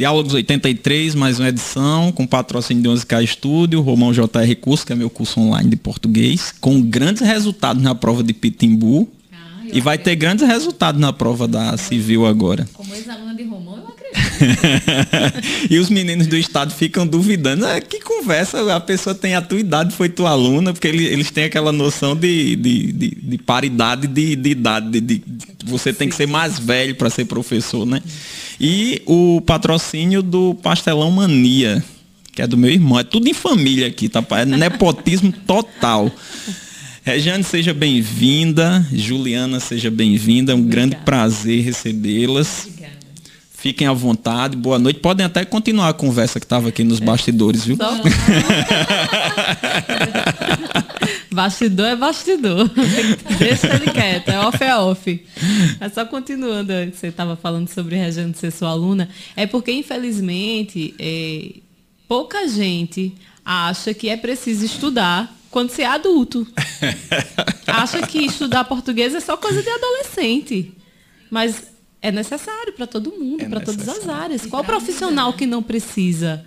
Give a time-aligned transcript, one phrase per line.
[0.00, 4.96] Diálogos 83, mais uma edição, com patrocínio de 11K Estúdio, Romão JR Curso, que é
[4.96, 9.06] meu curso online de português, com grandes resultados na prova de Pitimbu.
[9.30, 9.36] Ah,
[9.70, 12.66] e vai ter grandes resultados na prova da Civil agora.
[12.72, 15.68] Como ex-aluna de Romão, eu acredito.
[15.70, 17.66] e os meninos do estado ficam duvidando.
[17.66, 21.30] Ah, que conversa, a pessoa tem a tua idade, foi tua aluna, porque eles, eles
[21.30, 24.98] têm aquela noção de, de, de, de paridade de, de idade.
[24.98, 25.22] De, de,
[25.66, 28.02] você tem que ser mais velho para ser professor, né?
[28.60, 31.82] E o patrocínio do Pastelão Mania,
[32.34, 33.00] que é do meu irmão.
[33.00, 34.22] É tudo em família aqui, tá?
[34.32, 36.12] É nepotismo total.
[37.02, 38.86] Regiane, seja bem-vinda.
[38.92, 40.52] Juliana, seja bem-vinda.
[40.52, 42.68] É um grande prazer recebê-las.
[43.50, 45.00] Fiquem à vontade, boa noite.
[45.00, 47.78] Podem até continuar a conversa que estava aqui nos bastidores, viu?
[51.40, 52.70] bastidor é bastidor.
[53.38, 55.26] Deixa ele quieto, é off é off.
[55.80, 59.08] É só continuando, você estava falando sobre Regiane ser sua aluna.
[59.34, 61.60] É porque, infelizmente, é,
[62.06, 66.46] pouca gente acha que é preciso estudar quando você é adulto.
[67.66, 70.74] acha que estudar português é só coisa de adolescente.
[71.30, 71.62] Mas
[72.02, 74.44] é necessário para todo mundo, é para todas as áreas.
[74.44, 76.44] Qual profissional que não precisa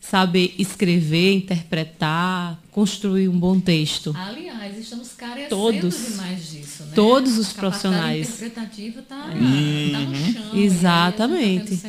[0.00, 4.14] saber escrever, interpretar, construir um bom texto?
[4.16, 6.92] Aliás, estamos carecendo todos, demais disso, né?
[6.94, 8.26] Todos os profissionais.
[8.26, 9.90] A interpretativa está é.
[9.92, 10.50] tá no chão.
[10.50, 11.76] Tá Exatamente.
[11.76, 11.88] Tá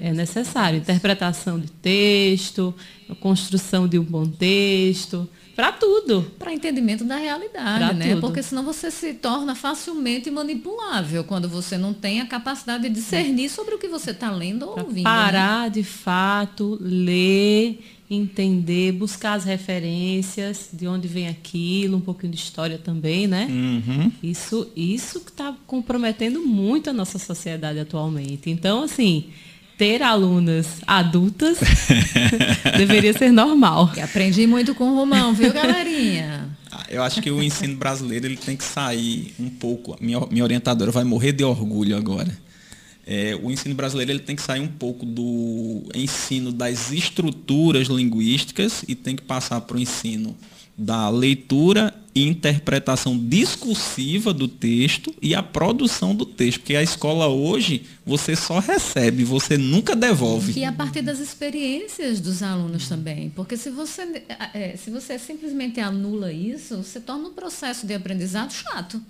[0.00, 2.74] é necessário interpretação de texto,
[3.20, 5.28] construção de um bom texto
[5.60, 6.22] para tudo.
[6.38, 8.08] Para entendimento da realidade, pra né?
[8.10, 8.20] Tudo.
[8.22, 13.50] Porque senão você se torna facilmente manipulável quando você não tem a capacidade de discernir
[13.50, 15.04] sobre o que você está lendo ou pra ouvindo.
[15.04, 15.70] Parar né?
[15.70, 17.78] de fato, ler,
[18.10, 23.46] entender, buscar as referências, de onde vem aquilo, um pouquinho de história também, né?
[23.50, 24.10] Uhum.
[24.22, 28.48] Isso, isso que está comprometendo muito a nossa sociedade atualmente.
[28.48, 29.26] Então, assim,
[29.80, 31.56] ter alunas adultas
[32.76, 33.90] deveria ser normal.
[33.96, 36.50] E aprendi muito com o Romão, viu, galerinha?
[36.72, 39.96] Ah, eu acho que o ensino brasileiro ele tem que sair um pouco.
[40.00, 42.30] Minha, minha orientadora vai morrer de orgulho agora.
[43.04, 48.84] É, o ensino brasileiro ele tem que sair um pouco do ensino das estruturas linguísticas
[48.86, 50.36] e tem que passar para o ensino
[50.80, 56.60] da leitura e interpretação discursiva do texto e a produção do texto.
[56.60, 60.58] Porque a escola hoje, você só recebe, você nunca devolve.
[60.58, 63.28] E a partir das experiências dos alunos também.
[63.30, 64.24] Porque se você,
[64.54, 69.00] é, se você simplesmente anula isso, você torna um processo de aprendizado chato.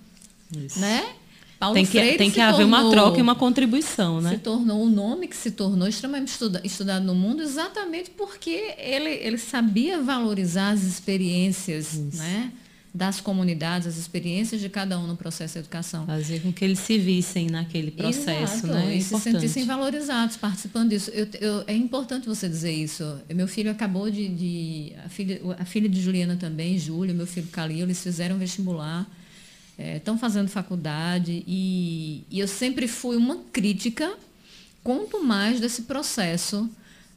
[0.53, 0.77] Isso.
[0.79, 1.15] Né?
[1.61, 4.31] Paulo tem que, Freire tem que haver tornou, uma troca e uma contribuição, né?
[4.31, 8.73] Se tornou o um nome que se tornou extremamente estuda, estudado no mundo exatamente porque
[8.79, 12.17] ele, ele sabia valorizar as experiências, Isso.
[12.17, 12.51] né?
[12.93, 16.05] das comunidades, as experiências de cada um no processo de educação.
[16.05, 18.93] Fazer com que eles se vissem naquele processo, Exato, né?
[18.93, 21.09] É e se sentissem valorizados participando disso.
[21.11, 23.17] Eu, eu, é importante você dizer isso.
[23.33, 27.47] Meu filho acabou de, de a, filha, a filha de Juliana também, Júlia, meu filho
[27.47, 29.07] Calil, eles fizeram vestibular
[29.77, 34.13] estão é, fazendo faculdade e, e eu sempre fui uma crítica
[34.83, 36.69] quanto mais desse processo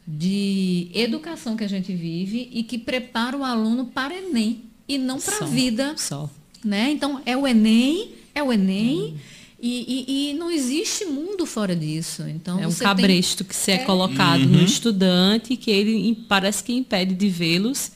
[0.07, 5.19] de educação que a gente vive e que prepara o aluno para Enem e não
[5.19, 5.95] para a vida.
[5.97, 6.29] Só.
[6.63, 6.91] Né?
[6.91, 9.15] Então, é o Enem, é o Enem.
[9.15, 9.19] Hum.
[9.61, 12.23] E, e, e, não existe mundo fora disso.
[12.29, 13.49] Então, é um cabresto tem...
[13.49, 14.49] que se é, é colocado uhum.
[14.49, 17.93] no estudante que ele parece que impede de vê-los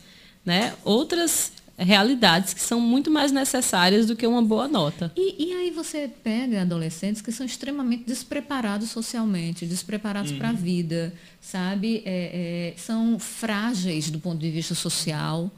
[0.47, 0.73] né?
[0.83, 5.13] outras realidades que são muito mais necessárias do que uma boa nota.
[5.17, 10.39] E, e aí você pega adolescentes que são extremamente despreparados socialmente, despreparados uhum.
[10.39, 12.03] para a vida, sabe?
[12.05, 15.51] É, é, são frágeis do ponto de vista social.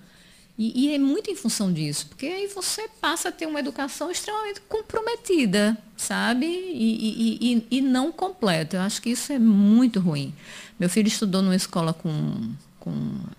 [0.59, 4.11] E, e, é muito em função disso, porque aí você passa a ter uma educação
[4.11, 6.45] extremamente comprometida, sabe?
[6.45, 8.77] E, e, e não completa.
[8.77, 10.35] Eu acho que isso é muito ruim.
[10.79, 12.93] Meu filho estudou numa escola com, com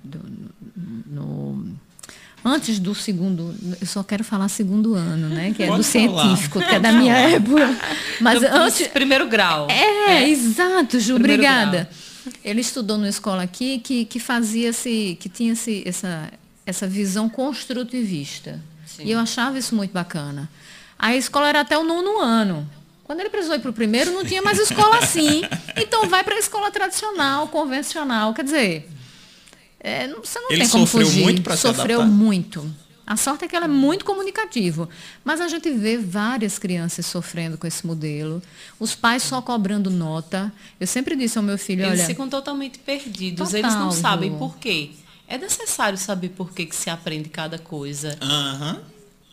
[0.03, 0.19] do,
[1.05, 1.77] no,
[2.43, 5.53] antes do segundo, eu só quero falar segundo ano, né?
[5.55, 6.23] Que é Pode do falar.
[6.23, 7.77] científico, que é da minha época.
[8.19, 8.88] Mas antes.
[8.88, 9.67] Primeiro grau.
[9.69, 10.29] É, é.
[10.29, 11.89] exato, Ju, primeiro obrigada.
[12.23, 12.33] Grau.
[12.43, 16.31] Ele estudou numa escola aqui que, que fazia-se, que tinha -se essa,
[16.65, 18.59] essa visão construtivista.
[18.85, 19.03] Sim.
[19.05, 20.49] E eu achava isso muito bacana.
[20.97, 22.69] A escola era até o nono ano.
[23.03, 25.41] Quando ele precisou ir para o primeiro, não tinha mais escola assim.
[25.75, 28.33] Então vai para a escola tradicional, convencional.
[28.33, 28.89] Quer dizer,
[29.83, 31.23] é, você não Ele tem como sofreu fugir.
[31.23, 32.71] muito para se Sofreu muito.
[33.05, 34.87] A sorte é que ela é muito comunicativo.
[35.23, 38.41] Mas a gente vê várias crianças sofrendo com esse modelo.
[38.79, 40.53] Os pais só cobrando nota.
[40.79, 42.07] Eu sempre disse ao meu filho, eles olha...
[42.07, 43.49] ficam totalmente perdidos.
[43.49, 44.91] Total, eles não sabem por quê.
[45.27, 48.17] É necessário saber por que, que se aprende cada coisa.
[48.21, 48.79] Uhum.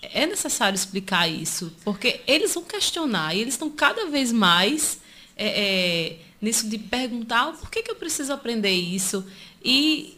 [0.02, 1.72] É necessário explicar isso.
[1.84, 4.98] Porque eles vão questionar e eles estão cada vez mais
[5.36, 9.24] é, é, nisso de perguntar por que, que eu preciso aprender isso.
[9.62, 10.17] E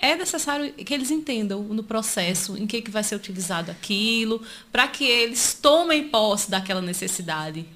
[0.00, 4.42] é necessário que eles entendam no processo em que, que vai ser utilizado aquilo,
[4.72, 7.66] para que eles tomem posse daquela necessidade.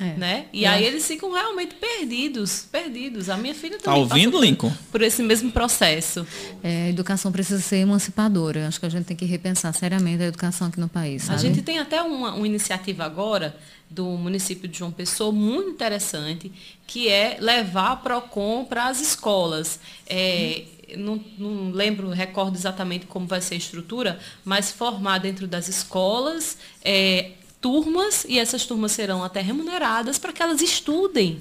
[0.00, 0.14] É.
[0.14, 0.46] Né?
[0.52, 0.68] E é.
[0.68, 3.30] aí eles ficam realmente perdidos, perdidos.
[3.30, 4.72] A minha filha também tá ouvindo, por, Lincoln?
[4.90, 6.26] por esse mesmo processo.
[6.64, 8.66] É, a educação precisa ser emancipadora.
[8.66, 11.22] Acho que a gente tem que repensar seriamente a educação aqui no país.
[11.22, 11.38] Sabe?
[11.38, 13.56] A gente tem até uma, uma iniciativa agora
[13.88, 16.50] do município de João Pessoa muito interessante,
[16.86, 19.78] que é levar a PROCON para as escolas.
[20.08, 20.64] É,
[20.96, 26.58] não, não, lembro, recordo exatamente como vai ser a estrutura, mas formar dentro das escolas
[26.82, 31.40] é, turmas, e essas turmas serão até remuneradas para que elas estudem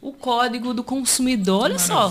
[0.00, 1.64] o código do consumidor.
[1.64, 2.10] Olha só.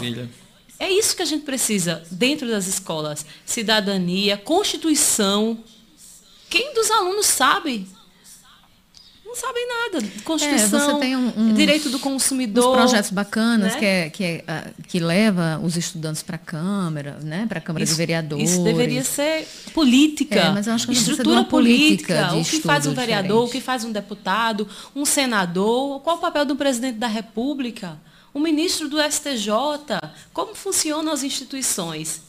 [0.79, 3.25] É isso que a gente precisa dentro das escolas.
[3.45, 5.63] Cidadania, Constituição.
[6.49, 7.87] Quem dos alunos sabe
[9.33, 10.07] não sabem nada.
[10.23, 12.69] Constituição, é, um, direito do consumidor.
[12.69, 13.79] Uns projetos bacanas né?
[13.79, 17.47] que, é, que, é, ah, que leva os estudantes para a Câmara, né?
[17.49, 18.51] para a Câmara isso, de Vereadores.
[18.51, 22.27] Isso deveria ser política, é, mas eu acho que estrutura política.
[22.27, 23.49] política o que faz um vereador, diferente.
[23.49, 27.99] o que faz um deputado, um senador, qual o papel do presidente da República,
[28.31, 29.49] o ministro do STJ,
[30.31, 32.21] como funcionam as instituições.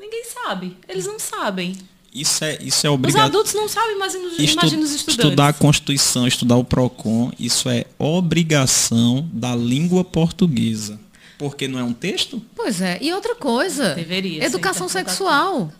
[0.00, 1.76] Ninguém sabe, eles não sabem.
[2.14, 3.30] Isso é, isso é obrigatório.
[3.30, 5.24] Os adultos não sabem, mas imagina os estudantes.
[5.24, 11.00] Estudar a Constituição, estudar o PROCON, isso é obrigação da língua portuguesa.
[11.38, 12.40] Porque não é um texto?
[12.54, 12.98] Pois é.
[13.00, 13.94] E outra coisa.
[13.94, 14.44] Deveria.
[14.44, 15.72] Educação sexual.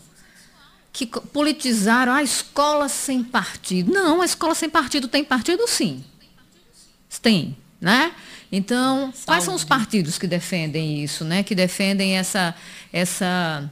[0.91, 3.91] Que politizaram a escola sem partido.
[3.91, 6.03] Não, a escola sem partido tem partido sim.
[7.21, 8.11] Tem, né?
[8.51, 9.25] Então, Saúde.
[9.25, 11.43] quais são os partidos que defendem isso, né?
[11.43, 12.53] Que defendem essa
[12.91, 13.71] essa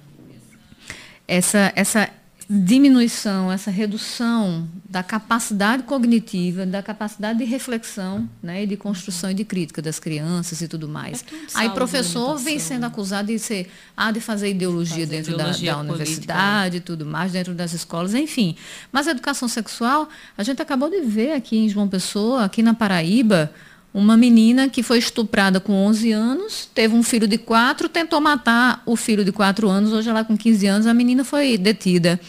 [1.27, 2.09] essa essa
[2.53, 9.33] diminuição, essa redução da capacidade cognitiva, da capacidade de reflexão, né, e de construção e
[9.33, 11.23] de crítica das crianças e tudo mais.
[11.23, 15.71] É Aí professor vem sendo acusado de ser, ah, de fazer ideologia fazer dentro ideologia
[15.71, 18.57] da, da universidade e tudo mais, dentro das escolas, enfim.
[18.91, 22.73] Mas a educação sexual, a gente acabou de ver aqui em João Pessoa, aqui na
[22.73, 23.49] Paraíba,
[23.93, 28.81] uma menina que foi estuprada com 11 anos, teve um filho de 4, tentou matar
[28.85, 32.19] o filho de 4 anos, hoje ela com 15 anos, a menina foi detida.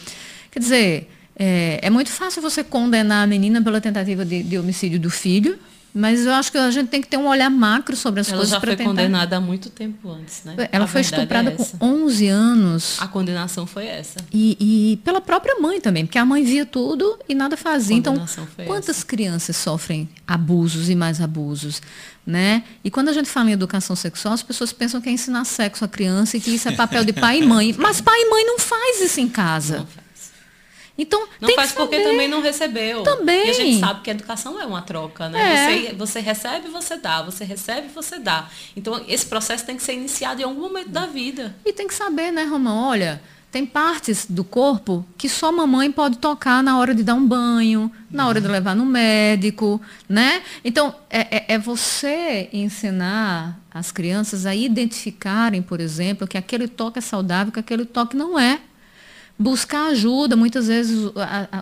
[0.51, 4.99] Quer dizer, é, é muito fácil você condenar a menina pela tentativa de, de homicídio
[4.99, 5.57] do filho,
[5.93, 8.37] mas eu acho que a gente tem que ter um olhar macro sobre as ela
[8.37, 8.53] coisas.
[8.53, 8.89] Ela já foi tentar...
[8.89, 10.55] condenada há muito tempo antes, né?
[10.71, 12.97] Ela a foi estuprada é com 11 anos.
[12.99, 14.17] A condenação foi essa.
[14.31, 17.95] E, e, pela própria mãe também, porque a mãe via tudo e nada fazia.
[17.95, 18.15] Então,
[18.65, 19.05] quantas essa.
[19.05, 21.79] crianças sofrem abusos e mais abusos?
[22.25, 22.63] Né?
[22.83, 25.85] E quando a gente fala em educação sexual, as pessoas pensam que é ensinar sexo
[25.85, 27.75] à criança e que isso é papel de pai e mãe.
[27.77, 29.79] Mas pai e mãe não faz isso em casa.
[29.79, 30.02] Não faz.
[30.97, 33.01] Então, não faz porque também não recebeu.
[33.01, 33.47] Também.
[33.47, 35.39] E a gente sabe que a educação é uma troca, né?
[35.39, 35.55] É.
[35.55, 37.23] Você, você recebe, você dá.
[37.23, 38.47] Você recebe, você dá.
[38.75, 41.55] Então, esse processo tem que ser iniciado em algum momento da vida.
[41.65, 42.89] E tem que saber, né, Romão?
[42.89, 43.19] Olha,
[43.53, 47.91] tem partes do corpo que só mamãe pode tocar na hora de dar um banho,
[48.09, 50.43] na hora de levar no médico, né?
[50.63, 56.99] Então, é, é, é você ensinar as crianças a identificarem, por exemplo, que aquele toque
[56.99, 58.59] é saudável, que aquele toque não é
[59.37, 60.35] buscar ajuda.
[60.35, 61.11] Muitas vezes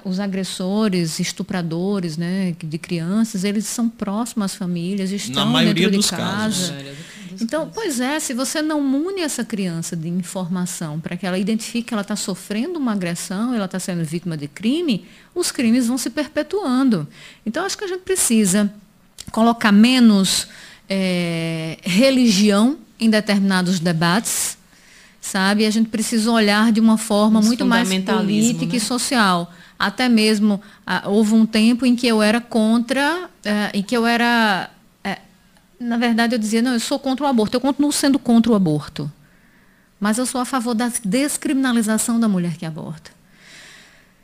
[0.03, 6.09] os agressores, estupradores né, de crianças, eles são próximos às famílias, estão dentro de dos
[6.09, 6.73] casa.
[6.73, 7.11] Casos.
[7.39, 11.87] Então, pois é, se você não mune essa criança de informação para que ela identifique
[11.87, 15.97] que ela está sofrendo uma agressão, ela está sendo vítima de crime, os crimes vão
[15.97, 17.07] se perpetuando.
[17.45, 18.71] Então, acho que a gente precisa
[19.31, 20.47] colocar menos
[20.89, 24.57] é, religião em determinados debates,
[25.21, 25.65] sabe?
[25.65, 28.77] A gente precisa olhar de uma forma Esse muito mais política né?
[28.77, 29.53] e social.
[29.77, 34.05] Até mesmo ah, houve um tempo em que eu era contra, eh, em que eu
[34.05, 34.69] era,
[35.03, 35.19] eh,
[35.79, 37.55] na verdade eu dizia, não, eu sou contra o aborto.
[37.55, 39.09] Eu continuo sendo contra o aborto.
[39.99, 43.11] Mas eu sou a favor da descriminalização da mulher que aborta.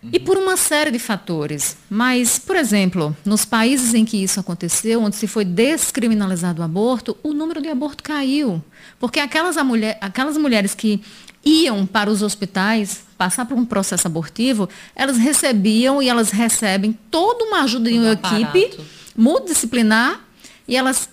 [0.02, 0.10] Uhum.
[0.14, 1.78] E por uma série de fatores.
[1.90, 7.18] Mas, por exemplo, nos países em que isso aconteceu, onde se foi descriminalizado o aborto,
[7.24, 8.64] o número de aborto caiu.
[9.00, 11.02] Porque aquelas, mulher, aquelas mulheres que
[11.44, 17.46] iam para os hospitais passar por um processo abortivo, elas recebiam e elas recebem toda
[17.46, 18.80] uma ajuda de uma equipe
[19.16, 20.24] multidisciplinar
[20.68, 21.10] e elas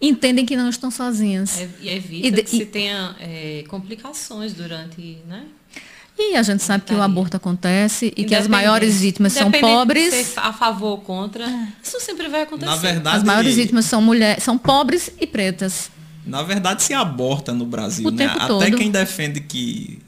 [0.00, 1.60] entendem que não estão sozinhas.
[1.80, 5.44] E evita e que se tenha é, complicações durante, né?
[6.18, 10.14] E a gente sabe que o aborto acontece e que as maiores vítimas são pobres.
[10.14, 11.46] De ser a favor ou contra,
[11.82, 12.70] isso sempre vai acontecer.
[12.70, 15.90] Na verdade, as maiores vítimas são mulheres, são pobres e pretas.
[16.24, 18.26] Na verdade, se aborta no Brasil, o né?
[18.26, 18.76] Tempo Até todo.
[18.76, 20.00] quem defende que,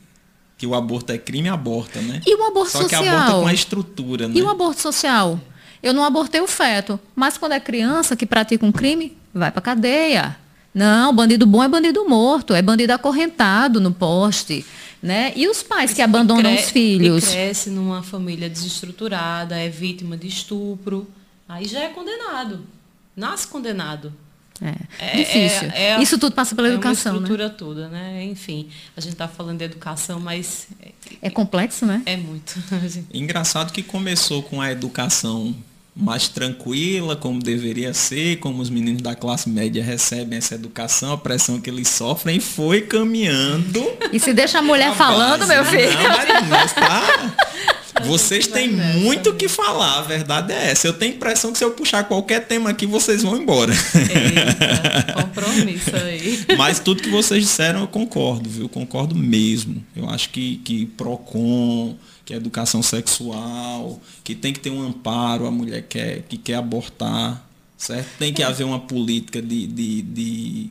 [0.56, 2.20] que o aborto é crime, aborta, né?
[2.26, 3.04] E o aborto Só social?
[3.04, 4.34] Só que aborta com a estrutura, né?
[4.34, 5.38] E o aborto social?
[5.82, 9.62] Eu não abortei o feto, mas quando é criança que pratica um crime, vai para
[9.62, 10.36] cadeia
[10.74, 14.66] Não, bandido bom é bandido morto, é bandido acorrentado no poste.
[15.02, 15.32] Né?
[15.36, 17.28] E os pais que abandonam os filhos?
[17.28, 21.06] cresce numa família desestruturada, é vítima de estupro,
[21.48, 22.66] aí já é condenado.
[23.14, 24.12] Nasce condenado.
[24.60, 25.70] É, é difícil.
[25.70, 27.54] É, é, Isso tudo passa pela educação, é uma estrutura né?
[27.56, 28.24] toda, né?
[28.24, 30.66] Enfim, a gente está falando de educação, mas...
[31.22, 32.02] É complexo, né?
[32.04, 32.54] É muito.
[33.14, 35.54] Engraçado que começou com a educação
[35.98, 41.18] mais tranquila, como deveria ser, como os meninos da classe média recebem essa educação, a
[41.18, 43.84] pressão que eles sofrem, e foi caminhando.
[44.12, 45.92] E se deixa a mulher falando, meu filho?
[45.92, 47.36] Não, Marina, tá?
[48.04, 50.86] Vocês têm muito o que falar, a verdade é essa.
[50.86, 53.72] Eu tenho a impressão que se eu puxar qualquer tema aqui, vocês vão embora.
[53.72, 56.44] Eita, compromisso aí.
[56.56, 58.68] Mas tudo que vocês disseram eu concordo, viu?
[58.68, 59.84] Concordo mesmo.
[59.96, 61.96] Eu acho que, que PROCON,
[62.28, 66.36] que é educação sexual, que tem que ter um amparo a mulher que quer, que
[66.36, 67.42] quer abortar,
[67.74, 68.18] certo?
[68.18, 70.70] Tem que haver uma política de, de, de,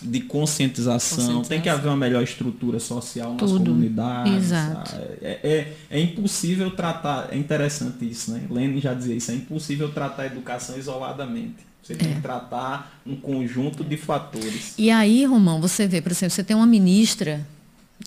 [0.00, 3.72] de conscientização, conscientização, tem que haver uma melhor estrutura social nas Tudo.
[3.72, 4.34] comunidades.
[4.34, 4.94] Exato.
[5.20, 8.44] É, é, é, impossível tratar, é interessante isso, né?
[8.48, 11.56] Lênin já dizia isso, é impossível tratar a educação isoladamente.
[11.82, 12.14] Você tem é.
[12.14, 14.74] que tratar um conjunto de fatores.
[14.78, 17.44] E aí, Romão, você vê, por exemplo, você tem uma ministra,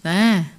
[0.02, 0.52] né?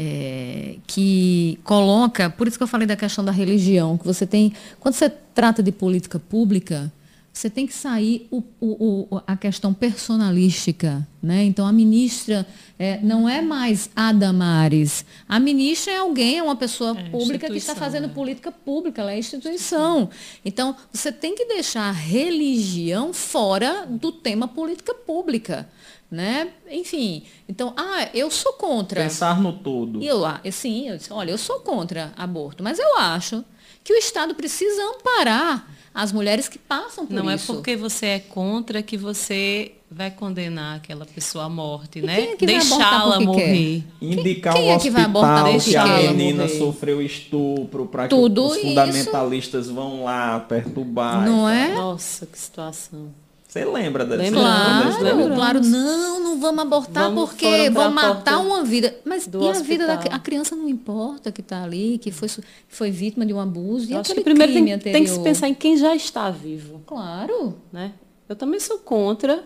[0.00, 4.52] É, que coloca, por isso que eu falei da questão da religião, que você tem,
[4.78, 6.92] quando você trata de política pública,
[7.32, 11.06] você tem que sair o, o, o, a questão personalística.
[11.20, 11.44] Né?
[11.44, 12.46] Então, a ministra
[12.78, 15.04] é, não é mais a Damares.
[15.28, 18.14] A ministra é alguém, é uma pessoa é pública que está fazendo né?
[18.14, 20.10] política pública, ela é instituição.
[20.44, 25.68] Então, você tem que deixar a religião fora do tema política pública
[26.10, 26.48] né?
[26.70, 29.02] Enfim, então, ah, eu sou contra.
[29.02, 30.02] Pensar no todo.
[30.02, 33.44] E eu, ah, sim, eu disse, olha, eu sou contra aborto, mas eu acho
[33.84, 37.52] que o Estado precisa amparar as mulheres que passam por Não é isso.
[37.52, 42.02] Não é porque você é contra que você vai condenar aquela pessoa à morte, e
[42.02, 42.32] né?
[42.32, 43.82] É Deixá-la morrer.
[43.98, 44.06] Quer?
[44.06, 46.58] Indicar quem, quem um é que vai abortar que a menina morrer?
[46.58, 49.74] sofreu estupro para que os fundamentalistas isso.
[49.74, 51.24] vão lá perturbar.
[51.24, 51.74] Não é?
[51.74, 53.08] Nossa, que situação.
[53.48, 54.40] Você lembra dessa Lembra?
[54.40, 55.60] Claro, claro.
[55.62, 58.94] Não, não vamos abortar vamos, porque vão matar uma vida.
[59.06, 59.48] Mas e hospital.
[59.48, 62.28] a vida da a criança não importa que está ali, que foi,
[62.68, 63.90] foi vítima de um abuso.
[63.90, 66.82] E acho que primeiro tem, tem, que se pensar em quem já está vivo.
[66.86, 67.56] Claro.
[67.72, 67.94] Né?
[68.28, 69.42] Eu também sou contra,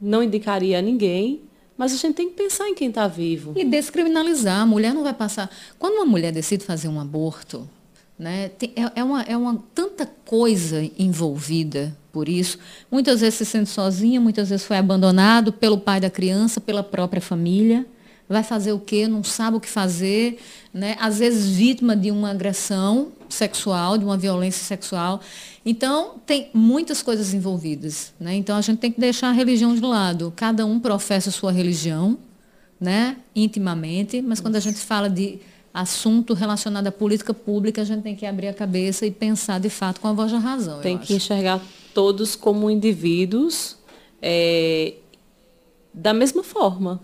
[0.00, 1.40] não indicaria a ninguém,
[1.76, 3.54] mas a gente tem que pensar em quem está vivo.
[3.56, 4.60] E descriminalizar.
[4.60, 5.50] A mulher não vai passar.
[5.80, 7.68] Quando uma mulher decide fazer um aborto,
[8.16, 12.58] né, tem, é, é, uma, é uma tanta coisa envolvida por isso.
[12.90, 17.20] Muitas vezes se sente sozinha, muitas vezes foi abandonado pelo pai da criança, pela própria
[17.20, 17.84] família.
[18.26, 19.06] Vai fazer o quê?
[19.06, 20.38] Não sabe o que fazer.
[20.72, 20.96] Né?
[20.98, 25.20] Às vezes vítima de uma agressão sexual, de uma violência sexual.
[25.62, 28.14] Então, tem muitas coisas envolvidas.
[28.18, 28.34] Né?
[28.36, 30.32] Então, a gente tem que deixar a religião de lado.
[30.34, 32.16] Cada um professa a sua religião,
[32.80, 33.18] né?
[33.34, 35.38] intimamente, mas quando a gente fala de
[35.74, 39.68] assunto relacionado à política pública, a gente tem que abrir a cabeça e pensar de
[39.68, 40.80] fato com a voz da razão.
[40.80, 41.60] Tem que enxergar
[41.96, 43.78] todos como indivíduos
[44.20, 44.96] é,
[45.94, 47.00] da mesma forma,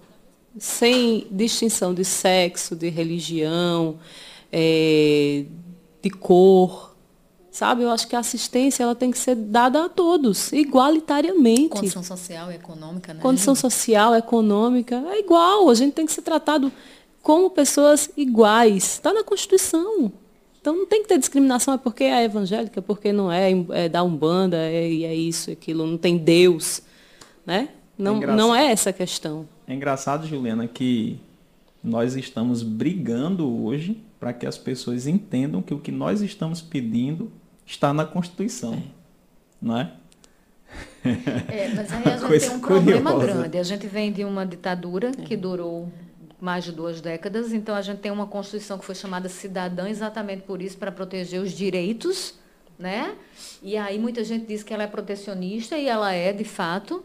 [0.59, 3.99] sem distinção de sexo, de religião,
[4.53, 5.47] é,
[6.03, 6.95] de cor.
[7.51, 11.71] Sabe, eu acho que a assistência ela tem que ser dada a todos, igualitariamente.
[11.71, 13.23] Condição social e econômica, né?
[13.23, 15.71] Condição social, econômica, é igual.
[15.71, 16.71] A gente tem que ser tratado
[17.23, 18.85] como pessoas iguais.
[18.85, 20.13] Está na Constituição.
[20.63, 23.89] Então não tem que ter discriminação, é porque é evangélica, é porque não é, é
[23.89, 26.83] da Umbanda, é, é isso, aquilo, não tem Deus.
[27.45, 27.71] Né?
[27.99, 29.49] Não é, não é essa a questão.
[29.67, 31.19] É engraçado, Juliana, que
[31.83, 37.29] nós estamos brigando hoje para que as pessoas entendam que o que nós estamos pedindo
[37.67, 38.75] está na Constituição.
[38.75, 38.83] É.
[39.61, 39.93] Não é?
[41.05, 43.41] É, mas aí a gente tem um problema curiosa.
[43.41, 43.59] grande.
[43.59, 45.91] A gente vem de uma ditadura que durou
[46.43, 47.53] mais de duas décadas.
[47.53, 51.41] Então, a gente tem uma Constituição que foi chamada cidadã exatamente por isso, para proteger
[51.41, 52.35] os direitos.
[52.77, 53.15] Né?
[53.63, 57.05] E aí muita gente diz que ela é protecionista, e ela é, de fato.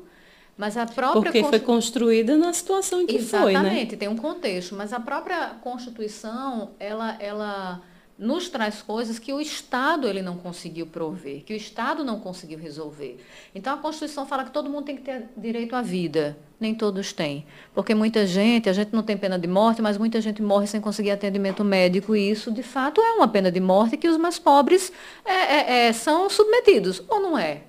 [0.58, 3.60] Mas a própria Porque foi construída na situação em que Exatamente, foi, né?
[3.60, 4.74] Exatamente, tem um contexto.
[4.74, 7.84] Mas a própria Constituição, ela, ela
[8.18, 12.58] nos traz coisas que o Estado ele não conseguiu prover, que o Estado não conseguiu
[12.58, 13.24] resolver.
[13.54, 16.38] Então a Constituição fala que todo mundo tem que ter direito à vida.
[16.60, 17.46] Nem todos têm.
[17.76, 20.82] Porque muita gente, a gente não tem pena de morte, mas muita gente morre sem
[20.82, 24.40] conseguir atendimento médico, e isso de fato é uma pena de morte que os mais
[24.40, 24.92] pobres
[25.24, 27.04] é, é, é, são submetidos.
[27.08, 27.62] Ou não é?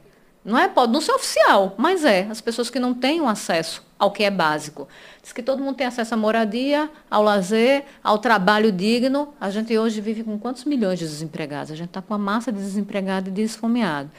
[0.42, 0.66] Não é?
[0.66, 2.26] Pode não ser oficial, mas é.
[2.30, 4.86] As pessoas que não têm um acesso ao que é básico.
[5.20, 9.34] Diz que todo mundo tem acesso à moradia, ao lazer, ao trabalho digno.
[9.40, 11.72] A gente hoje vive com quantos milhões de desempregados?
[11.72, 14.10] A gente está com uma massa de desempregados e de esfomeados.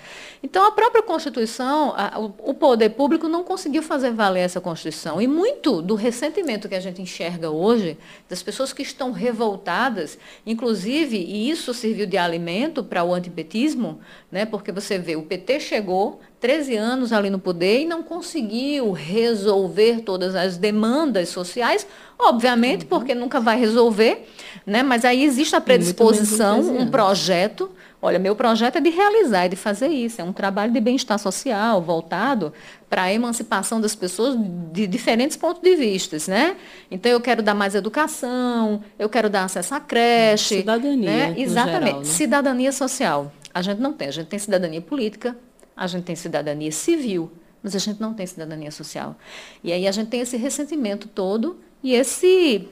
[0.44, 5.22] Então, a própria Constituição, a, o, o poder público não conseguiu fazer valer essa Constituição.
[5.22, 11.18] E muito do ressentimento que a gente enxerga hoje, das pessoas que estão revoltadas, inclusive,
[11.18, 14.00] e isso serviu de alimento para o antipetismo,
[14.32, 18.92] né, porque você vê, o PT chegou, 13 anos ali no poder e não conseguiu
[18.92, 21.86] resolver todas as demandas sociais,
[22.18, 22.88] obviamente, uhum.
[22.88, 24.26] porque nunca vai resolver,
[24.66, 24.82] né?
[24.82, 27.70] mas aí existe a predisposição, um projeto.
[28.02, 31.20] Olha, meu projeto é de realizar, é de fazer isso, é um trabalho de bem-estar
[31.20, 32.54] social voltado
[32.90, 34.38] para a emancipação das pessoas
[34.72, 36.56] de diferentes pontos de vista, né?
[36.90, 41.36] Então eu quero dar mais educação, eu quero dar acesso à creche, cidadania, né?
[41.38, 42.06] exatamente, geral, né?
[42.06, 43.34] cidadania social.
[43.54, 45.36] A gente não tem, a gente tem cidadania política,
[45.80, 47.32] a gente tem cidadania civil,
[47.64, 49.16] mas a gente não tem cidadania social.
[49.64, 52.68] E aí a gente tem esse ressentimento todo e esse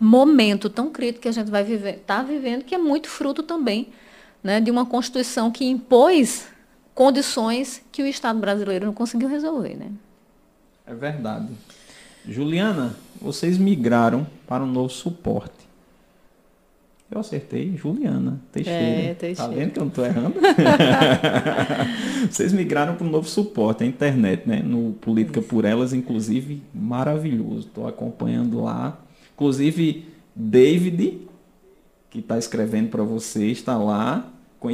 [0.00, 3.90] momento tão crítico que a gente vai viver, está vivendo, que é muito fruto também
[4.42, 6.48] né, de uma Constituição que impôs
[6.92, 9.76] condições que o Estado brasileiro não conseguiu resolver.
[9.76, 9.92] Né?
[10.84, 11.52] É verdade.
[12.26, 15.63] Juliana, vocês migraram para um novo suporte.
[17.14, 18.78] Eu acertei, Juliana Teixeira.
[18.78, 19.48] É, Teixeira.
[19.48, 20.34] Tá vendo que eu não estou errando?
[22.28, 24.60] Vocês migraram para um novo suporte, a internet, né?
[24.64, 25.48] No Política Isso.
[25.48, 27.68] por Elas, inclusive, maravilhoso.
[27.68, 28.98] Estou acompanhando lá.
[29.32, 31.20] Inclusive, David,
[32.10, 34.28] que está escrevendo para você, está lá.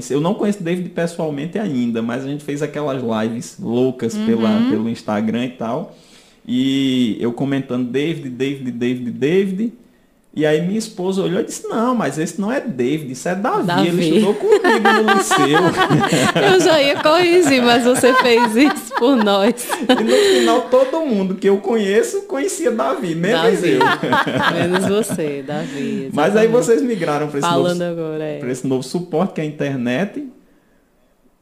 [0.09, 4.25] Eu não conheço David pessoalmente ainda, mas a gente fez aquelas lives loucas uhum.
[4.25, 5.95] pela, pelo Instagram e tal.
[6.47, 9.73] E eu comentando David, David, David, David.
[10.33, 13.35] E aí minha esposa olhou e disse, não, mas esse não é David, isso é
[13.35, 13.89] Davi, Davi.
[13.89, 15.59] ele estudou comigo no liceu.
[16.55, 19.69] Eu já ia corrigir, mas você fez isso por nós.
[19.89, 23.71] E no final todo mundo que eu conheço conhecia Davi, menos Davi.
[23.73, 23.81] eu.
[24.55, 25.81] Menos você, Davi.
[25.81, 26.15] Exatamente.
[26.15, 28.41] Mas aí vocês migraram para esse, Falando novo, agora, é.
[28.51, 30.29] esse novo suporte que é a internet.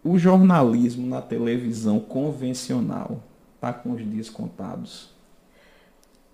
[0.02, 3.22] O jornalismo na televisão convencional
[3.56, 5.10] está com os dias contados.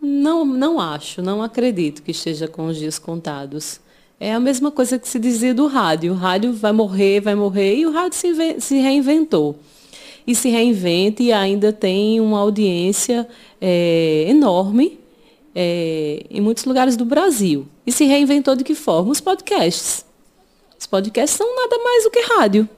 [0.04, 3.80] Não, não acho, não acredito que esteja com os dias contados.
[4.20, 6.12] É a mesma coisa que se dizia do rádio.
[6.12, 9.58] O rádio vai morrer, vai morrer, e o rádio se, se reinventou.
[10.26, 13.26] E se reinventa e ainda tem uma audiência
[13.60, 14.98] é, enorme
[15.54, 17.66] é, em muitos lugares do Brasil.
[17.86, 19.10] E se reinventou de que forma?
[19.10, 20.04] Os podcasts.
[20.78, 22.68] Os podcasts são nada mais do que rádio.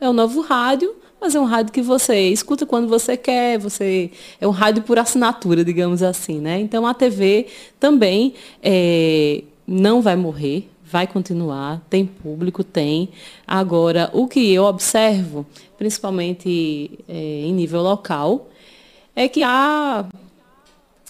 [0.00, 4.10] É o novo rádio mas é um rádio que você escuta quando você quer, você
[4.40, 6.58] é um rádio por assinatura, digamos assim, né?
[6.60, 7.46] Então a TV
[7.78, 13.10] também é, não vai morrer, vai continuar, tem público, tem.
[13.46, 18.48] Agora, o que eu observo, principalmente é, em nível local,
[19.14, 20.06] é que há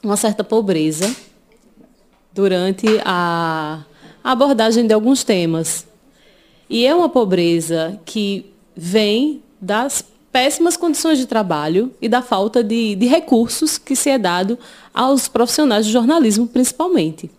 [0.02, 1.14] uma certa pobreza
[2.32, 3.84] durante a
[4.24, 5.86] abordagem de alguns temas.
[6.68, 12.94] E é uma pobreza que vem das péssimas condições de trabalho e da falta de,
[12.94, 14.58] de recursos que se é dado
[14.94, 17.30] aos profissionais de jornalismo, principalmente.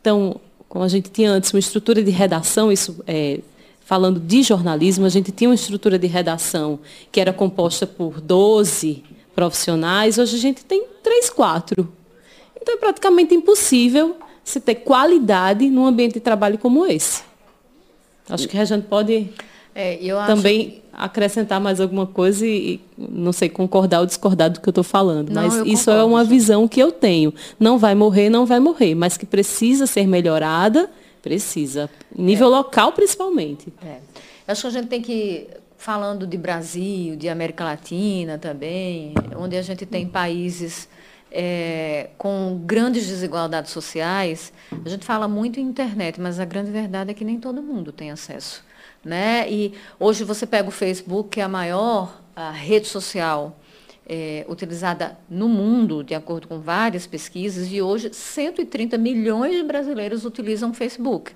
[0.00, 3.40] Então, como a gente tinha antes uma estrutura de redação, isso é,
[3.80, 6.80] falando de jornalismo, a gente tinha uma estrutura de redação
[7.12, 11.88] que era composta por 12 profissionais, hoje a gente tem 3, 4.
[12.60, 17.22] Então é praticamente impossível se ter qualidade num ambiente de trabalho como esse.
[18.28, 19.30] Acho que a gente pode
[19.74, 20.82] é, também que...
[20.92, 25.30] acrescentar mais alguma coisa e, não sei, concordar ou discordar do que eu estou falando.
[25.30, 27.32] Não, mas isso concordo, é uma visão que eu tenho.
[27.58, 30.90] Não vai morrer, não vai morrer, mas que precisa ser melhorada,
[31.22, 31.88] precisa.
[32.16, 32.50] Nível é.
[32.50, 33.72] local, principalmente.
[33.84, 33.98] É.
[34.46, 35.46] Acho que a gente tem que,
[35.78, 40.88] falando de Brasil, de América Latina também, onde a gente tem países
[41.30, 44.52] é, com grandes desigualdades sociais,
[44.84, 47.92] a gente fala muito em internet, mas a grande verdade é que nem todo mundo
[47.92, 48.64] tem acesso.
[49.04, 49.50] Né?
[49.50, 53.58] E hoje você pega o Facebook, que é a maior a rede social
[54.06, 60.24] é, utilizada no mundo, de acordo com várias pesquisas, e hoje 130 milhões de brasileiros
[60.24, 61.32] utilizam o Facebook.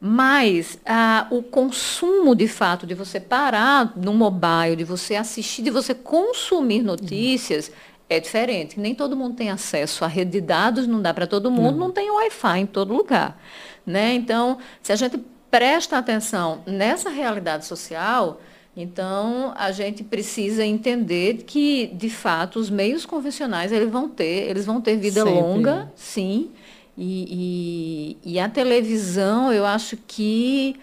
[0.00, 5.70] Mas ah, o consumo, de fato, de você parar no mobile, de você assistir, de
[5.70, 7.70] você consumir notícias,
[8.08, 8.80] é diferente.
[8.80, 11.92] Nem todo mundo tem acesso à rede de dados, não dá para todo mundo, não
[11.92, 13.40] tem Wi-Fi em todo lugar.
[13.86, 14.14] Né?
[14.14, 15.18] Então, se a gente
[15.52, 18.40] presta atenção nessa realidade social,
[18.74, 24.64] então a gente precisa entender que, de fato, os meios convencionais eles vão ter, eles
[24.64, 25.34] vão ter vida Sempre.
[25.34, 26.50] longa, sim.
[26.96, 30.74] E, e, e, a televisão, eu acho que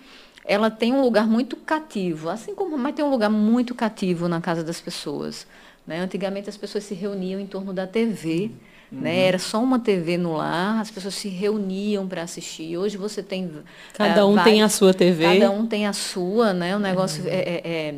[0.45, 4.39] ela tem um lugar muito cativo, assim como mas tem um lugar muito cativo na
[4.39, 5.47] casa das pessoas.
[5.85, 5.99] Né?
[5.99, 8.29] Antigamente as pessoas se reuniam em torno da TV.
[8.43, 8.68] Uhum.
[8.91, 9.19] Né?
[9.19, 12.75] Era só uma TV no lar, as pessoas se reuniam para assistir.
[12.75, 13.51] Hoje você tem.
[13.93, 15.25] Cada um tem a sua TV.
[15.25, 16.75] Cada um tem a sua, né?
[16.75, 17.29] O negócio uhum.
[17.29, 17.95] é, é,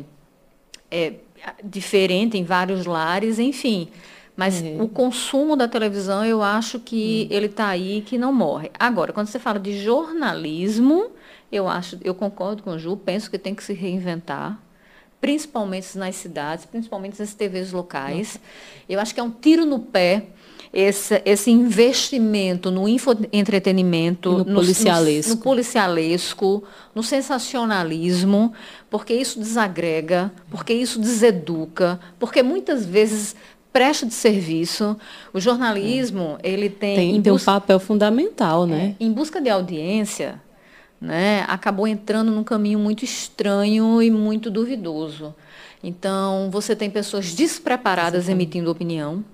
[0.90, 1.14] é, é,
[1.64, 3.88] diferente em vários lares, enfim.
[4.36, 4.82] Mas uhum.
[4.82, 7.36] o consumo da televisão, eu acho que uhum.
[7.36, 8.70] ele está aí que não morre.
[8.78, 11.10] Agora, quando você fala de jornalismo,
[11.50, 14.58] eu acho, eu concordo com o Ju, penso que tem que se reinventar
[15.22, 18.40] principalmente nas cidades, principalmente nas TVs locais.
[18.88, 20.26] Eu acho que é um tiro no pé
[20.72, 25.30] esse, esse investimento no infoentretenimento, no, no policialesco.
[25.30, 28.52] No, no policialesco, no sensacionalismo,
[28.88, 33.36] porque isso desagrega, porque isso deseduca, porque muitas vezes
[33.72, 34.96] presta de serviço.
[35.32, 36.50] O jornalismo, é.
[36.50, 36.96] ele tem...
[36.96, 38.94] Tem, tem um papel fundamental, né?
[38.98, 40.40] É, em busca de audiência,
[41.00, 45.34] né, acabou entrando num caminho muito estranho e muito duvidoso.
[45.82, 49.24] Então, você tem pessoas despreparadas emitindo opinião.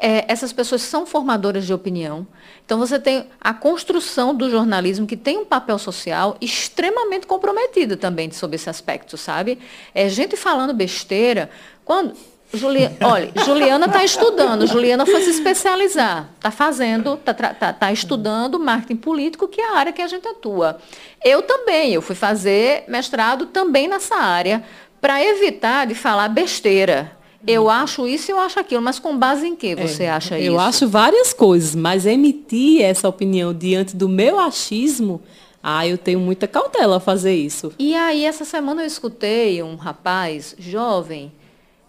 [0.00, 2.24] É, essas pessoas são formadoras de opinião.
[2.64, 8.30] Então, você tem a construção do jornalismo, que tem um papel social extremamente comprometido também
[8.30, 9.58] sobre esse aspecto, sabe?
[9.92, 11.50] É gente falando besteira.
[11.84, 12.14] Quando,
[12.54, 18.58] Julia, olha, Juliana está estudando, Juliana foi se especializar, está fazendo, está tá, tá estudando
[18.60, 20.78] marketing político, que é a área que a gente atua.
[21.24, 24.62] Eu também, eu fui fazer mestrado também nessa área,
[25.00, 27.17] para evitar de falar besteira.
[27.46, 30.36] Eu acho isso e eu acho aquilo, mas com base em que você é, acha
[30.36, 30.50] eu isso?
[30.50, 35.22] Eu acho várias coisas, mas emitir essa opinião diante do meu achismo,
[35.62, 37.72] ah, eu tenho muita cautela a fazer isso.
[37.78, 41.32] E aí, essa semana eu escutei um rapaz jovem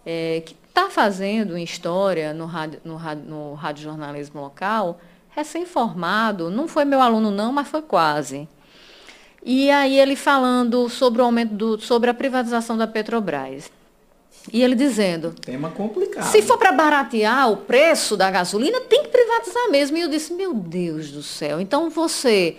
[0.06, 6.68] é, que está fazendo história no rádio, no, rádio, no rádio jornalismo local, recém-formado, não
[6.68, 8.48] foi meu aluno não, mas foi quase.
[9.44, 13.70] E aí ele falando sobre o aumento do, sobre a privatização da Petrobras.
[14.52, 15.34] E ele dizendo.
[15.40, 16.30] Tema complicado.
[16.30, 19.96] Se for para baratear o preço da gasolina, tem que privatizar mesmo.
[19.96, 21.60] E eu disse, meu Deus do céu.
[21.60, 22.56] Então você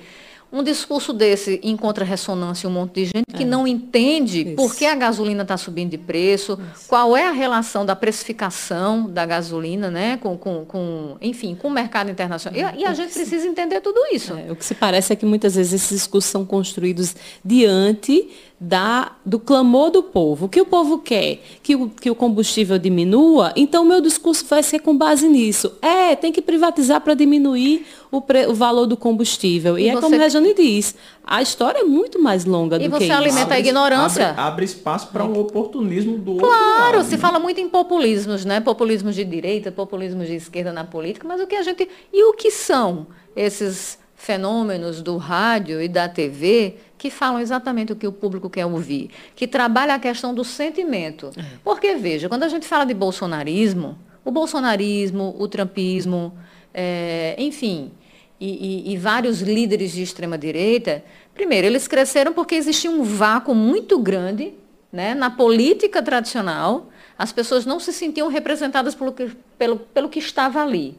[0.52, 3.46] um discurso desse encontra ressonância em um monte de gente que é.
[3.46, 4.56] não entende Isso.
[4.56, 6.88] por que a gasolina está subindo de preço, Isso.
[6.90, 11.72] qual é a relação da precificação da gasolina, né, com, com, com enfim, com o
[11.72, 12.74] mercado internacional.
[12.76, 14.34] E, e a gente precisa entender tudo isso.
[14.34, 18.30] É, o que se parece é que muitas vezes esses discursos são construídos diante
[18.64, 20.46] da, do clamor do povo.
[20.46, 21.40] O que o povo quer?
[21.64, 23.52] Que o, que o combustível diminua?
[23.56, 25.74] Então, o meu discurso vai ser com base nisso.
[25.82, 29.80] É, tem que privatizar para diminuir o, pre, o, valor do combustível.
[29.80, 30.94] E, e é como a Rejane diz,
[31.26, 33.04] a história é muito mais longa do que isso.
[33.04, 34.30] E você alimenta a ignorância.
[34.30, 37.18] Abre, abre espaço para um oportunismo do claro, outro Claro, se né?
[37.18, 38.60] fala muito em populismos, né?
[38.60, 41.90] Populismos de direita, populismos de esquerda na política, mas o que a gente...
[42.14, 47.96] E o que são esses fenômenos do rádio e da TV que falam exatamente o
[47.96, 51.32] que o público quer ouvir, que trabalha a questão do sentimento.
[51.36, 51.44] É.
[51.64, 56.32] Porque, veja, quando a gente fala de bolsonarismo, o bolsonarismo, o trumpismo,
[56.72, 57.92] é, enfim,
[58.40, 63.98] e, e, e, vários líderes de extrema-direita, primeiro, eles cresceram porque existia um vácuo muito
[63.98, 64.54] grande
[64.94, 66.88] né, na política tradicional,
[67.18, 70.96] as pessoas não se sentiam representadas pelo que, pelo, pelo que estava ali.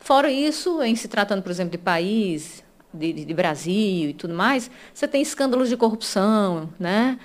[0.00, 4.70] Fora isso, em se tratando, por exemplo, de país, de, de, Brasil e tudo mais,
[4.92, 7.18] você tem escândalos de corrupção, né?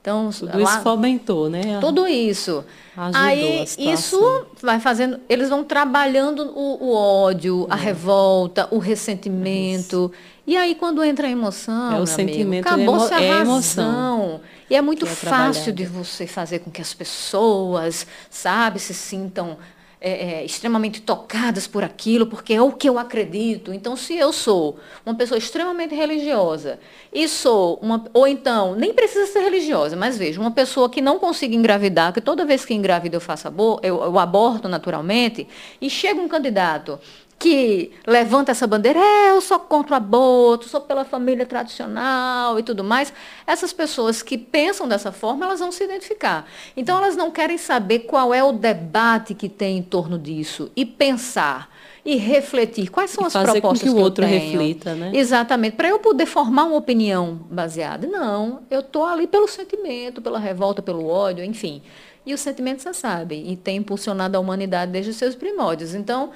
[0.00, 1.80] Então, tudo lá, isso fomentou, né?
[1.80, 2.64] Tudo isso.
[2.96, 7.72] Ajudou Aí isso vai fazendo, eles vão trabalhando o, o ódio, é.
[7.72, 10.12] a revolta, o ressentimento.
[10.14, 10.36] Isso.
[10.46, 14.40] E aí quando entra a emoção, é o sentimento, acabou-se a é emoção.
[14.70, 19.58] E é muito é fácil de você fazer com que as pessoas, sabe, se sintam
[20.06, 23.74] é, é, extremamente tocadas por aquilo, porque é o que eu acredito.
[23.74, 26.78] Então, se eu sou uma pessoa extremamente religiosa
[27.12, 28.04] e sou uma.
[28.14, 32.20] Ou então, nem precisa ser religiosa, mas veja, uma pessoa que não consiga engravidar, que
[32.20, 35.48] toda vez que engravida eu faço abor, eu, eu aborto naturalmente,
[35.80, 37.00] e chega um candidato
[37.38, 42.62] que levanta essa bandeira, é, eu sou contra o aborto, sou pela família tradicional e
[42.62, 43.12] tudo mais,
[43.46, 46.46] essas pessoas que pensam dessa forma, elas vão se identificar.
[46.76, 50.86] Então, elas não querem saber qual é o debate que tem em torno disso e
[50.86, 51.70] pensar
[52.04, 54.52] e refletir quais são e as propostas com que o outro eu tenho.
[54.52, 55.10] reflita, né?
[55.12, 58.06] Exatamente, para eu poder formar uma opinião baseada.
[58.06, 61.82] Não, eu estou ali pelo sentimento, pela revolta, pelo ódio, enfim.
[62.24, 65.94] E o sentimento, você sabe, e tem impulsionado a humanidade desde os seus primórdios.
[65.94, 66.30] Então,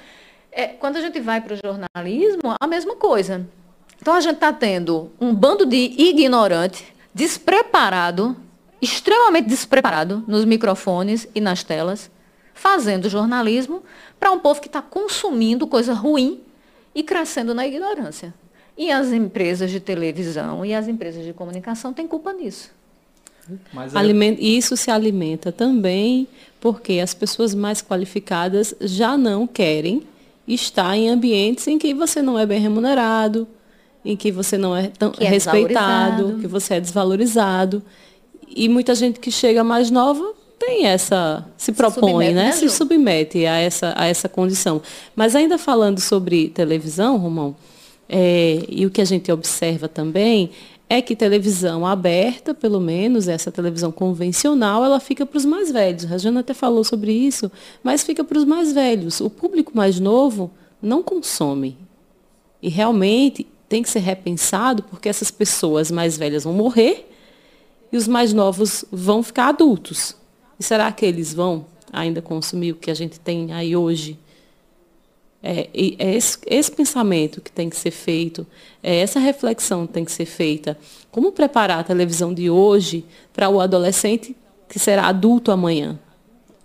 [0.52, 3.46] é, quando a gente vai para o jornalismo, a mesma coisa.
[4.00, 6.84] Então a gente está tendo um bando de ignorante,
[7.14, 8.36] despreparado,
[8.80, 12.10] extremamente despreparado nos microfones e nas telas,
[12.54, 13.82] fazendo jornalismo
[14.18, 16.40] para um povo que está consumindo coisa ruim
[16.94, 18.34] e crescendo na ignorância.
[18.76, 22.70] E as empresas de televisão e as empresas de comunicação têm culpa nisso.
[23.72, 24.02] Mas é...
[24.40, 26.26] Isso se alimenta também
[26.60, 30.06] porque as pessoas mais qualificadas já não querem
[30.54, 33.46] estar em ambientes em que você não é bem remunerado,
[34.04, 37.82] em que você não é tão que é respeitado, que você é desvalorizado.
[38.48, 42.44] E muita gente que chega mais nova tem essa se, se propõe, né?
[42.44, 44.82] né se submete a essa a essa condição.
[45.14, 47.56] Mas ainda falando sobre televisão, Romão,
[48.08, 50.50] é, e o que a gente observa também
[50.92, 56.10] é que televisão aberta, pelo menos, essa televisão convencional, ela fica para os mais velhos.
[56.10, 57.48] A Jana até falou sobre isso,
[57.80, 59.20] mas fica para os mais velhos.
[59.20, 60.50] O público mais novo
[60.82, 61.78] não consome.
[62.60, 67.08] E realmente tem que ser repensado, porque essas pessoas mais velhas vão morrer
[67.92, 70.16] e os mais novos vão ficar adultos.
[70.58, 74.18] E será que eles vão ainda consumir o que a gente tem aí hoje?
[75.42, 78.46] É, é esse, esse, pensamento que tem que ser feito,
[78.82, 80.76] é essa reflexão que tem que ser feita.
[81.10, 84.36] Como preparar a televisão de hoje para o adolescente
[84.68, 85.98] que será adulto amanhã?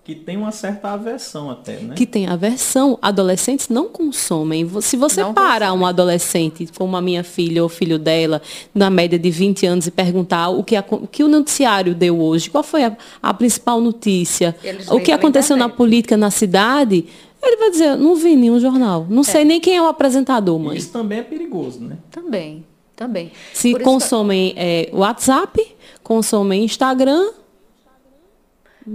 [0.05, 1.95] Que tem uma certa aversão até, né?
[1.95, 2.99] Que tem aversão.
[3.01, 4.69] Adolescentes não consomem.
[4.79, 5.81] Se você não para consome.
[5.81, 8.39] um adolescente, como a minha filha ou filho dela,
[8.71, 12.21] na média de 20 anos, e perguntar o que, a, o, que o noticiário deu
[12.21, 17.07] hoje, qual foi a, a principal notícia, Eles o que aconteceu na política na cidade,
[17.47, 19.05] ele vai dizer, não vi nenhum jornal.
[19.09, 19.23] Não é.
[19.25, 20.77] sei nem quem é o apresentador, mãe.
[20.77, 21.97] Isso também é perigoso, né?
[22.11, 23.31] Também, também.
[23.53, 24.57] Se Por consomem isso...
[24.57, 27.31] é, WhatsApp, consomem Instagram.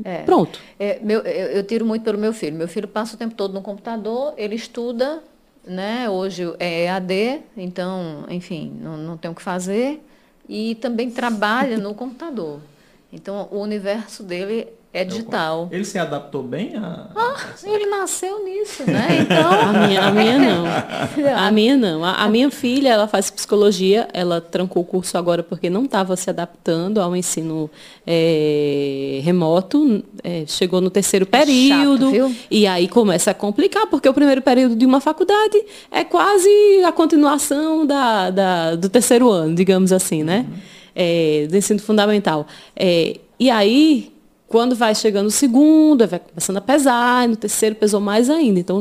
[0.04, 0.22] É.
[0.22, 0.60] Pronto.
[0.78, 2.56] É, meu, eu, eu, tiro muito pelo meu filho.
[2.56, 5.22] Meu filho passa o tempo todo no computador, ele estuda,
[5.66, 6.08] né?
[6.08, 10.00] Hoje é EAD, então, enfim, não, não tem o que fazer.
[10.48, 12.60] E também trabalha no computador.
[13.12, 15.68] Então, o universo dele é digital.
[15.70, 17.10] Ele se adaptou bem a.
[17.14, 19.20] Ah, ele nasceu nisso, né?
[19.22, 19.52] Então.
[19.52, 20.64] a, minha, a minha não.
[21.36, 22.04] A minha não.
[22.04, 26.16] A, a, minha filha, ela faz psicologia, ela trancou o curso agora porque não estava
[26.16, 27.70] se adaptando ao ensino
[28.04, 30.02] é, remoto.
[30.24, 32.10] É, chegou no terceiro período.
[32.10, 36.50] Chato, e aí começa a complicar, porque o primeiro período de uma faculdade é quase
[36.84, 40.46] a continuação da, da do terceiro ano, digamos assim, né?
[40.48, 40.58] Uhum.
[40.96, 42.44] É, do ensino fundamental.
[42.74, 44.12] É, e aí
[44.50, 48.58] quando vai chegando o segundo, vai começando a pesar, no terceiro pesou mais ainda.
[48.58, 48.80] Então,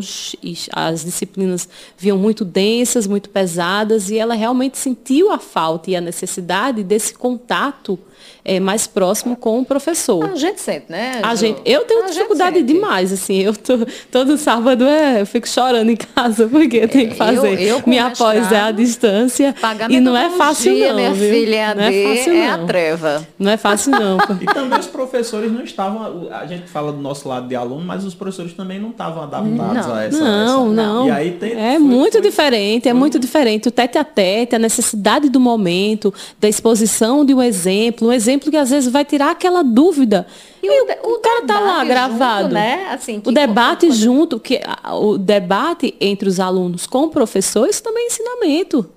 [0.72, 6.02] as disciplinas vinham muito densas, muito pesadas, e ela realmente sentiu a falta e a
[6.02, 8.00] necessidade desse contato
[8.44, 10.24] é, mais próximo com o professor.
[10.32, 11.20] A gente sente, né?
[11.24, 13.80] A gente, eu tenho a dificuldade demais, assim, eu tô,
[14.12, 17.84] todo sábado é, eu fico chorando em casa, porque eu tenho que fazer eu, eu
[17.86, 19.56] minha pós é à distância.
[19.90, 21.30] E não é fácil não, minha viu?
[21.30, 22.54] filha é não é fácil é não.
[22.54, 23.28] a treva.
[23.38, 24.18] Não é fácil não.
[24.42, 28.06] e também os professores não estavam, a gente fala do nosso lado de aluno, mas
[28.06, 29.96] os professores também não estavam adaptados não.
[29.96, 30.20] a essa.
[30.20, 31.08] Não, essa, não.
[31.08, 33.68] E aí tem, é foi, muito foi, diferente, é muito diferente.
[33.68, 38.52] O tete a tete, a necessidade do momento, da exposição de um exemplo, um exemplo
[38.52, 40.28] que às vezes vai tirar aquela dúvida.
[40.62, 42.44] E, e o, o, cara tá lá gravado.
[42.44, 42.88] Junto, né?
[42.92, 48.04] assim, o debate junto, que, o debate entre os alunos com o professor, isso também
[48.04, 48.90] é ensinamento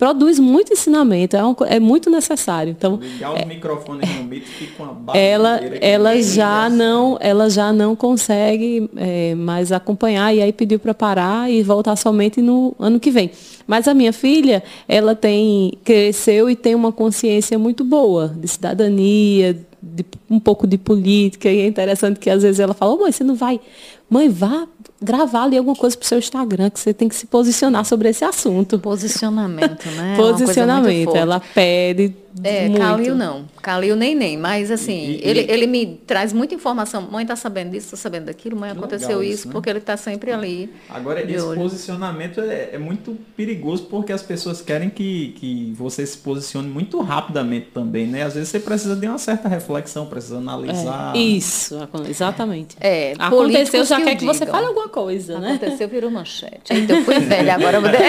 [0.00, 2.70] produz muito ensinamento, é, um, é muito necessário.
[2.70, 7.70] Então, Ligar os é, microfones no mito fica uma ela, ela já não, ela já
[7.70, 12.98] não consegue é, mais acompanhar e aí pediu para parar e voltar somente no ano
[12.98, 13.30] que vem.
[13.66, 19.52] Mas a minha filha, ela tem cresceu e tem uma consciência muito boa de cidadania,
[19.82, 23.12] de, um pouco de política e é interessante que às vezes ela fala, oh, mãe,
[23.12, 23.60] você não vai,
[24.08, 24.66] mãe, vá
[25.02, 28.08] gravar ali alguma coisa para o seu Instagram, que você tem que se posicionar sobre
[28.08, 28.78] esse assunto.
[28.78, 30.14] Posicionamento, né?
[30.14, 31.16] É Posicionamento.
[31.16, 32.80] Ela pede é, Muito.
[32.80, 33.44] Calil não.
[33.60, 34.36] Calil nem nem.
[34.36, 35.50] Mas assim, e, ele, e...
[35.50, 37.02] ele me traz muita informação.
[37.02, 39.52] Mãe está sabendo disso, está sabendo daquilo, mãe aconteceu isso, isso né?
[39.52, 40.72] porque ele está sempre ali.
[40.88, 41.60] Agora, esse olho.
[41.60, 47.00] posicionamento é, é, muito perigoso porque as pessoas querem que, que você se posicione muito
[47.00, 48.22] rapidamente também, né?
[48.22, 51.16] Às vezes você precisa de uma certa reflexão, precisa analisar.
[51.16, 51.76] É, isso,
[52.08, 52.76] exatamente.
[52.80, 55.54] É, Aconteceu, já que quer que você fale alguma coisa, né?
[55.54, 56.72] Aconteceu, virou manchete.
[56.72, 57.90] Então, eu fui velha, agora eu vou...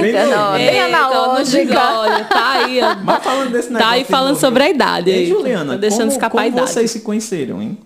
[0.00, 1.78] Eita, não, bem analógica.
[1.98, 2.80] Olha, tá aí.
[3.04, 3.88] Mas falando desse negócio.
[3.88, 5.10] Tá aí falando sobre a idade.
[5.10, 6.70] E Juliana, deixando como, escapar como a idade.
[6.70, 7.78] vocês se conheceram, hein?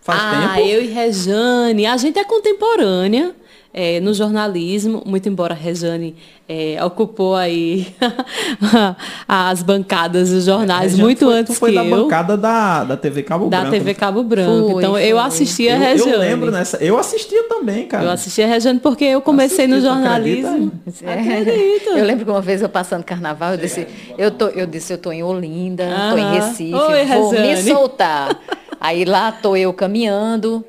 [0.00, 0.68] Faz ah, tempo?
[0.68, 1.86] eu e Rejane.
[1.86, 3.34] A gente é contemporânea
[3.72, 6.16] é, no jornalismo, muito embora a Rejane
[6.48, 7.86] é, ocupou aí
[9.28, 12.04] as bancadas dos jornais é, muito foi, antes foi que da eu.
[12.04, 13.72] bancada da, da TV Cabo da Branco.
[13.72, 14.70] Da TV Cabo Branco.
[14.70, 15.04] Foi, então foi.
[15.04, 16.10] eu assistia a Rejane.
[16.10, 16.78] Eu lembro nessa.
[16.78, 18.04] Eu assistia também, cara.
[18.04, 20.72] Eu assistia a Rejane porque eu comecei no jornalismo.
[20.86, 21.90] Acredito.
[21.90, 24.98] Eu lembro que uma vez eu passando carnaval, eu disse, eu, tô, eu disse, eu
[24.98, 28.40] tô em Olinda, ah, tô em Recife, Oi, vou me soltar.
[28.80, 30.64] Aí lá tô eu caminhando,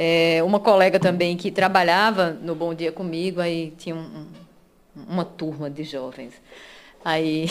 [0.00, 4.26] é, uma colega também que trabalhava no Bom Dia comigo, aí tinha um,
[5.08, 6.34] uma turma de jovens.
[7.04, 7.50] Aí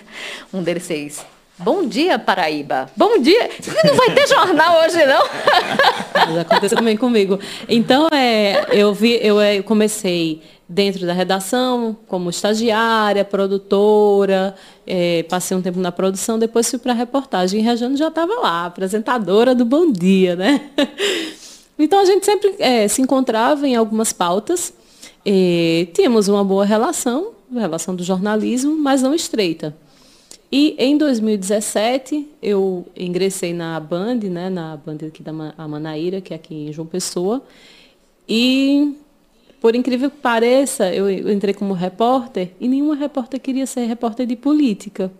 [0.52, 1.24] um deles fez,
[1.58, 2.90] Bom dia, Paraíba.
[2.94, 3.48] Bom dia.
[3.82, 5.22] Não vai ter jornal hoje, não?
[6.38, 7.40] Aconteceu também comigo.
[7.66, 14.54] Então, é, eu, vi, eu, eu comecei dentro da redação, como estagiária, produtora,
[14.86, 17.60] é, passei um tempo na produção, depois fui para a reportagem.
[17.60, 20.60] E Rejane já estava lá, apresentadora do Bom Dia, né?
[21.78, 24.72] Então, a gente sempre é, se encontrava em algumas pautas.
[25.92, 29.76] tínhamos uma boa relação, relação do jornalismo, mas não estreita.
[30.50, 36.36] E em 2017 eu ingressei na Band, né, na Band aqui da Manaíra, que é
[36.36, 37.42] aqui em João Pessoa.
[38.28, 38.96] E
[39.60, 44.36] por incrível que pareça, eu entrei como repórter e nenhuma repórter queria ser repórter de
[44.36, 45.10] política.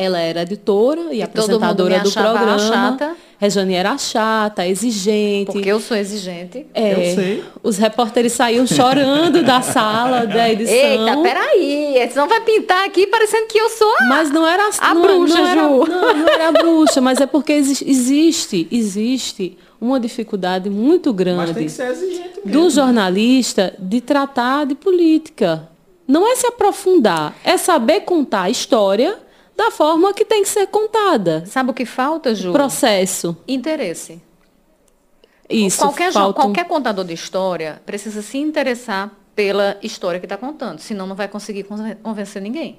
[0.00, 2.56] Ela era editora e, e apresentadora do programa.
[2.60, 3.16] Chata.
[3.40, 5.50] Rejane era chata, exigente.
[5.50, 6.66] Porque eu sou exigente.
[6.72, 7.44] É, eu sei.
[7.64, 10.72] Os repórteres saíam chorando da sala da edição.
[10.72, 12.08] Eita, peraí.
[12.12, 15.38] Senão vai pintar aqui parecendo que eu sou a, mas não era a não, bruxa,
[15.38, 15.84] não era, Ju.
[15.86, 21.66] Não, não era a bruxa, mas é porque existe, existe uma dificuldade muito grande
[22.44, 25.68] do jornalista de tratar de política.
[26.06, 29.27] Não é se aprofundar, é saber contar a história
[29.58, 31.44] da forma que tem que ser contada.
[31.44, 32.52] Sabe o que falta, Ju?
[32.52, 33.36] Processo.
[33.48, 34.22] Interesse.
[35.50, 35.78] Isso.
[35.78, 36.40] Qualquer, falta...
[36.40, 41.26] qualquer contador de história precisa se interessar pela história que está contando, senão não vai
[41.26, 41.66] conseguir
[42.04, 42.78] convencer ninguém.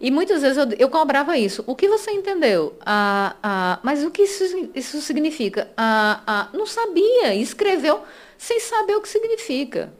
[0.00, 1.62] E muitas vezes eu, eu cobrava isso.
[1.66, 2.78] O que você entendeu?
[2.86, 5.68] Ah, ah, mas o que isso, isso significa?
[5.76, 8.00] Ah, ah, não sabia, escreveu
[8.38, 9.92] sem saber o que significa.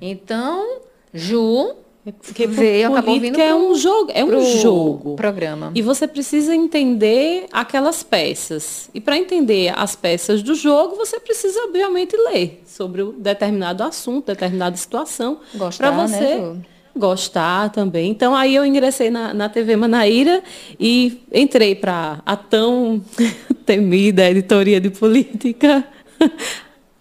[0.00, 0.80] Então,
[1.14, 1.76] Ju
[2.10, 5.14] porque veio, acabou vindo é um jogo, é um jogo.
[5.14, 5.70] Programa.
[5.72, 8.90] E você precisa entender aquelas peças.
[8.92, 14.26] E para entender as peças do jogo, você precisa obviamente ler sobre um determinado assunto,
[14.26, 15.38] determinada situação,
[15.76, 16.56] para você né,
[16.96, 18.10] gostar também.
[18.10, 20.42] Então aí eu ingressei na, na TV Manaíra
[20.80, 23.00] e entrei para a tão
[23.64, 25.86] temida editoria de política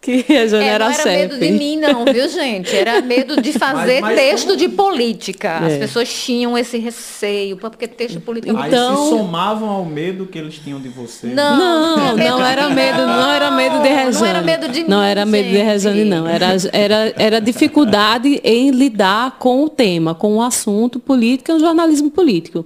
[0.01, 2.75] que a Jane é, era não era medo de mim, não, viu, gente?
[2.75, 4.57] Era medo de fazer mas, mas texto como...
[4.57, 5.57] de política.
[5.59, 5.77] As é.
[5.77, 8.51] pessoas tinham esse receio, porque texto político...
[8.65, 8.89] Então...
[8.89, 11.27] Aí se somavam ao medo que eles tinham de você.
[11.27, 14.19] Não, não, não era medo, não era medo de Rejane.
[14.19, 16.27] Não era medo de mim, Não era medo de Rejane, não.
[16.27, 21.59] Era, era, era dificuldade em lidar com o tema, com o assunto político e o
[21.59, 22.65] jornalismo político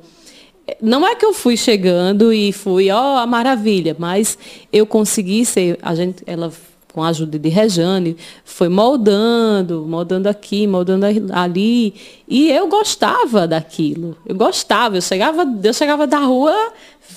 [0.81, 4.35] não é que eu fui chegando e fui, ó, oh, a maravilha, mas
[4.73, 6.51] eu consegui ser, a gente, ela
[6.95, 11.93] com a ajuda de Rejane, foi moldando, moldando aqui, moldando ali.
[12.25, 14.15] E eu gostava daquilo.
[14.25, 14.95] Eu gostava.
[14.95, 16.55] Eu chegava, eu chegava da rua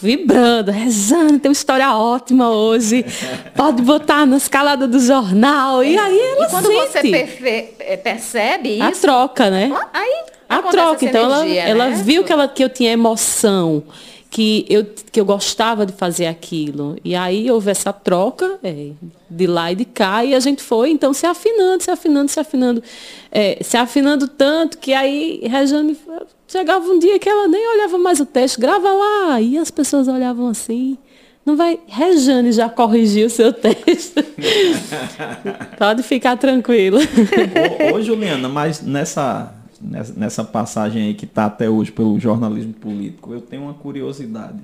[0.03, 0.73] vibrando.
[0.73, 3.05] Rejane, tem uma história ótima hoje.
[3.55, 5.85] Pode botar na escalada do jornal.
[5.85, 7.11] E aí ela e quando sente.
[7.11, 8.83] você é, percebe isso...
[8.83, 9.73] A troca, né?
[9.95, 11.05] Aí a troca.
[11.05, 11.95] Então energia, ela, né?
[11.95, 13.85] ela viu que, ela, que eu tinha emoção
[14.31, 16.97] que eu, que eu gostava de fazer aquilo.
[17.05, 18.91] E aí houve essa troca é,
[19.29, 22.41] de lá e de cá, e a gente foi, então, se afinando, se afinando, se
[22.41, 22.83] afinando,
[23.31, 25.97] é, se afinando tanto que aí Rejane
[26.47, 30.09] chegava um dia que ela nem olhava mais o texto, grava lá, e as pessoas
[30.09, 30.99] olhavam assim.
[31.45, 31.79] Não vai.
[31.87, 34.23] Rejane já corrigiu o seu texto.
[35.79, 36.99] Pode ficar tranquilo.
[37.91, 43.33] Ô, ô, Juliana, mas nessa nessa passagem aí que está até hoje pelo jornalismo político,
[43.33, 44.59] eu tenho uma curiosidade.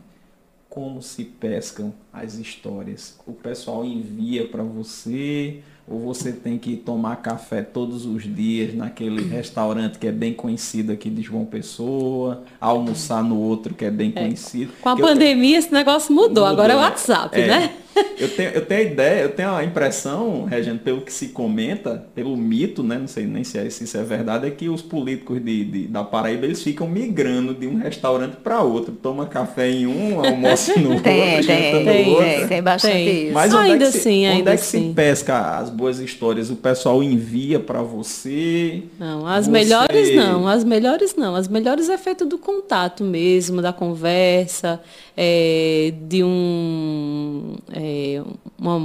[0.68, 3.16] Como se pescam as histórias?
[3.26, 9.22] O pessoal envia para você ou você tem que tomar café todos os dias naquele
[9.22, 14.12] restaurante que é bem conhecido aqui de João Pessoa, almoçar no outro que é bem
[14.16, 14.22] é.
[14.22, 14.72] conhecido?
[14.80, 17.46] Com a pandemia esse negócio mudou, mudou agora é o WhatsApp, é.
[17.46, 17.76] né?
[18.18, 22.06] Eu tenho, eu tenho a ideia, eu tenho a impressão, Regina, pelo que se comenta,
[22.14, 22.98] pelo mito, né?
[22.98, 25.86] Não sei nem se, é, se isso é verdade, é que os políticos de, de
[25.86, 28.92] da Paraíba eles ficam migrando de um restaurante para outro.
[28.92, 32.24] Toma café em um, almoço no outro, tem, tem, tem, outro.
[32.24, 33.24] Tem, tem bastante tem.
[33.24, 33.34] isso.
[33.34, 34.88] Mas onde ainda é que, se, assim, onde é que assim.
[34.88, 36.50] se pesca as boas histórias?
[36.50, 38.82] O pessoal envia para você?
[38.98, 39.50] Não, as você...
[39.50, 41.34] melhores não, as melhores não.
[41.34, 44.80] As melhores é feito do contato mesmo, da conversa,
[45.16, 47.56] é, de um.
[47.72, 48.22] É, é,
[48.58, 48.76] uma,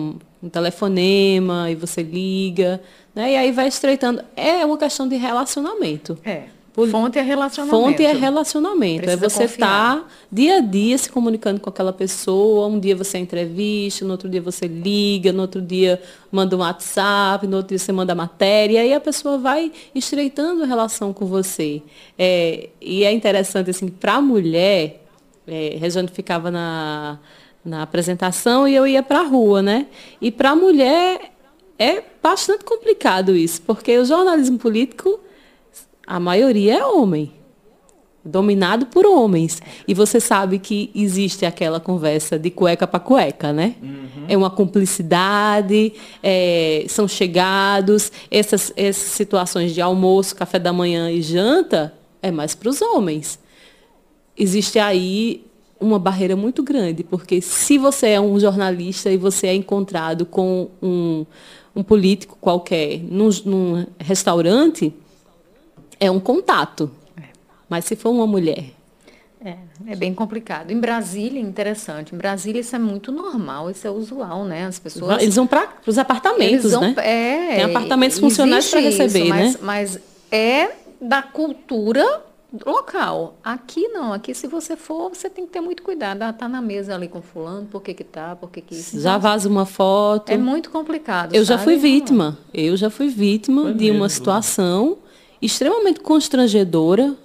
[0.41, 2.81] um telefonema e você liga,
[3.13, 3.33] né?
[3.33, 4.23] E aí vai estreitando.
[4.35, 6.17] É uma questão de relacionamento.
[6.23, 6.43] É.
[6.87, 7.77] Fonte é relacionamento.
[7.77, 9.01] Fonte é relacionamento.
[9.01, 12.67] Precisa é você estar tá dia a dia se comunicando com aquela pessoa.
[12.67, 16.01] Um dia você entrevista, no outro dia você liga, no outro dia
[16.31, 18.75] manda um WhatsApp, no outro dia você manda matéria.
[18.75, 21.81] E aí a pessoa vai estreitando a relação com você.
[22.17, 25.01] É, e é interessante, assim, para a mulher,
[25.49, 27.19] é, Regiane ficava na
[27.63, 29.87] na apresentação e eu ia para a rua, né?
[30.21, 31.31] E para a mulher
[31.77, 35.19] é bastante complicado isso, porque o jornalismo político,
[36.05, 37.33] a maioria é homem.
[38.23, 39.61] dominado por homens.
[39.87, 43.75] E você sabe que existe aquela conversa de cueca para cueca, né?
[43.81, 44.25] Uhum.
[44.27, 51.21] É uma cumplicidade, é, são chegados, essas, essas situações de almoço, café da manhã e
[51.21, 53.39] janta é mais para os homens.
[54.39, 55.45] Existe aí
[55.79, 60.69] uma barreira muito grande, porque se você é um jornalista e você é encontrado com
[60.81, 61.25] um,
[61.75, 64.93] um político qualquer num, num restaurante,
[65.99, 66.89] é um contato.
[67.69, 68.71] Mas se for uma mulher.
[69.43, 69.55] É,
[69.87, 70.71] é bem complicado.
[70.71, 72.13] Em Brasília, interessante.
[72.13, 74.65] Em Brasília isso é muito normal, isso é usual, né?
[74.65, 75.21] As pessoas.
[75.21, 76.95] Eles vão para os apartamentos, vão, né?
[76.97, 79.59] É, Tem apartamentos funcionais para receber, isso, mas, né?
[79.61, 79.99] Mas
[80.31, 82.28] é da cultura
[82.65, 83.37] local.
[83.43, 86.23] Aqui não, aqui se você for, você tem que ter muito cuidado.
[86.23, 88.99] Ah, tá na mesa ali com fulano, por que que tá, por que que isso.
[88.99, 90.29] Já vaza uma foto.
[90.31, 91.33] É muito complicado.
[91.33, 91.59] Eu sabe?
[91.59, 92.37] já fui vítima.
[92.53, 93.97] Eu já fui vítima Foi de mesmo.
[93.99, 94.97] uma situação
[95.41, 97.15] extremamente constrangedora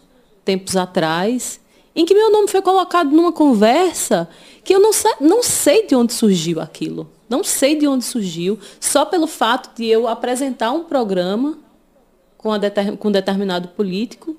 [0.44, 1.60] tempos atrás,
[1.96, 4.28] em que meu nome foi colocado numa conversa
[4.62, 7.08] que eu não sei, não sei de onde surgiu aquilo.
[7.28, 11.58] Não sei de onde surgiu, só pelo fato de eu apresentar um programa
[12.36, 14.36] com, a deter, com um determinado político.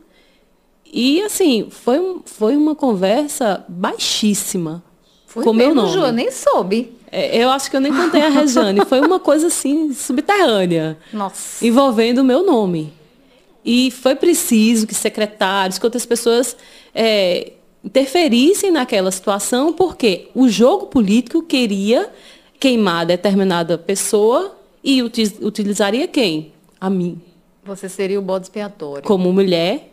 [0.92, 4.84] E, assim, foi, um, foi uma conversa baixíssima
[5.36, 5.92] foi com meu nome.
[5.92, 6.94] Ju, eu nem soube.
[7.12, 8.86] É, eu acho que eu nem contei a Rejane.
[8.86, 10.98] foi uma coisa, assim, subterrânea.
[11.12, 11.66] Nossa.
[11.66, 12.94] Envolvendo o meu nome.
[13.66, 16.56] E foi preciso que secretários, que outras pessoas
[16.94, 17.52] é,
[17.84, 22.10] interferissem naquela situação, porque o jogo político queria
[22.58, 26.54] queimar determinada pessoa e utilizaria quem?
[26.80, 27.20] A mim.
[27.66, 29.04] Você seria o bode expiatório.
[29.04, 29.92] Como mulher,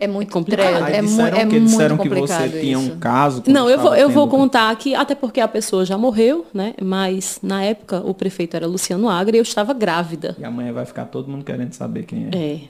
[0.00, 0.88] é muito é complicado.
[0.88, 2.58] É, disseram é que disseram que você isso.
[2.58, 3.42] tinha um caso.
[3.46, 6.72] Não, eu vou, eu vou contar aqui, até porque a pessoa já morreu, né?
[6.82, 10.34] Mas na época o prefeito era Luciano Agra e eu estava grávida.
[10.38, 12.36] E amanhã vai ficar todo mundo querendo saber quem é.
[12.36, 12.60] É.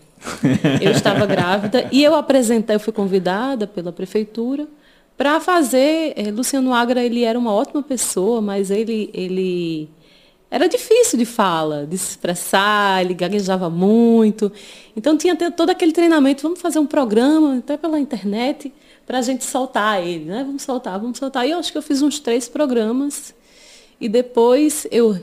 [0.83, 4.67] Eu estava grávida e eu apresentei, eu fui convidada pela prefeitura
[5.17, 6.13] para fazer.
[6.17, 9.89] É, Luciano Agra ele era uma ótima pessoa, mas ele ele
[10.51, 14.51] era difícil de fala, de se expressar, ele gaguejava muito.
[14.97, 18.73] Então tinha todo aquele treinamento, vamos fazer um programa, até pela internet,
[19.07, 20.43] para a gente soltar ele, né?
[20.45, 21.47] Vamos soltar, vamos soltar.
[21.47, 23.33] E eu acho que eu fiz uns três programas.
[24.01, 25.21] E depois eu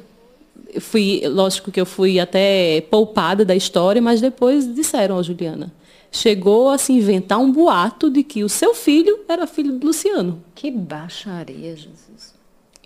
[0.80, 5.74] fui, lógico que eu fui até poupada da história, mas depois disseram a Juliana.
[6.10, 10.42] Chegou a se inventar um boato de que o seu filho era filho do Luciano.
[10.56, 12.37] Que baixaria, Jesus.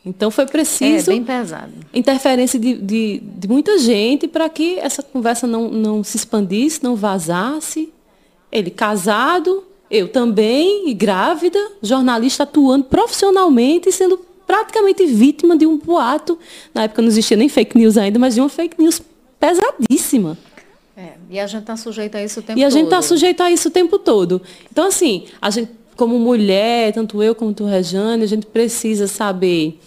[0.05, 1.71] Então foi preciso é, bem pesado.
[1.93, 6.95] interferência de, de, de muita gente para que essa conversa não, não se expandisse, não
[6.95, 7.93] vazasse.
[8.51, 15.77] Ele casado, eu também, e grávida, jornalista atuando profissionalmente e sendo praticamente vítima de um
[15.77, 16.37] boato.
[16.73, 19.01] Na época não existia nem fake news ainda, mas de uma fake news
[19.39, 20.37] pesadíssima.
[20.97, 22.61] É, e a gente está sujeito a isso o tempo todo.
[22.61, 24.41] E a gente está sujeito a isso o tempo todo.
[24.71, 25.71] Então, assim, a gente,
[26.01, 29.79] como mulher, tanto eu como tu, Rejane, a gente precisa saber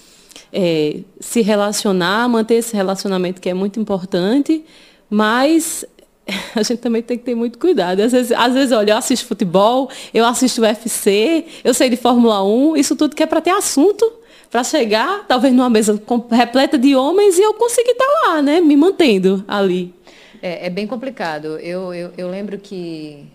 [0.53, 4.65] é, se relacionar, manter esse relacionamento que é muito importante,
[5.11, 5.85] mas
[6.55, 7.99] a gente também tem que ter muito cuidado.
[7.99, 12.45] Às vezes, às vezes olha, eu assisto futebol, eu assisto UFC, eu sei de Fórmula
[12.45, 14.09] 1, isso tudo que é para ter assunto,
[14.49, 16.01] para chegar, talvez numa mesa
[16.31, 18.61] repleta de homens e eu conseguir estar tá lá, né?
[18.61, 19.93] Me mantendo ali.
[20.41, 21.59] É, é bem complicado.
[21.59, 23.27] Eu, eu, eu, lembro que,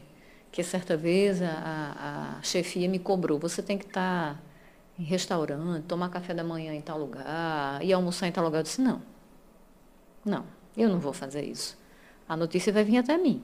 [0.59, 4.33] que certa vez a, a chefia me cobrou, você tem que estar.
[4.35, 4.49] Tá
[4.99, 8.59] em restaurante, tomar café da manhã em tal lugar, ir almoçar em tal lugar.
[8.59, 9.01] Eu disse, não.
[10.25, 10.43] Não,
[10.75, 11.77] eu não vou fazer isso.
[12.27, 13.41] A notícia vai vir até mim.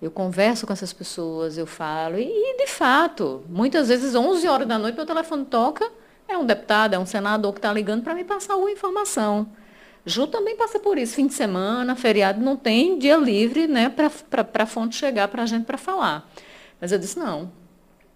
[0.00, 4.78] Eu converso com essas pessoas, eu falo, e de fato, muitas vezes, 11 horas da
[4.78, 5.90] noite, meu telefone toca,
[6.28, 9.48] é um deputado, é um senador que está ligando para me passar alguma informação.
[10.08, 14.62] Ju também passa por isso, fim de semana, feriado, não tem dia livre né, para
[14.62, 16.30] a fonte chegar para a gente para falar.
[16.80, 17.50] Mas eu disse, não,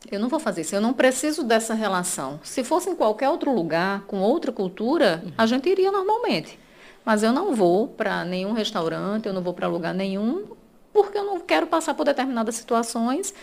[0.09, 2.39] eu não vou fazer isso, eu não preciso dessa relação.
[2.45, 6.57] Se fosse em qualquer outro lugar, com outra cultura, a gente iria normalmente.
[7.05, 10.45] Mas eu não vou para nenhum restaurante, eu não vou para lugar nenhum,
[10.93, 13.35] porque eu não quero passar por determinadas situações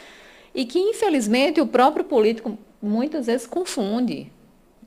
[0.55, 4.31] e que, infelizmente, o próprio político muitas vezes confunde.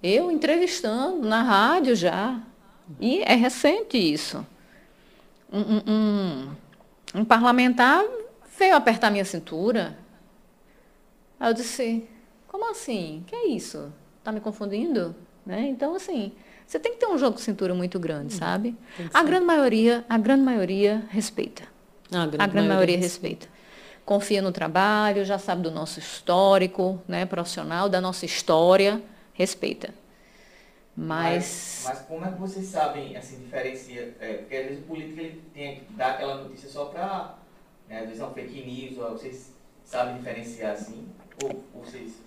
[0.02, 2.40] Eu entrevistando na rádio já,
[2.99, 4.47] e é recente isso.
[5.53, 6.51] Um, um, um,
[7.20, 8.05] um parlamentar
[8.59, 9.97] veio apertar minha cintura,
[11.41, 12.07] Aí eu disse,
[12.47, 13.24] como assim?
[13.26, 13.91] Que é isso?
[14.22, 15.16] Tá me confundindo?
[15.47, 15.68] Né?
[15.68, 16.32] Então, assim,
[16.66, 18.76] você tem que ter um jogo de cintura muito grande, sabe?
[19.14, 21.62] A grande maioria, a grande maioria respeita.
[22.12, 23.49] Ah, a grande, a grande maioria, maioria respeita.
[24.05, 29.01] Confia no trabalho, já sabe do nosso histórico, né, profissional, da nossa história,
[29.32, 29.95] respeita.
[30.97, 31.84] Mas...
[31.86, 31.99] mas...
[31.99, 34.14] mas, como é que vocês sabem, assim, diferencia?
[34.20, 37.34] É, porque às vezes o político ele tem que dar aquela notícia só para,
[37.88, 39.53] né, às vezes é um fake news, ou vocês
[39.84, 41.07] sabem diferenciar assim?
[41.43, 42.20] Ou vocês?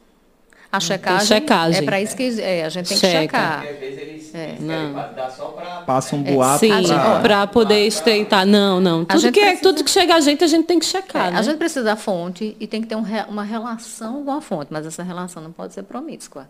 [0.72, 1.82] A checagem, checagem.
[1.84, 3.22] é para isso que é, a gente tem que Checa.
[3.22, 3.68] checar.
[3.68, 4.50] Porque às vezes eles, É.
[4.54, 5.82] eles só para...
[5.82, 8.44] Passa um boato Sim, Ah, para poder estreitar.
[8.44, 9.06] Não, não.
[9.06, 11.28] Tudo que, é, precisa- tudo que chega a gente, a gente tem que checar.
[11.28, 11.38] É, né?
[11.38, 14.42] A gente precisa da fonte e tem que ter um re- uma relação com a
[14.42, 16.50] fonte, mas essa relação não pode ser promíscua.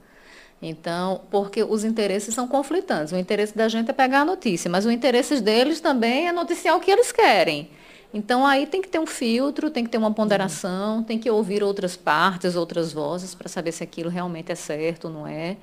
[0.64, 3.12] Então, porque os interesses são conflitantes.
[3.12, 6.78] O interesse da gente é pegar a notícia, mas o interesse deles também é noticiar
[6.78, 7.70] o que eles querem.
[8.14, 11.64] Então, aí tem que ter um filtro, tem que ter uma ponderação, tem que ouvir
[11.64, 15.58] outras partes, outras vozes, para saber se aquilo realmente é certo ou não é.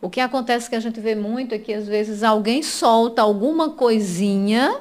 [0.00, 3.70] O que acontece que a gente vê muito é que, às vezes, alguém solta alguma
[3.70, 4.80] coisinha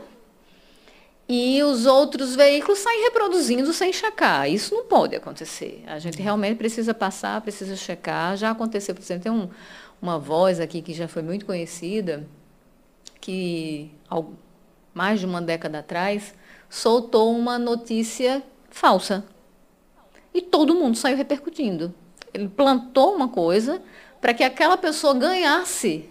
[1.28, 4.50] e os outros veículos saem reproduzindo sem checar.
[4.50, 5.84] Isso não pode acontecer.
[5.88, 8.36] A gente realmente precisa passar, precisa checar.
[8.36, 9.50] Já aconteceu, por exemplo, tem um-
[10.02, 12.28] uma voz aqui que já foi muito conhecida,
[13.22, 14.22] que há
[14.94, 16.34] mais de uma década atrás
[16.70, 19.24] soltou uma notícia falsa.
[20.34, 21.94] E todo mundo saiu repercutindo.
[22.34, 23.82] Ele plantou uma coisa
[24.20, 26.10] para que aquela pessoa ganhasse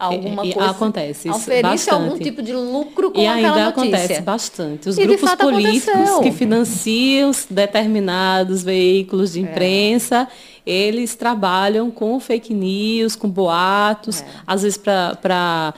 [0.00, 0.70] alguma E- e coisa.
[0.70, 3.96] acontece isso Oferisse algum tipo de lucro com E aquela ainda notícia.
[3.98, 4.88] acontece bastante.
[4.88, 6.20] Os E grupos políticos aconteceu.
[6.22, 9.32] que financiam determinados veículos É.
[9.34, 10.26] de imprensa,
[10.66, 14.24] eles trabalham com fake news, com boatos, É.
[14.46, 15.74] às vezes para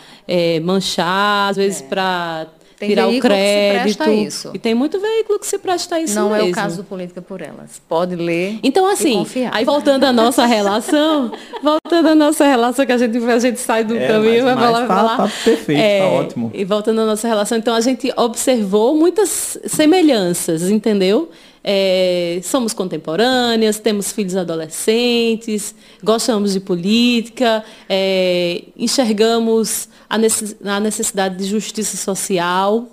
[0.62, 2.46] manchar, às vezes para
[2.83, 3.97] Tem tirar o veículo que se crédito.
[3.97, 4.51] presta a isso.
[4.55, 6.49] E tem muito veículo que se presta a isso Não mesmo.
[6.49, 7.80] é o caso do Política por Elas.
[7.89, 9.51] Pode ler Então, e assim, confiar.
[9.55, 11.30] aí voltando à nossa relação,
[11.62, 14.55] voltando à nossa relação, que a gente, a gente sai do É, caminho, mas- vai
[14.57, 15.16] falar, mas tá- falar.
[15.16, 16.51] tá perfeito, tá ótimo.
[16.53, 21.30] E voltando à nossa relação, então a gente observou muitas semelhanças, entendeu?
[21.64, 31.36] É, somos contemporâneas, temos filhos adolescentes, gostamos de política, é, enxergamos a necess- a necessidade
[31.36, 32.86] de justiça social,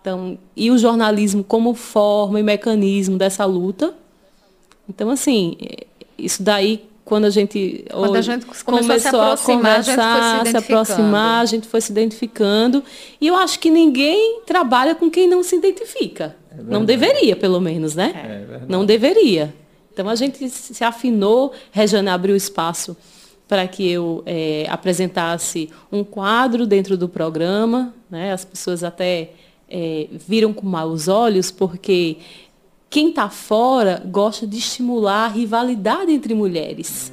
[0.00, 3.94] então, e o jornalismo como forma e mecanismo dessa luta.
[4.88, 5.86] Então, assim, eh,
[6.18, 10.46] isso daí, quando a gente, Quando a gente começou a se aproximar, a se conversar,
[10.46, 12.82] se aproximar, a gente foi se identificando.
[13.20, 16.34] E eu acho que ninguém trabalha com quem não se identifica.
[16.58, 18.12] Não deveria, pelo menos, né?
[18.14, 19.54] É não deveria.
[19.92, 22.96] Então, a gente se afinou, Regiane abriu espaço
[23.46, 27.94] para que eu eh, apresentasse um quadro dentro do programa.
[28.10, 28.32] Né?
[28.32, 29.32] As pessoas até
[29.68, 32.16] eh, viram com maus olhos, porque
[32.88, 37.12] quem está fora gosta de estimular a rivalidade entre mulheres.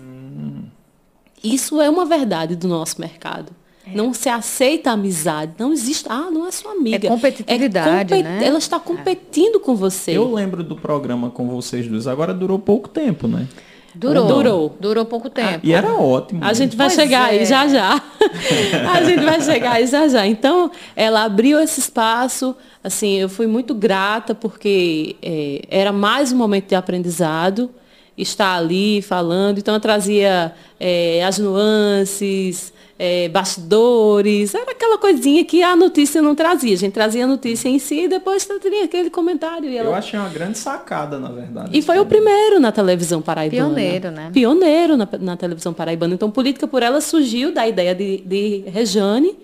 [1.44, 3.52] Isso é uma verdade do nosso mercado.
[3.96, 5.54] Não se aceita a amizade.
[5.58, 6.06] Não existe.
[6.10, 7.08] Ah, não é sua amiga.
[7.08, 8.40] É competitividade, compet- né?
[8.46, 10.12] Ela está competindo com você.
[10.12, 13.48] Eu lembro do programa com vocês dois, agora durou pouco tempo, né?
[13.96, 14.28] Durou.
[14.28, 14.78] Durou.
[14.80, 15.60] Durou pouco tempo.
[15.64, 16.42] E era ótimo.
[16.44, 17.40] A gente vai Pois chegar é.
[17.40, 18.00] aí já já.
[18.94, 20.28] a gente vai chegar aí já já.
[20.28, 22.56] Então, ela abriu esse espaço.
[22.84, 27.70] Assim, eu fui muito grata porque eh, era mais um momento de aprendizado.
[28.18, 29.58] Estar ali falando.
[29.58, 34.54] Então, eu trazia eh, as nuances, eh, bastidores.
[34.54, 36.74] Era aquela coisinha que a notícia não trazia.
[36.74, 39.70] A gente trazia a notícia em si e depois tinha aquele comentário.
[39.70, 41.70] E ela Eu achei uma grande sacada, na verdade.
[41.72, 43.64] e foi o primeiro na televisão paraibana.
[43.74, 44.30] Pioneiro, né?
[44.34, 46.14] Pioneiro na, na televisão paraibana.
[46.14, 49.36] Então, Política por Ela surgiu da ideia de, de Rejane,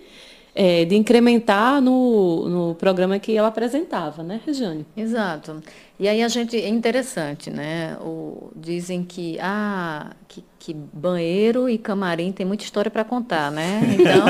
[0.58, 4.86] eh, de incrementar no, no programa que ela apresentava, né, Rejane?
[4.96, 5.62] Exato.
[6.00, 7.94] E aí a gente é interessante, né?
[8.00, 13.82] O, dizem que ah, que, que banheiro e camarim tem muita história para contar, né?
[14.00, 14.26] Então,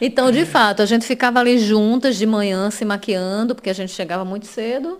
[0.00, 3.92] então, de fato, a gente ficava ali juntas de manhã se maquiando, porque a gente
[3.92, 4.98] chegava muito cedo.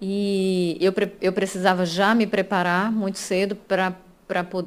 [0.00, 3.94] E eu, eu precisava já me preparar muito cedo para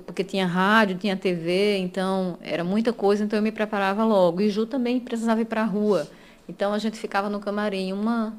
[0.06, 4.42] porque tinha rádio, tinha TV, então era muita coisa, então eu me preparava logo.
[4.42, 6.08] E Ju também precisava ir para a rua.
[6.48, 8.38] Então a gente ficava no camarim, uma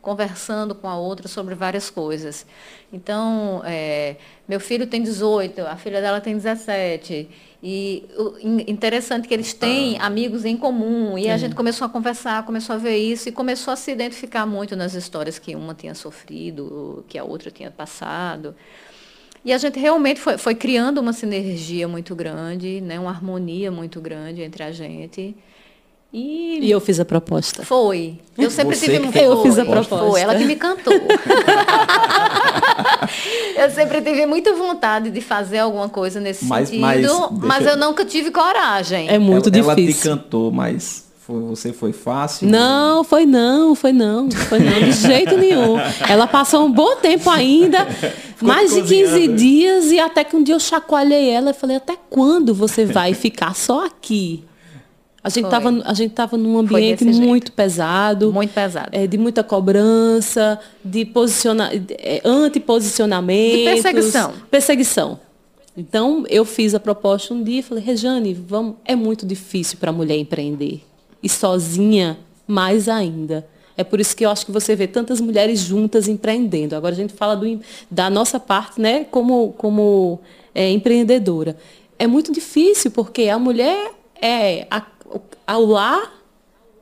[0.00, 2.46] conversando com a outra sobre várias coisas.
[2.90, 4.16] Então, é,
[4.48, 7.28] meu filho tem 18, a filha dela tem 17.
[7.62, 11.18] E o in- interessante que eles têm amigos em comum.
[11.18, 14.46] E a gente começou a conversar, começou a ver isso e começou a se identificar
[14.46, 18.54] muito nas histórias que uma tinha sofrido, que a outra tinha passado.
[19.44, 24.00] E a gente realmente foi, foi criando uma sinergia muito grande, né, uma harmonia muito
[24.00, 25.34] grande entre a gente.
[26.12, 27.64] E E eu fiz a proposta.
[27.64, 28.18] foi.
[28.36, 30.10] Eu sempre Você tive que um fez a foi, proposta.
[30.10, 30.92] Foi, ela que me cantou.
[33.56, 37.06] eu sempre tive muita vontade de fazer alguma coisa nesse Mas- sentido, mas
[37.40, 39.08] mas, eu- eu nunca tive coragem.
[39.08, 40.10] É muito ela, Ela te difícil.
[40.16, 42.48] cantou, mas foi, você foi fácil?
[42.48, 45.76] Não, foi não, foi não, foi não, de jeito nenhum.
[46.08, 47.86] Ela passou um bom tempo ainda,
[48.42, 49.36] mais de 15 cozinhando.
[49.36, 53.14] dias, e até que um dia eu chacoalhei ela e falei, até quando você vai
[53.14, 54.42] ficar só aqui?
[55.22, 57.52] A gente estava a gente tava num ambiente muito jeito.
[57.52, 58.32] pesado.
[58.32, 58.88] Muito pesado.
[58.90, 63.58] É, de muita cobrança, de posiciona, é, antiposicionamento.
[63.58, 64.32] De perseguição.
[64.50, 65.20] Perseguição.
[65.76, 69.90] Então, eu fiz a proposta um dia e falei, Rejane, vamos, é muito difícil para
[69.90, 70.82] a mulher empreender.
[71.22, 73.46] E sozinha, mais ainda.
[73.76, 76.76] É por isso que eu acho que você vê tantas mulheres juntas empreendendo.
[76.76, 77.60] Agora a gente fala do,
[77.90, 80.20] da nossa parte, né, como, como
[80.54, 81.56] é, empreendedora.
[81.98, 84.66] É muito difícil, porque a mulher é
[85.46, 86.12] ao lar,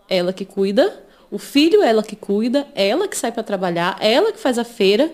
[0.09, 4.39] ela que cuida, o filho ela que cuida, ela que sai para trabalhar, ela que
[4.39, 5.12] faz a feira.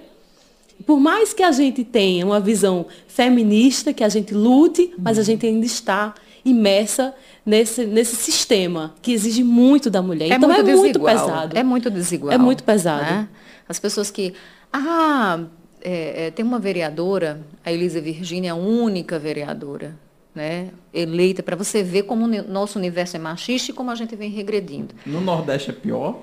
[0.87, 5.23] Por mais que a gente tenha uma visão feminista, que a gente lute, mas a
[5.23, 6.15] gente ainda está
[6.45, 7.15] imersa
[7.45, 10.31] nesse, nesse sistema que exige muito da mulher.
[10.31, 11.59] É então muito é muito pesado.
[11.59, 12.33] É muito desigual.
[12.33, 13.03] É muito pesado.
[13.03, 13.29] Né?
[13.69, 14.35] As pessoas que.
[14.73, 15.41] Ah,
[15.81, 19.97] é, é, tem uma vereadora, a Elisa Virgínia, a única vereadora
[20.35, 24.17] né, eleita, para você ver como o nosso universo é machista e como a gente
[24.17, 24.95] vem regredindo.
[25.07, 26.19] No Nordeste é pior?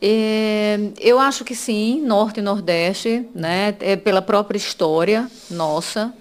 [0.00, 6.14] É, eu acho que sim, Norte e Nordeste, né, é pela própria história nossa.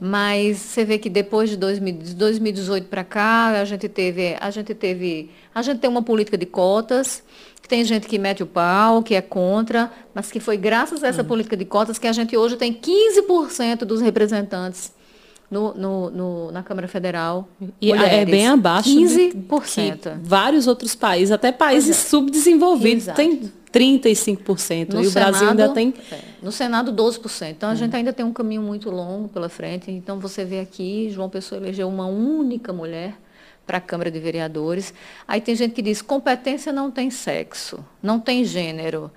[0.00, 5.30] Mas você vê que depois de 2018 para cá, a gente teve, a gente teve,
[5.52, 7.22] a gente tem uma política de cotas,
[7.60, 11.08] que tem gente que mete o pau, que é contra, mas que foi graças a
[11.08, 11.26] essa hum.
[11.26, 14.92] política de cotas que a gente hoje tem 15% dos representantes
[15.50, 17.48] no, no, no, na Câmara Federal.
[17.80, 18.12] E mulheres.
[18.12, 20.16] é bem abaixo 15%.
[20.16, 22.08] De vários outros países, até países é.
[22.08, 23.16] subdesenvolvidos, Exato.
[23.16, 24.94] tem 35%.
[24.94, 25.94] No e o Senado, Brasil ainda tem.
[26.10, 27.50] É, no Senado, 12%.
[27.50, 29.90] Então a gente ainda tem um caminho muito longo pela frente.
[29.90, 33.14] Então você vê aqui, João Pessoa elegeu uma única mulher
[33.66, 34.94] para a Câmara de Vereadores.
[35.26, 39.10] Aí tem gente que diz: competência não tem sexo, não tem gênero.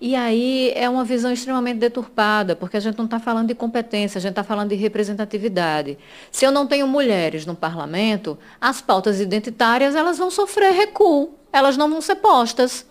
[0.00, 4.18] E aí é uma visão extremamente deturpada, porque a gente não está falando de competência,
[4.18, 5.96] a gente está falando de representatividade.
[6.32, 11.76] Se eu não tenho mulheres no parlamento, as pautas identitárias elas vão sofrer recuo, elas
[11.76, 12.84] não vão ser postas.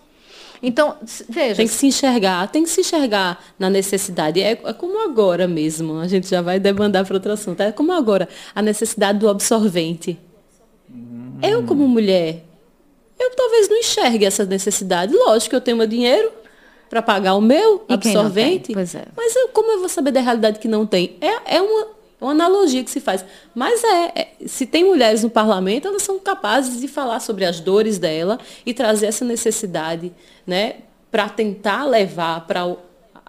[0.62, 0.94] Então,
[1.28, 1.56] veja.
[1.56, 4.40] Tem que se enxergar, tem que se enxergar na necessidade.
[4.40, 7.60] É, é como agora mesmo, a gente já vai debandar para outro assunto.
[7.60, 10.16] É como agora, a necessidade do absorvente.
[10.88, 11.38] Hum.
[11.42, 12.44] Eu, como mulher,
[13.18, 15.12] eu talvez não enxergue essa necessidade.
[15.12, 16.30] Lógico que eu tenho meu dinheiro,
[16.88, 18.72] para pagar o meu e absorvente.
[18.72, 19.06] É.
[19.16, 21.16] Mas eu, como eu vou saber da realidade que não tem?
[21.20, 21.86] É, é uma,
[22.22, 23.24] uma analogia que se faz.
[23.54, 27.60] Mas é, é, se tem mulheres no parlamento, elas são capazes de falar sobre as
[27.60, 30.12] dores dela e trazer essa necessidade,
[30.46, 30.76] né,
[31.10, 32.78] para tentar levar para o,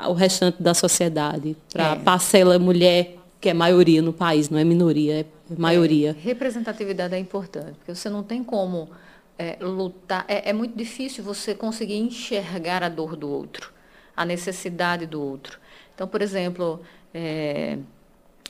[0.07, 1.99] o restante da sociedade, para a é.
[1.99, 5.25] parcela mulher, que é maioria no país, não é minoria, é
[5.57, 6.11] maioria.
[6.11, 8.89] É, representatividade é importante, porque você não tem como
[9.37, 10.23] é, lutar.
[10.27, 13.73] É, é muito difícil você conseguir enxergar a dor do outro,
[14.15, 15.59] a necessidade do outro.
[15.93, 16.79] Então, por exemplo,
[17.13, 17.77] é,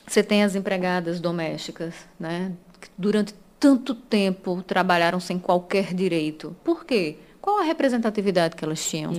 [0.06, 6.54] você tem as empregadas domésticas, né, que durante tanto tempo trabalharam sem qualquer direito.
[6.62, 7.16] Por quê?
[7.40, 9.12] Qual a representatividade que elas tinham?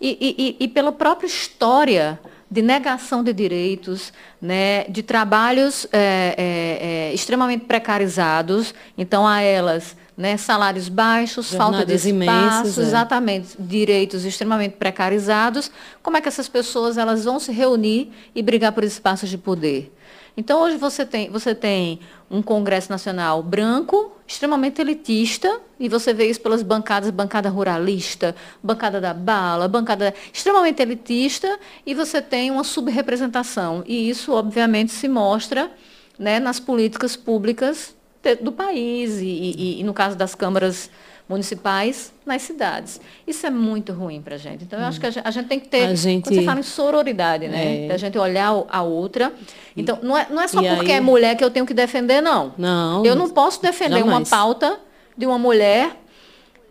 [0.00, 2.18] E, e, e, pela própria história
[2.50, 8.74] de negação de direitos, né, de trabalhos é, é, é, extremamente precarizados.
[8.96, 10.36] Então, a elas né?
[10.36, 12.82] Salários baixos, Jornadas falta de espaço, imensas, é.
[12.82, 15.68] exatamente, direitos extremamente precarizados.
[16.00, 19.92] Como é que essas pessoas elas vão se reunir e brigar por espaços de poder?
[20.36, 21.98] Então hoje você tem, você tem
[22.30, 29.00] um Congresso Nacional branco, extremamente elitista, e você vê isso pelas bancadas, bancada ruralista, bancada
[29.00, 33.82] da bala, bancada extremamente elitista, e você tem uma subrepresentação.
[33.86, 35.68] E isso, obviamente, se mostra
[36.16, 37.92] né, nas políticas públicas
[38.40, 40.88] do país e, e, e, no caso das câmaras
[41.28, 43.00] municipais, nas cidades.
[43.26, 44.64] Isso é muito ruim para a gente.
[44.64, 46.42] Então, eu acho que a gente, a gente tem que ter, a gente, quando você
[46.42, 47.86] fala em sororidade, né?
[47.86, 47.92] É.
[47.92, 49.32] A gente olhar a outra.
[49.76, 52.20] Então, não é, não é só porque aí, é mulher que eu tenho que defender,
[52.20, 52.52] não.
[52.58, 53.04] Não.
[53.04, 54.18] Eu não posso defender jamais.
[54.18, 54.78] uma pauta
[55.16, 55.96] de uma mulher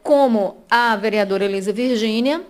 [0.04, 2.41] como a vereadora Elisa Virgínia,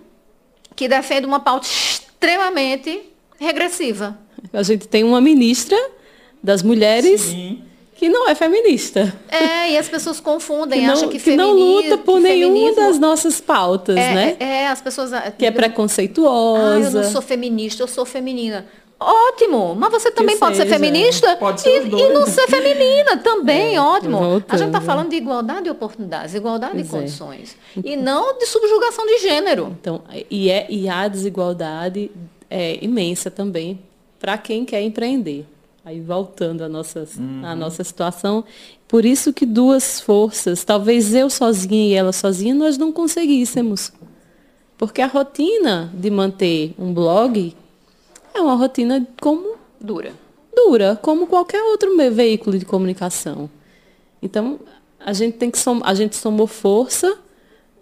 [0.76, 3.04] que defende uma pauta extremamente
[3.40, 4.18] regressiva.
[4.52, 5.78] A gente tem uma ministra
[6.44, 7.71] das mulheres Sim
[8.02, 9.14] que não é feminista.
[9.30, 12.98] É, e as pessoas confundem, que não, acham que, que não luta por nenhuma das
[12.98, 14.38] nossas pautas, é, né?
[14.40, 16.64] É, é, as pessoas ah, que é preconceituosa.
[16.64, 18.66] Ah, eu não sou feminista, eu sou feminina.
[19.00, 23.18] Ótimo, mas você também que pode ser feminista pode ser e, e, não ser feminina
[23.18, 24.18] também, é, ótimo.
[24.18, 24.46] Voltando.
[24.50, 27.00] A gente está falando de igualdade de oportunidades, igualdade pois de é.
[27.00, 27.58] condições.
[27.78, 27.88] É.
[27.88, 29.78] E não de subjugação de gênero.
[29.80, 32.10] Então, e, é, e a desigualdade
[32.50, 33.80] é imensa também
[34.20, 35.46] para quem quer empreender.
[35.84, 37.42] Aí voltando à nossa, uhum.
[37.44, 38.44] à nossa situação,
[38.88, 43.92] por isso que duas forças, talvez eu sozinha e ela sozinha, nós não conseguíssemos.
[44.78, 47.56] Porque a rotina de manter um blog
[48.34, 50.14] é uma rotina como dura.
[50.56, 53.50] Dura, como qualquer outro veículo de comunicação.
[54.22, 54.60] Então,
[55.00, 57.18] a gente tem que som, a gente somou força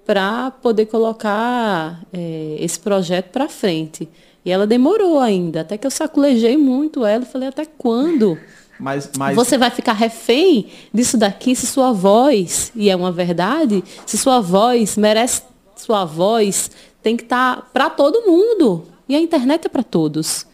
[0.05, 4.07] para poder colocar é, esse projeto para frente.
[4.43, 8.37] E ela demorou ainda, até que eu saculejei muito ela e falei, até quando?
[8.79, 9.35] Mas, mas...
[9.35, 14.39] Você vai ficar refém disso daqui se sua voz, e é uma verdade, se sua
[14.39, 15.41] voz merece,
[15.75, 16.71] sua voz
[17.01, 18.85] tem que estar tá para todo mundo.
[19.07, 20.45] E a internet é para todos.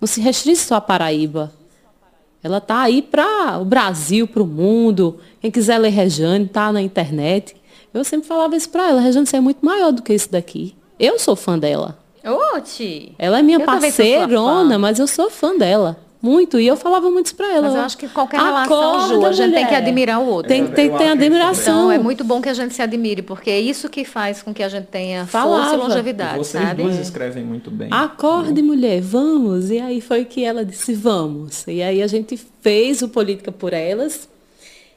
[0.00, 1.52] Não se restringe só a Paraíba.
[2.42, 5.18] Ela está aí para o Brasil, para o mundo.
[5.40, 7.56] Quem quiser ler Rejane, está na internet.
[7.92, 9.00] Eu sempre falava isso para ela.
[9.00, 10.76] Rejane, você é muito maior do que isso daqui.
[10.98, 11.98] Eu sou fã dela.
[12.24, 13.12] Oxi!
[13.18, 15.98] Ela é minha eu parceirona, mas eu sou fã dela.
[16.24, 16.58] Muito.
[16.58, 17.68] E eu falava muito isso para ela.
[17.68, 20.48] Mas eu acho que qualquer relação, Ju, a gente tem que admirar o outro.
[20.48, 21.82] Tem, tem que ter admiração.
[21.82, 24.54] Então, é muito bom que a gente se admire, porque é isso que faz com
[24.54, 25.64] que a gente tenha falava.
[25.64, 26.82] força e longevidade, e vocês sabe?
[26.82, 27.88] duas escrevem muito bem.
[27.90, 29.70] Acorde, mulher, vamos.
[29.70, 31.66] E aí foi que ela disse, vamos.
[31.66, 34.26] E aí a gente fez o Política por Elas.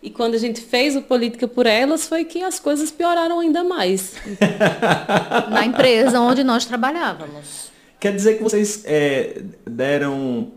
[0.01, 3.63] E quando a gente fez o Política por Elas, foi que as coisas pioraram ainda
[3.63, 4.13] mais.
[5.49, 7.71] Na empresa onde nós trabalhávamos.
[7.99, 10.51] Quer dizer que vocês é, deram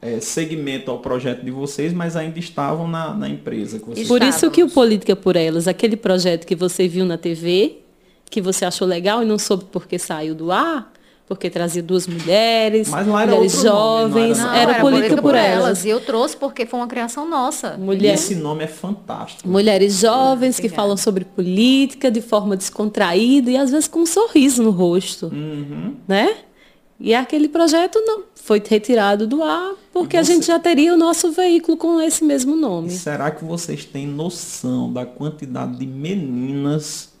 [0.00, 3.80] é, segmento ao projeto de vocês, mas ainda estavam na, na empresa.
[3.80, 4.06] Que vocês...
[4.06, 7.78] Por isso que o Política por Elas, aquele projeto que você viu na TV,
[8.30, 10.92] que você achou legal e não soube por que saiu do ar,
[11.26, 15.34] porque trazia duas mulheres, Mas lá era mulheres jovens, nome, era, não, era, política, por,
[15.34, 15.84] elas.
[15.84, 17.78] E eu trouxe porque foi uma criação nossa.
[17.78, 18.10] Mulher...
[18.10, 19.48] E esse nome é fantástico.
[19.48, 24.62] Mulheres jovens que falam sobre política de forma descontraída e às vezes com um sorriso
[24.62, 25.94] no rosto, uhum.
[26.06, 26.36] né?
[27.00, 30.32] E aquele projeto não foi retirado do ar porque você...
[30.32, 32.88] a gente já teria o nosso veículo com esse mesmo nome.
[32.88, 37.13] E será que vocês têm noção da quantidade de meninas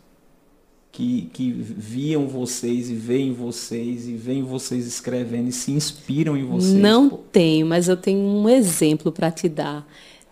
[0.94, 6.44] que, que viam vocês e veem vocês e veem vocês escrevendo e se inspiram em
[6.44, 6.72] vocês?
[6.72, 7.18] Não pô?
[7.32, 9.84] tenho, mas eu tenho um exemplo para te dar.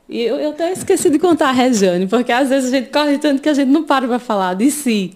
[0.08, 3.18] E eu, eu até esqueci de contar a Rejane, porque às vezes a gente corre
[3.18, 5.14] tanto que a gente não para para falar de si.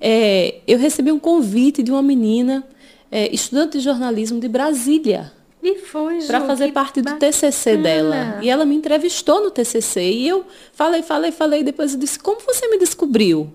[0.00, 2.66] É, eu recebi um convite de uma menina
[3.12, 5.30] é, estudante de jornalismo de Brasília.
[5.62, 8.40] E foi, Para fazer parte do TCC dela.
[8.42, 10.02] E ela me entrevistou no TCC.
[10.02, 11.62] E eu falei, falei, falei.
[11.62, 13.52] Depois eu disse, como você me descobriu?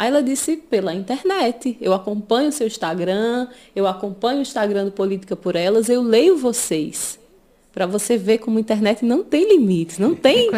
[0.00, 1.76] Aí ela disse, pela internet.
[1.78, 6.38] Eu acompanho o seu Instagram, eu acompanho o Instagram do Política por Elas, eu leio
[6.38, 7.18] vocês.
[7.70, 10.48] Para você ver como a internet não tem limites, não tem,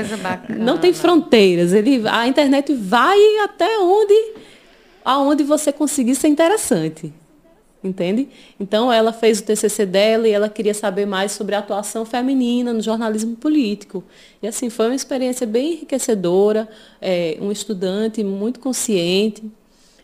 [0.57, 1.72] não tem fronteiras.
[1.72, 4.14] Ele, a internet vai até onde,
[5.05, 7.12] aonde você conseguir ser interessante
[7.83, 8.28] entende?
[8.59, 12.72] Então ela fez o TCC dela e ela queria saber mais sobre a atuação feminina
[12.72, 14.05] no jornalismo político.
[14.43, 16.68] E assim, foi uma experiência bem enriquecedora,
[17.01, 19.43] é, um estudante muito consciente,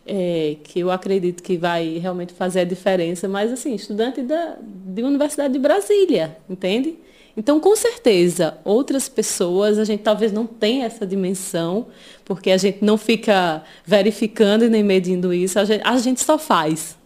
[0.06, 5.02] é, que eu acredito que vai realmente fazer a diferença, mas assim, estudante da, de
[5.02, 6.96] Universidade de Brasília, entende?
[7.36, 11.86] Então, com certeza, outras pessoas, a gente talvez não tenha essa dimensão,
[12.24, 16.36] porque a gente não fica verificando e nem medindo isso, a gente, a gente só
[16.36, 16.97] faz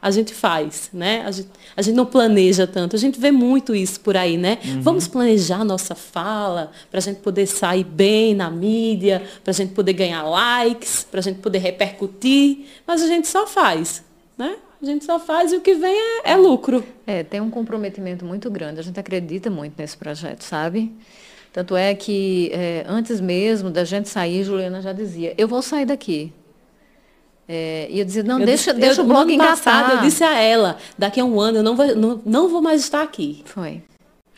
[0.00, 1.24] a gente faz, né?
[1.26, 2.94] A gente, a gente, não planeja tanto.
[2.94, 4.58] A gente vê muito isso por aí, né?
[4.64, 4.82] Uhum.
[4.82, 9.74] Vamos planejar nossa fala para a gente poder sair bem na mídia, para a gente
[9.74, 14.04] poder ganhar likes, para a gente poder repercutir, mas a gente só faz,
[14.36, 14.56] né?
[14.80, 16.84] A gente só faz e o que vem é, é lucro.
[17.04, 18.78] É, tem um comprometimento muito grande.
[18.78, 20.92] A gente acredita muito nesse projeto, sabe?
[21.52, 25.86] Tanto é que é, antes mesmo da gente sair, Juliana já dizia: eu vou sair
[25.86, 26.32] daqui.
[27.48, 29.92] É, e eu dizia, não, eu deixa, disse, deixa eu, o blog engatar.
[29.92, 32.82] eu disse a ela, daqui a um ano eu não vou, não, não vou mais
[32.82, 33.42] estar aqui.
[33.46, 33.82] Foi.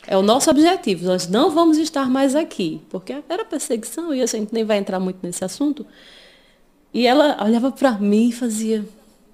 [0.07, 4.25] É o nosso objetivo, nós não vamos estar mais aqui, porque era perseguição e a
[4.25, 5.85] gente nem vai entrar muito nesse assunto.
[6.93, 8.83] E ela olhava para mim e fazia,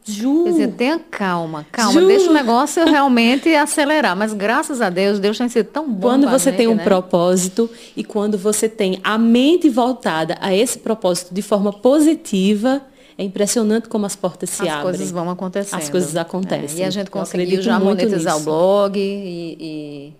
[0.04, 0.44] Ju.
[0.46, 2.08] Quer dizer, tenha calma, calma, Ju.
[2.08, 4.16] deixa o negócio realmente acelerar.
[4.16, 6.10] Mas graças a Deus, Deus tem sido tão bom.
[6.10, 6.84] Quando você gente, tem um né?
[6.84, 12.82] propósito e quando você tem a mente voltada a esse propósito de forma positiva,
[13.18, 14.78] é impressionante como as portas se as abrem.
[14.78, 15.80] As coisas vão acontecendo.
[15.80, 16.82] As coisas acontecem.
[16.82, 18.50] É, e a gente conseguiu já monetizar nisso.
[18.50, 20.14] o blog e, e,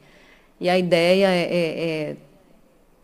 [0.60, 2.16] e, a ideia é, é, é,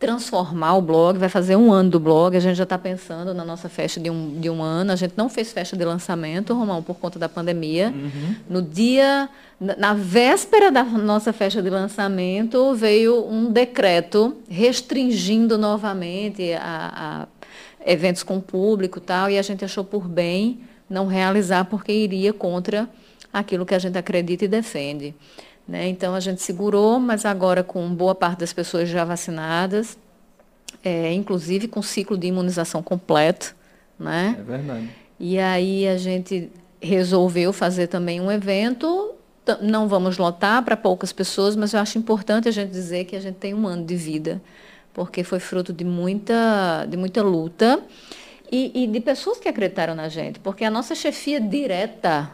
[0.00, 3.44] transformar o blog, vai fazer um ano do blog, a gente já está pensando na
[3.44, 4.90] nossa festa de um, de um ano.
[4.90, 7.94] A gente não fez festa de lançamento, Romão, por conta da pandemia.
[7.94, 8.34] Uhum.
[8.50, 9.28] No dia,
[9.60, 17.26] na véspera da nossa festa de lançamento, veio um decreto restringindo novamente a, a
[17.84, 22.88] eventos com público tal, e a gente achou por bem não realizar porque iria contra
[23.32, 25.14] aquilo que a gente acredita e defende.
[25.66, 25.88] Né?
[25.88, 29.98] Então a gente segurou, mas agora com boa parte das pessoas já vacinadas,
[30.84, 33.54] é, inclusive com ciclo de imunização completo.
[33.98, 34.36] Né?
[34.38, 34.90] É verdade.
[35.18, 39.14] E aí a gente resolveu fazer também um evento.
[39.60, 43.20] Não vamos lotar para poucas pessoas, mas eu acho importante a gente dizer que a
[43.20, 44.40] gente tem um ano de vida
[44.94, 47.82] porque foi fruto de muita, de muita luta
[48.50, 52.30] e, e de pessoas que acreditaram na gente, porque a nossa chefia direta,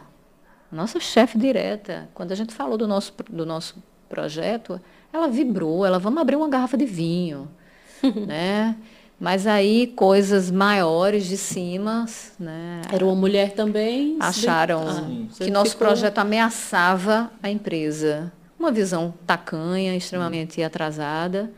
[0.71, 4.79] a nossa chefe direta, quando a gente falou do nosso, do nosso projeto,
[5.11, 7.49] ela vibrou, ela, vamos abrir uma garrafa de vinho,
[8.27, 8.77] né?
[9.19, 12.07] Mas aí coisas maiores de cima,
[12.39, 12.81] né?
[12.91, 14.17] Era uma mulher também.
[14.19, 15.87] Acharam ah, que nosso ficou...
[15.87, 18.31] projeto ameaçava a empresa.
[18.57, 20.65] Uma visão tacanha, extremamente hum.
[20.65, 21.51] atrasada.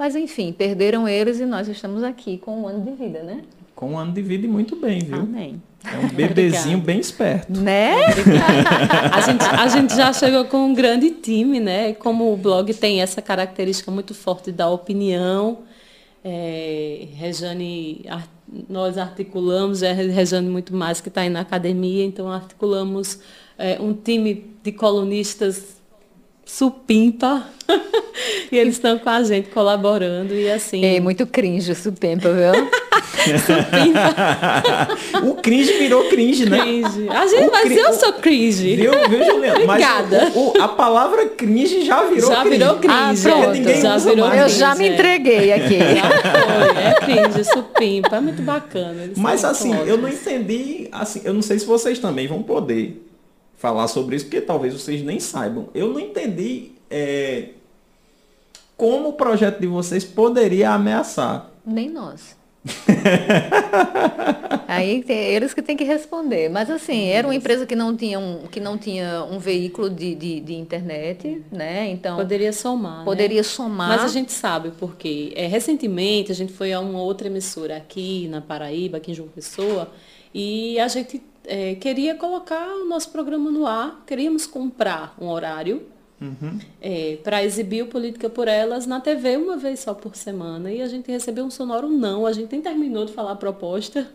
[0.00, 3.42] Mas enfim, perderam eles e nós estamos aqui com um ano de vida, né?
[3.76, 5.16] Com um ano de vida e muito bem, viu?
[5.16, 5.60] Amém.
[5.84, 7.60] É um bebezinho bem esperto.
[7.60, 7.96] Né?
[9.12, 11.92] a, gente, a gente já chegou com um grande time, né?
[11.92, 15.58] Como o blog tem essa característica muito forte da opinião,
[16.24, 18.06] é, Rejane,
[18.70, 23.20] nós articulamos, é Rejane muito mais que está aí na academia, então articulamos
[23.58, 25.79] é, um time de colunistas
[26.50, 27.46] supimpa
[28.50, 30.84] e eles estão com a gente colaborando e assim.
[30.84, 32.52] É muito cringe o supimpa, viu?
[35.28, 36.60] o cringe virou cringe, né?
[36.60, 37.08] Cringe.
[37.08, 37.78] A gente, o mas cri...
[37.78, 38.76] eu sou cringe.
[38.76, 39.64] Viu, viu Juliana?
[39.64, 40.20] Obrigada.
[40.24, 42.58] Mas o, o, a palavra cringe já virou já cringe.
[42.58, 42.94] Virou cringe.
[42.94, 43.80] Ah, pronto.
[43.80, 44.94] Já virou Eu cringe, já me é.
[44.94, 45.78] entreguei aqui.
[45.78, 46.82] Já foi.
[46.82, 48.16] É cringe, supimpa.
[48.16, 49.02] É muito bacana.
[49.02, 50.88] Eles mas assim, eu não entendi.
[50.92, 53.09] Assim, eu não sei se vocês também vão poder
[53.60, 55.68] falar sobre isso, porque talvez vocês nem saibam.
[55.74, 57.50] Eu não entendi é,
[58.74, 61.50] como o projeto de vocês poderia ameaçar.
[61.64, 62.40] Nem nós.
[64.66, 66.48] Aí tem, eles que têm que responder.
[66.48, 70.14] Mas assim, era uma empresa que não tinha um, que não tinha um veículo de,
[70.14, 71.90] de, de internet, né?
[71.90, 72.16] Então.
[72.16, 73.00] Poderia somar.
[73.00, 73.04] Né?
[73.04, 73.42] Poderia né?
[73.42, 73.88] somar.
[73.88, 78.26] Mas a gente sabe porque é, recentemente a gente foi a uma outra emissora aqui
[78.28, 79.92] na Paraíba, aqui em João Pessoa,
[80.34, 85.82] e a gente é, queria colocar o nosso programa no ar, queríamos comprar um horário
[86.20, 86.58] uhum.
[86.80, 90.70] é, para exibir o Política por Elas na TV uma vez só por semana.
[90.70, 94.10] E a gente recebeu um sonoro não, a gente nem terminou de falar a proposta.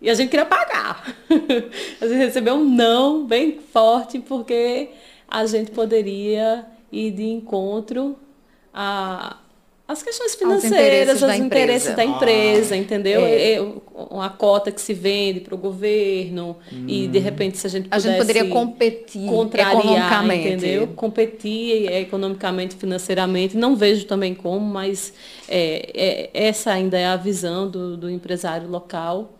[0.00, 1.14] E a gente queria pagar.
[2.00, 4.90] a gente recebeu um não bem forte, porque
[5.28, 8.16] a gente poderia ir de encontro
[8.72, 9.36] a,
[9.90, 13.22] as questões financeiras, os interesses, da empresa, ah, entendeu?
[13.24, 13.58] É.
[14.08, 16.84] Uma cota que se vende para o governo hum.
[16.86, 20.86] e de repente se a gente pudesse a gente poderia competir economicamente, entendeu?
[20.94, 23.56] Competir economicamente, financeiramente.
[23.56, 25.12] Não vejo também como, mas
[25.48, 29.39] é, é, essa ainda é a visão do, do empresário local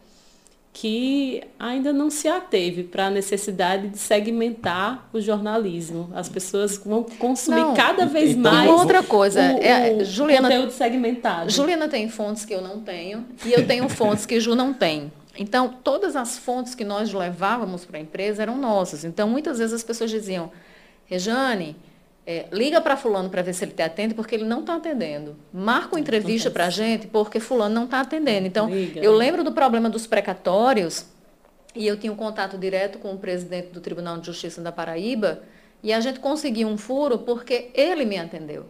[0.73, 6.11] que ainda não se ateve para a necessidade de segmentar o jornalismo.
[6.15, 8.71] As pessoas vão consumir não, cada vez então, mais.
[8.71, 11.51] outra coisa, o, é, Juliana, conteúdo segmentado.
[11.51, 15.13] Juliana tem fontes que eu não tenho e eu tenho fontes que Ju não tem.
[15.37, 19.05] Então, todas as fontes que nós levávamos para a empresa eram nossas.
[19.05, 20.53] Então, muitas vezes as pessoas diziam,
[21.07, 21.77] Rejane,
[22.27, 25.37] é, liga para fulano para ver se ele te atende, porque ele não está atendendo.
[25.53, 28.47] Marca uma entrevista para a gente, porque fulano não está atendendo.
[28.47, 29.01] Então, liga.
[29.01, 31.07] eu lembro do problema dos precatórios,
[31.75, 35.43] e eu tinha um contato direto com o presidente do Tribunal de Justiça da Paraíba,
[35.83, 38.67] e a gente conseguiu um furo porque ele me atendeu.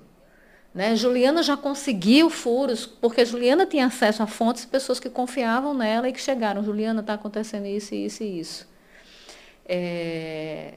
[0.72, 0.94] Né?
[0.94, 6.12] Juliana já conseguiu furos, porque Juliana tinha acesso a fontes, pessoas que confiavam nela e
[6.12, 6.62] que chegaram.
[6.62, 8.68] Juliana, está acontecendo isso, isso e isso.
[9.66, 10.74] É...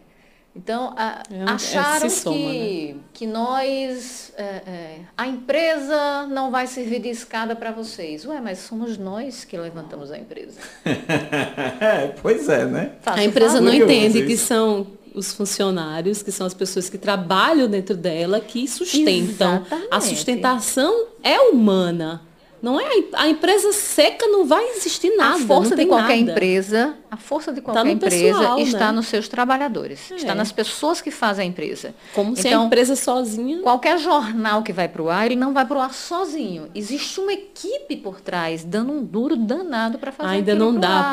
[0.56, 3.00] Então, a, é, acharam soma, que, né?
[3.12, 8.24] que nós, é, é, a empresa não vai servir de escada para vocês.
[8.26, 10.60] Ué, mas somos nós que levantamos a empresa.
[12.22, 12.92] pois é, né?
[13.02, 17.68] Faço a empresa não entende que são os funcionários, que são as pessoas que trabalham
[17.68, 19.58] dentro dela, que sustentam.
[19.58, 19.88] Exatamente.
[19.92, 22.22] A sustentação é humana.
[22.64, 25.36] Não é a empresa seca não vai existir nada.
[25.36, 26.32] A força de qualquer nada.
[26.32, 28.92] empresa, a força de tá qualquer tá empresa pessoal, está né?
[28.94, 30.16] nos seus trabalhadores, é.
[30.16, 31.94] está nas pessoas que fazem a empresa.
[32.16, 33.60] Como então, se a então, empresa sozinha.
[33.60, 36.70] Qualquer jornal que vai para o ar, ele não vai para o ar sozinho.
[36.74, 40.30] Existe uma equipe por trás dando um duro danado para fazer.
[40.30, 41.10] Ainda não dá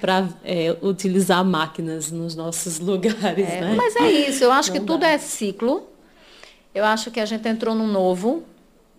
[0.00, 3.74] para é, utilizar máquinas nos nossos lugares, é, né?
[3.76, 4.44] Mas é isso.
[4.44, 4.86] Eu acho não que dá.
[4.86, 5.88] tudo é ciclo.
[6.72, 8.44] Eu acho que a gente entrou num novo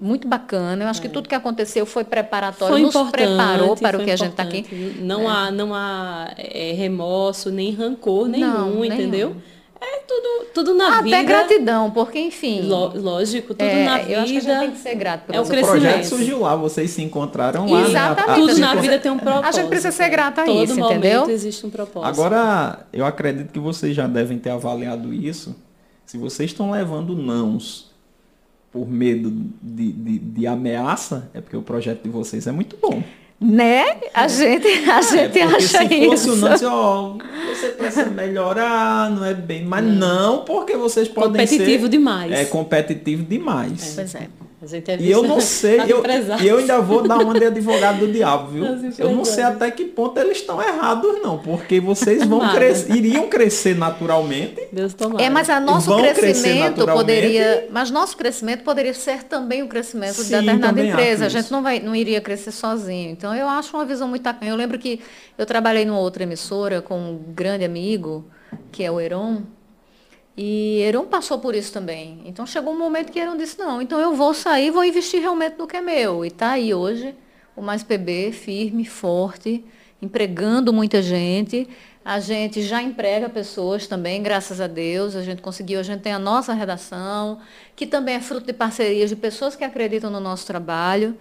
[0.03, 0.83] muito bacana.
[0.83, 1.03] Eu acho é.
[1.03, 4.43] que tudo que aconteceu foi preparatório, foi nos preparou para o que a gente está
[4.43, 4.65] aqui.
[4.99, 5.27] Não é.
[5.27, 9.29] há, não há é, remorso, nem rancor nenhum, não, entendeu?
[9.29, 9.53] Nenhum.
[9.81, 11.17] É tudo, tudo na Até vida.
[11.17, 12.61] Até gratidão, porque enfim.
[12.61, 14.11] lógico, tudo é, na vida.
[14.11, 15.81] Eu acho que a gente tem que ser grato pelo é o crescimento.
[15.81, 17.81] projeto surgiu lá, vocês se encontraram lá.
[17.81, 17.89] Né?
[17.89, 18.39] Exatamente.
[18.39, 18.47] Né?
[18.47, 19.47] tudo na vida tem um propósito.
[19.47, 21.29] A gente precisa ser grato a Todo isso, entendeu?
[21.29, 22.07] existe um propósito.
[22.07, 25.55] Agora, eu acredito que vocês já devem ter avaliado isso.
[26.05, 27.92] Se vocês estão levando nãos
[28.73, 33.03] por medo de, de, de, ameaça, é porque o projeto de vocês é muito bom.
[33.39, 33.85] Né?
[34.13, 36.33] A gente, a é, gente é, acha se fosse isso.
[36.33, 37.17] o não, ó,
[37.53, 42.31] você precisa melhorar, não é bem, mas não, porque vocês podem competitivo ser, demais.
[42.31, 43.91] É competitivo demais.
[43.91, 43.95] É.
[43.95, 44.27] Pois é.
[44.63, 46.01] A gente é E eu não sei, eu,
[46.41, 48.65] e eu ainda vou dar uma de advogado do diabo, viu?
[48.97, 53.27] Eu não sei até que ponto eles estão errados, não, porque vocês vão crescer, iriam
[53.27, 54.69] crescer naturalmente.
[54.71, 55.21] Deus tomara.
[55.21, 60.23] É, mas a nosso crescimento poderia, mas nosso crescimento poderia ser também o crescimento Sim,
[60.23, 61.25] de determinada empresa.
[61.25, 63.11] A gente não vai, não iria crescer sozinho.
[63.11, 64.51] Então eu acho uma visão muito tacanha.
[64.51, 65.01] Eu lembro que
[65.37, 68.25] eu trabalhei numa outra emissora com um grande amigo,
[68.71, 69.41] que é o Heron,
[70.35, 72.21] e Heron passou por isso também.
[72.25, 75.57] Então chegou um momento que Heron disse, não, então eu vou sair, vou investir realmente
[75.57, 76.25] no que é meu.
[76.25, 77.15] E está aí hoje
[77.55, 79.63] o Mais PB, firme, forte,
[80.01, 81.67] empregando muita gente.
[82.03, 85.15] A gente já emprega pessoas também, graças a Deus.
[85.15, 87.39] A gente conseguiu, a gente tem a nossa redação,
[87.75, 91.15] que também é fruto de parcerias de pessoas que acreditam no nosso trabalho.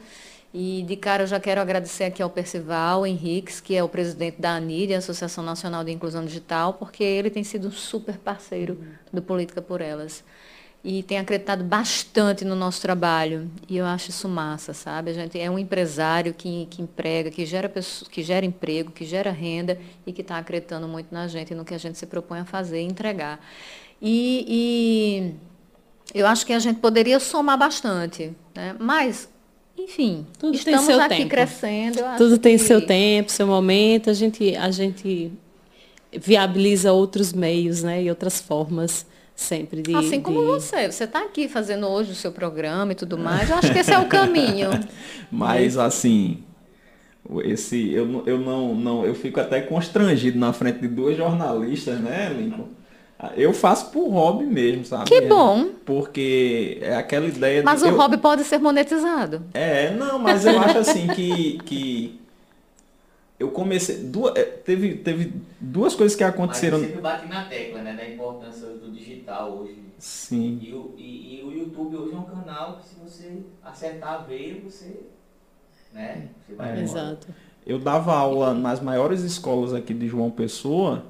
[0.55, 4.39] E de cara eu já quero agradecer aqui ao Percival Henriques, que é o presidente
[4.39, 8.79] da ANID, Associação Nacional de Inclusão Digital, porque ele tem sido um super parceiro
[9.11, 10.23] do Política por Elas.
[10.85, 13.49] E tem acreditado bastante no nosso trabalho.
[13.69, 15.13] E eu acho isso massa, sabe?
[15.13, 17.73] A gente é um empresário que, que emprega, que gera,
[18.11, 21.65] que gera emprego, que gera renda e que está acreditando muito na gente e no
[21.65, 23.41] que a gente se propõe a fazer e entregar.
[24.03, 24.45] E,
[26.13, 28.35] e eu acho que a gente poderia somar bastante.
[28.55, 28.75] Né?
[28.79, 29.29] Mas,
[29.85, 31.29] enfim, Tudo tem estamos seu aqui tempo.
[31.31, 31.99] crescendo.
[32.17, 34.09] Tudo tem que- seu tempo, seu momento.
[34.11, 35.33] A gente, a gente
[36.13, 38.03] viabiliza outros meios, né?
[38.03, 39.95] E outras formas sempre de.
[39.95, 40.91] Assim como de- você.
[40.91, 43.49] Você está aqui fazendo hoje o seu programa e tudo mais.
[43.51, 44.69] Eu acho que esse é o caminho.
[45.31, 46.43] Mas assim,
[47.45, 52.35] esse eu, eu não, não eu fico até constrangido na frente de duas jornalistas, né,
[52.37, 52.69] Lincoln?
[53.37, 55.05] Eu faço por hobby mesmo, sabe?
[55.05, 55.71] Que bom.
[55.87, 59.43] Porque é aquela ideia Mas de o eu- hobby pode ser monetizado.
[59.55, 62.21] É, não, mas eu acho assim que, que
[63.39, 63.99] eu comecei.
[63.99, 66.79] Duas, é, teve, teve duas coisas que Mas aconteceram.
[66.79, 67.95] eu sempre bate na tecla, né?
[67.95, 69.79] Da importância do digital hoje.
[69.99, 70.59] Sim.
[70.61, 74.19] E o, e, e o YouTube hoje é um canal que se você acertar a
[74.19, 75.01] veia, você.
[75.93, 76.29] Né?
[76.47, 76.83] Você vai embora.
[76.83, 77.27] Exato.
[77.65, 81.05] Eu dava aula nas maiores escolas aqui de João Pessoa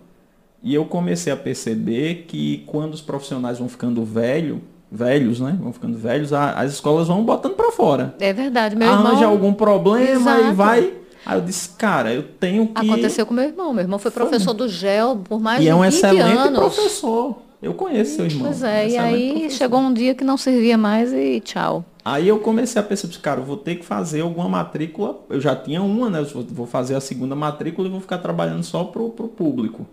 [0.63, 5.57] e eu comecei a perceber que quando os profissionais vão ficando velho, velhos, né?
[5.61, 8.15] Vão ficando velhos, a- as escolas vão botando para fora.
[8.21, 8.77] É verdade.
[8.77, 9.31] Meu Arranja irmão.
[9.31, 10.55] algum problema e Exato.
[10.55, 10.93] vai.
[11.25, 12.85] Aí eu disse, cara, eu tenho que.
[12.91, 13.73] Aconteceu com meu irmão.
[13.73, 14.23] Meu irmão foi Foi.
[14.23, 16.59] professor do GEL por mais E de é um 20 excelente anos.
[16.59, 17.37] professor.
[17.63, 18.47] Eu conheço seu irmão.
[18.49, 19.57] Pois é, e aí professor.
[19.57, 21.85] chegou um dia que não servia mais e tchau.
[22.05, 25.21] Aí eu comecei a perceber, cara, eu vou ter que fazer alguma matrícula.
[25.31, 26.19] Eu já tinha uma, né?
[26.19, 29.87] Eu vou- vou fazer a segunda matrícula e vou ficar trabalhando só pro, pro público.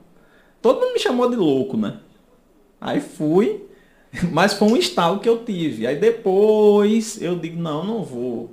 [0.62, 2.00] Todo mundo me chamou de louco, né?
[2.80, 3.64] Aí fui,
[4.32, 5.86] mas foi um estalo que eu tive.
[5.88, 8.52] Aí depois eu digo, não, não vou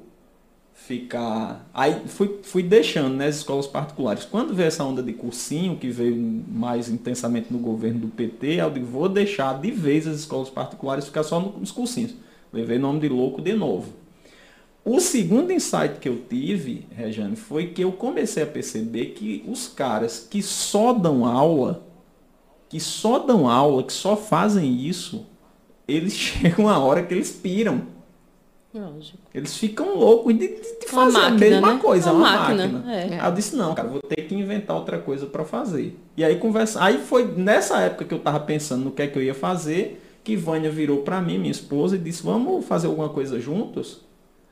[0.74, 1.68] ficar.
[1.74, 4.24] Aí fui, fui deixando né, as escolas particulares.
[4.24, 8.70] Quando veio essa onda de cursinho, que veio mais intensamente no governo do PT, eu
[8.70, 12.14] digo, vou deixar de vez as escolas particulares ficar só nos cursinhos.
[12.52, 13.92] Levei nome de louco de novo.
[14.84, 19.66] O segundo insight que eu tive, Rejane, foi que eu comecei a perceber que os
[19.66, 21.85] caras que só dão aula,
[22.68, 25.24] que só dão aula, que só fazem isso,
[25.86, 27.82] eles chegam a hora que eles piram.
[28.74, 29.18] Lógico.
[29.32, 31.80] Eles ficam loucos de, de- de fazer a máquina, mesma né?
[31.80, 32.94] coisa, Uma uma máquina, máquina.
[32.94, 33.20] é.
[33.20, 35.98] Aí eu disse, não, cara, vou ter que inventar outra coisa para fazer.
[36.14, 39.18] E aí conversa, aí foi nessa época que eu tava pensando no que é que
[39.18, 43.08] eu ia fazer, que Vânia virou para mim, minha esposa, e disse, vamos fazer alguma
[43.08, 44.02] coisa juntos?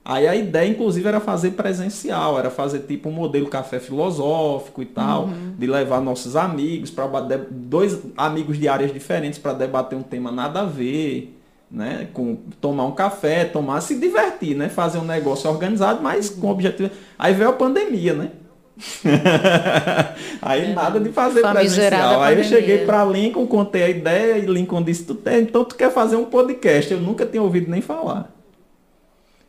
[0.04, 4.86] Aí a ideia, inclusive, era fazer presencial, era fazer tipo um modelo café filosófico e
[4.86, 7.06] tal, de levar nossos amigos, para
[7.50, 11.34] dois amigos de áreas diferentes para debater um tema nada a ver,
[11.70, 12.08] né?
[12.12, 14.68] Com tomar um café, tomar, se divertir, né?
[14.68, 16.90] Fazer um negócio organizado, mas com objetivo.
[17.18, 18.30] Aí veio a pandemia, né?
[20.42, 22.20] aí nada de fazer presencial.
[22.22, 25.76] Aí eu cheguei para Lincoln, contei a ideia e Lincoln disse, tu tem, então tu
[25.76, 26.92] quer fazer um podcast?
[26.92, 28.33] Eu nunca tinha ouvido nem falar.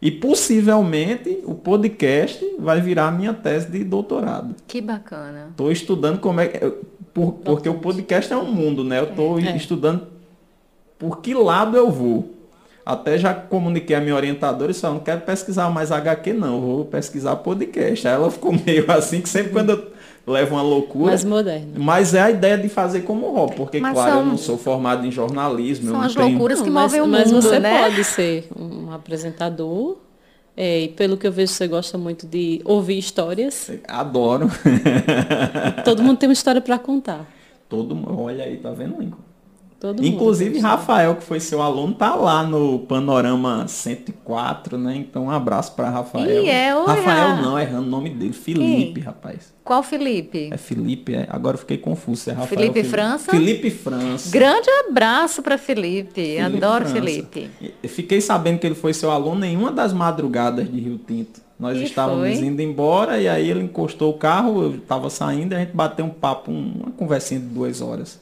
[0.05, 4.53] E possivelmente o podcast vai virar a minha tese de doutorado.
[4.67, 5.47] Que bacana.
[5.49, 6.47] Estou estudando como é
[7.11, 8.99] por- porque o podcast é um mundo, né?
[8.99, 9.55] Eu estou É.
[9.57, 10.03] estudando
[10.99, 12.33] por que lado eu vou.
[12.85, 16.61] Até já comuniquei a minha orientadora e disse, "Ó, não quero pesquisar mais HQ, não,
[16.61, 18.07] vou pesquisar podcast.
[18.07, 19.87] Aí ela ficou meio assim, que sempre quando eu
[20.27, 21.07] levo uma loucura.
[21.07, 21.73] Mais moderno.
[21.77, 24.57] Mas é a ideia de fazer como hobby, porque, Mas claro, são- eu não sou
[24.57, 25.87] formado em jornalismo.
[25.87, 26.29] eu São não as tenho...
[26.29, 27.79] loucuras que mas, movem o mas mundo, você né?
[27.83, 29.97] pode ser um apresentador.
[30.57, 33.69] é, e pelo que eu vejo, você gosta muito de ouvir histórias.
[33.87, 34.49] Adoro.
[35.83, 37.25] Todo mundo tem uma história para contar.
[37.67, 38.21] Todo mundo.
[38.21, 39.19] Olha aí, tá vendo, Lincoln?
[39.79, 40.57] Todo Inclusive.
[40.59, 44.95] Rafael, que foi seu aluno, tá lá no Panorama 104, né?
[44.95, 46.43] Então, um abraço para Rafael.
[46.43, 46.93] Ih, é, olha.
[46.93, 48.33] Rafael não, errando o nome dele.
[48.33, 49.03] Felipe, Quem?
[49.03, 49.53] rapaz.
[49.63, 50.49] Qual Felipe?
[50.51, 51.27] É Felipe, é.
[51.29, 52.29] Agora eu fiquei confuso.
[52.29, 52.47] É Rafael.
[52.59, 53.31] Felipe França?
[53.31, 54.31] Felipe França.
[54.31, 56.13] Grande abraço para Felipe.
[56.13, 56.93] Felipe Adoro França.
[57.05, 57.49] Felipe.
[57.83, 61.41] Eu fiquei sabendo que ele foi seu aluno em uma das madrugadas de Rio Tinto.
[61.59, 62.47] Nós E estávamos foi?
[62.47, 66.05] indo embora e aí ele encostou o carro, eu estava saindo e a gente bateu
[66.05, 68.19] um papo, um- uma conversinha de duas horas.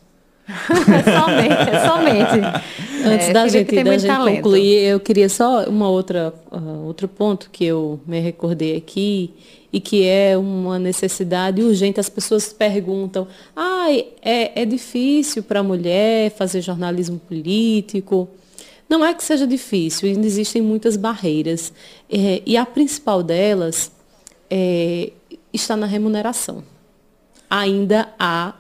[1.03, 2.63] somente, somente.
[3.05, 4.35] Antes É, da gente, da gente talento.
[4.37, 9.33] concluir, eu queria só uma outra, ah, outro ponto que eu me recordei aqui
[9.71, 11.99] e que é uma necessidade urgente.
[11.99, 13.87] As pessoas perguntam, ah,
[14.21, 18.29] é, é difícil para a mulher fazer jornalismo político?
[18.87, 21.73] Não é que seja difícil, ainda existem muitas barreiras.
[22.09, 23.91] É, e a principal delas
[24.49, 25.11] é,
[25.51, 26.63] está na remuneração.
[27.49, 28.53] Ainda há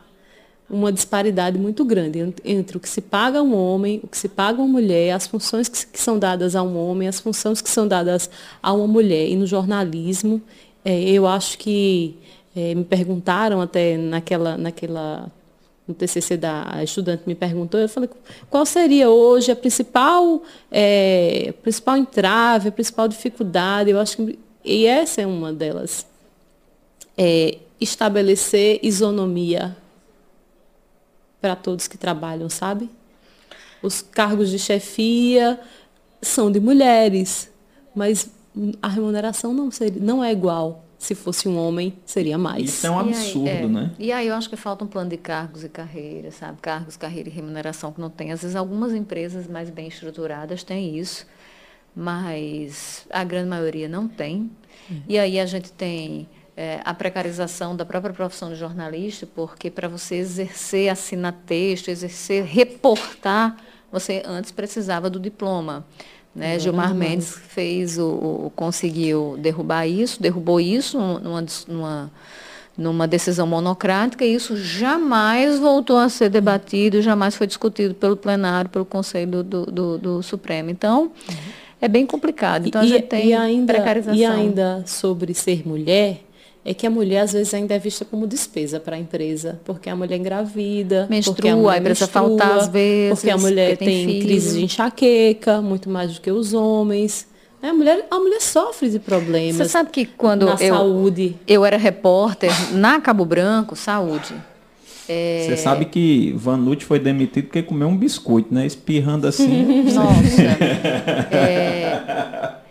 [0.73, 4.17] uma disparidade muito grande ent- entre o que se paga a um homem, o que
[4.17, 7.61] se paga a uma mulher, as funções que, são dadas a um homem, as funções
[7.61, 8.29] que são dadas
[8.61, 9.27] a uma mulher.
[9.29, 10.41] E no jornalismo,
[10.83, 12.15] eh, eu acho que
[12.55, 15.31] eh, me perguntaram até naquela, naquela
[15.87, 18.09] no TCC da a estudante me perguntou, eu falei,
[18.49, 23.89] qual seria hoje a principal, eh, principal entrave, a principal dificuldade?
[23.91, 26.05] Eu acho que e essa é uma delas.
[27.17, 29.75] É estabelecer isonomia
[31.43, 32.89] para todos que trabalham, sabe?
[33.81, 35.59] Os cargos de chefia
[36.21, 37.51] são de mulheres,
[37.93, 38.31] mas
[38.81, 40.85] a remuneração não, seria, não é igual.
[40.97, 42.69] Se fosse um homem, seria mais.
[42.69, 43.67] Isso é um E aí, absurdo, é.
[43.67, 43.91] né?
[43.99, 46.59] E aí eu acho que falta um plano de cargos e carreira, sabe?
[46.61, 48.31] Cargos, carreira e remuneração que não tem.
[48.31, 51.27] Às vezes algumas empresas mais bem estruturadas têm isso,
[51.93, 54.49] mas a grande maioria não tem.
[55.09, 56.25] E aí a gente tem
[56.55, 62.43] é, a precarização da própria profissão de jornalista, porque para você exercer, assinar texto, exercer,
[62.45, 63.57] reportar,
[63.91, 65.85] você antes precisava do diploma.
[66.35, 66.57] Né?
[66.57, 72.11] Gilmar Mendes fez o, o- conseguiu derrubar isso, derrubou isso numa, numa,
[72.75, 78.67] numa decisão monocrática e isso jamais voltou a ser debatido, jamais foi discutido pelo plenário,
[78.69, 80.71] pelo Conselho do, do, do Supremo.
[80.71, 81.11] Então,
[81.79, 82.67] é bem complicado.
[82.67, 84.17] Então, a gente tem ainda, precarização.
[84.19, 86.23] e ainda sobre ser mulher,
[86.65, 89.89] é que a mulher às vezes ainda é vista como despesa para a empresa, porque
[89.89, 93.69] a mulher engravida, Menstrua, porque a mulher precisa menstrua, faltar às vezes, porque a mulher
[93.71, 97.27] porque tem tem, crise de enxaqueca, muito mais do que os homens.
[97.61, 97.69] né?
[97.69, 101.35] A mulher, a mulher sofre de problemas Você sabe que quando na eu, saúde.
[101.45, 104.33] eu era repórter na Cabo Branco, saúde,
[105.07, 108.65] é, Você sabe que Vanucci foi demitido porque comeu um biscoito, né?
[108.65, 109.83] Espirrando assim.
[109.91, 110.13] Nossa.
[111.35, 112.62] É,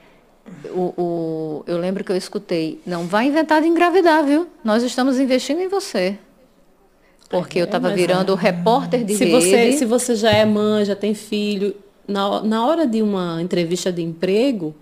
[0.75, 4.47] o, o- eu lembro que eu escutei, não vai inventar de engravidar, viu?
[4.64, 6.18] Nós estamos investindo em você.
[7.29, 9.33] Porque eu estava mas virando repórter de Se rede.
[9.37, 11.75] você, se você já é mãe, já tem filho,
[12.07, 14.75] na, na hora de uma entrevista de emprego,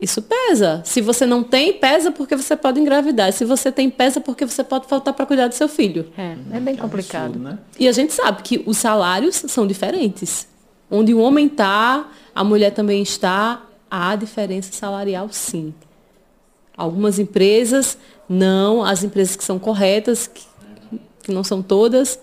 [0.00, 0.82] isso pesa.
[0.84, 3.32] Se você não tem, pesa porque você pode engravidar.
[3.32, 6.06] Se você tem, pesa porque você pode faltar para cuidar do seu filho.
[6.18, 7.26] É, é bem complicado.
[7.26, 7.58] Absurdo, né?
[7.78, 10.48] E a gente sabe que os salários são diferentes.
[10.90, 13.62] Onde o homem está, a mulher também está,
[13.92, 15.74] há diferença salarial sim.
[16.74, 20.42] Algumas empresas não, as empresas que são corretas, que,
[21.24, 22.18] que não são todas,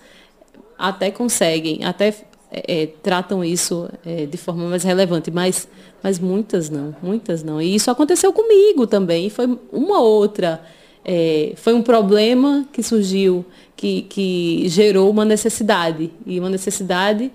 [0.75, 2.07] até conseguem, até
[2.51, 5.67] é, é, tratam isso é, de forma mais relevante, mas,
[6.01, 7.61] mas muitas não, muitas não.
[7.61, 10.59] E isso aconteceu comigo também, foi uma outra.
[11.05, 17.31] é, foi um problema que surgiu, que, que gerou uma necessidade, e uma necessidade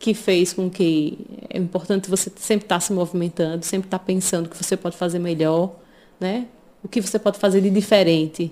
[0.00, 1.18] que fez com que
[1.50, 5.18] é importante você sempre estar se movimentando, sempre estar pensando o que você pode fazer
[5.18, 5.76] melhor,
[6.18, 6.46] né?
[6.82, 8.50] O que você pode fazer de diferente.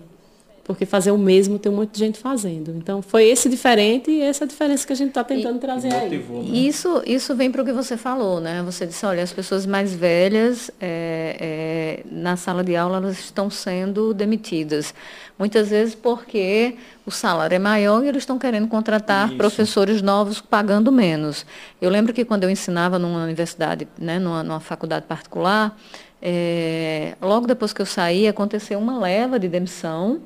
[0.69, 2.74] Porque fazer o mesmo tem um monte de gente fazendo.
[2.77, 6.11] Então, foi esse diferente e essa diferença que a gente está tentando trazer aí.
[6.11, 6.51] Motivou, né?
[6.51, 8.62] Isso, isso vem para o que você falou, né?
[8.62, 13.49] Você disse, olha, as pessoas mais velhas é, é, na sala de aula elas estão
[13.49, 14.93] sendo demitidas.
[15.39, 16.77] Muitas vezes porque
[17.07, 19.39] o salário é maior e eles estão querendo contratar Isso.
[19.39, 21.47] professores novos pagando menos.
[21.81, 25.74] Eu lembro que quando eu ensinava numa universidade, né, numa, numa faculdade particular,
[26.20, 30.20] é, logo depois que eu saí, aconteceu uma leva de demissão.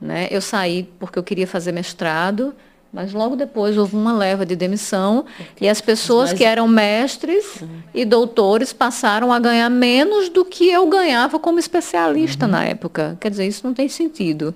[0.00, 0.28] Né?
[0.30, 2.54] Eu saí porque eu queria fazer mestrado,
[2.92, 5.26] mas logo depois houve uma leva de demissão
[5.60, 7.62] e as pessoas que eram mestres
[7.92, 13.18] e doutores passaram a ganhar menos do que eu ganhava como especialista na época.
[13.20, 14.54] Quer dizer, isso não tem sentido.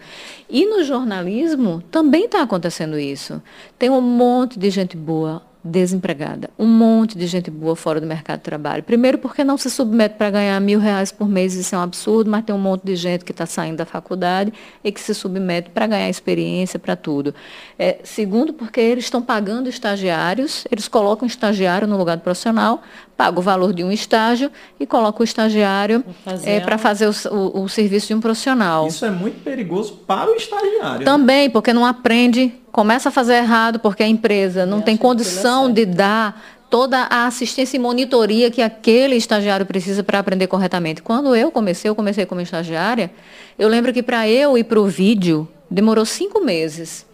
[0.49, 3.43] E no jornalismo também está acontecendo isso.
[3.79, 6.51] Tem um monte de gente boa, desempregada.
[6.59, 8.83] Um monte de gente boa fora do mercado de trabalho.
[8.83, 12.31] Primeiro porque não se submete para ganhar mil reais por mês, isso é um absurdo,
[12.31, 15.71] mas tem um monte de gente que está saindo da faculdade e que se submete
[15.71, 17.35] para ganhar experiência, para tudo.
[17.79, 22.83] É, segundo porque eles estão pagando estagiários, eles colocam estagiário no lugar do profissional,
[23.21, 27.35] paga o valor de um estágio e coloca o estagiário para fazer, é, fazer o,
[27.37, 28.87] o, o, serviço de um profissional.
[28.87, 31.05] Isso é muito perigoso para o estagiário.
[31.05, 35.85] Também, porque não aprende, começa a fazer errado, porque a empresa não tem condição de
[35.85, 41.03] dar toda a assistência e monitoria que aquele estagiário precisa para aprender corretamente.
[41.03, 43.11] Quando eu comecei, eu comecei como estagiária,
[43.59, 47.05] eu lembro que para eu ir para o vídeo, demorou cinco meses.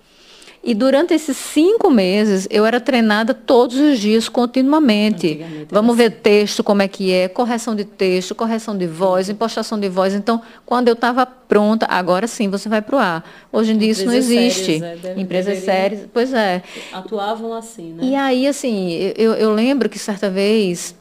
[0.66, 5.40] E durante esses cinco meses, eu era treinada todos os dias, continuamente.
[5.70, 9.88] Vamos ver texto, como é que é, correção de texto, correção de voz, impostação de
[9.88, 10.12] voz.
[10.12, 13.24] Então, quando eu estava pronta, agora sim você vai para o ar.
[13.52, 14.80] Hoje em dia isso não existe.
[14.80, 15.14] Sérias, né?
[15.16, 16.64] Empresas sérias, pois é.
[16.92, 18.02] Atuavam assim, né?
[18.02, 20.96] E aí, assim, eu, eu lembro que certa vez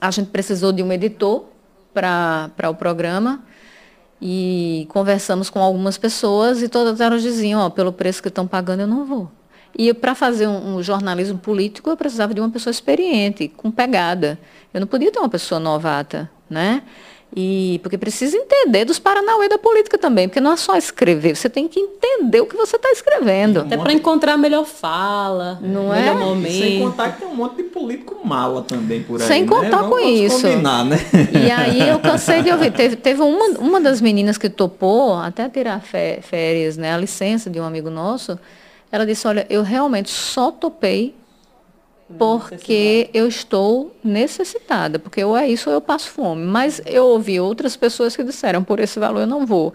[0.00, 1.42] a gente precisou de um editor
[1.92, 3.42] para o programa
[4.20, 8.80] e conversamos com algumas pessoas e todas elas diziam, ó, pelo preço que estão pagando
[8.80, 9.30] eu não vou.
[9.76, 14.38] E para fazer um, um, jornalismo político eu precisava de uma pessoa experiente, com pegada.
[14.74, 16.82] Eu não podia ter uma pessoa novata, né?
[17.34, 21.48] E porque precisa entender dos paranauê da política também, porque não é só escrever, você
[21.48, 23.60] tem que entender o que você está escrevendo.
[23.60, 26.18] Até para encontrar a melhor fala, não melhor é?
[26.18, 26.52] momento.
[26.52, 29.28] Sem contar que tem um monte de político mala também por aí.
[29.28, 29.48] Sem né?
[29.48, 29.88] contar né?
[29.88, 30.42] com isso.
[30.42, 30.96] Combinar, né?
[31.32, 32.72] E aí eu cansei de ouvir.
[32.72, 35.80] Teve, teve uma, uma das meninas que topou até tirar
[36.22, 38.36] férias, né, a licença de um amigo nosso.
[38.90, 41.14] Ela disse, olha, eu realmente só topei
[42.18, 46.44] porque eu estou necessitada, porque ou é isso ou eu passo fome.
[46.44, 49.72] Mas eu ouvi outras pessoas que disseram, por esse valor eu não vou.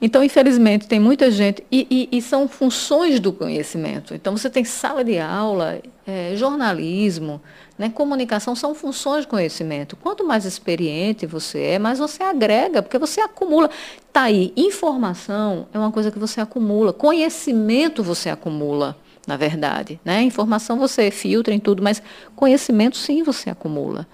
[0.00, 4.14] Então, infelizmente, tem muita gente, e, e, e são funções do conhecimento.
[4.14, 7.40] Então, você tem sala de aula, é, jornalismo,
[7.78, 9.96] né, comunicação, são funções de conhecimento.
[9.96, 13.70] Quanto mais experiente você é, mais você agrega, porque você acumula.
[14.06, 18.96] Está aí, informação é uma coisa que você acumula, conhecimento você acumula
[19.28, 20.00] na verdade.
[20.02, 20.22] Né?
[20.22, 22.02] Informação você filtra em tudo, mas
[22.34, 24.06] conhecimento sim você acumula.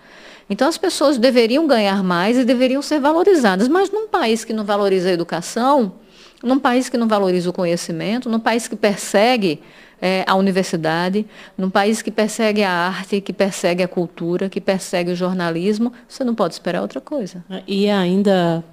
[0.50, 3.68] Então as pessoas deveriam ganhar mais e deveriam ser valorizadas.
[3.68, 5.94] Mas num país que não valoriza a educação,
[6.42, 9.62] num país que não valoriza o conhecimento, num país que persegue
[10.02, 11.24] é, a universidade,
[11.56, 16.24] num país que persegue a arte, que persegue a cultura, que persegue o jornalismo, você
[16.24, 17.44] não pode esperar outra coisa.
[17.66, 18.64] E ainda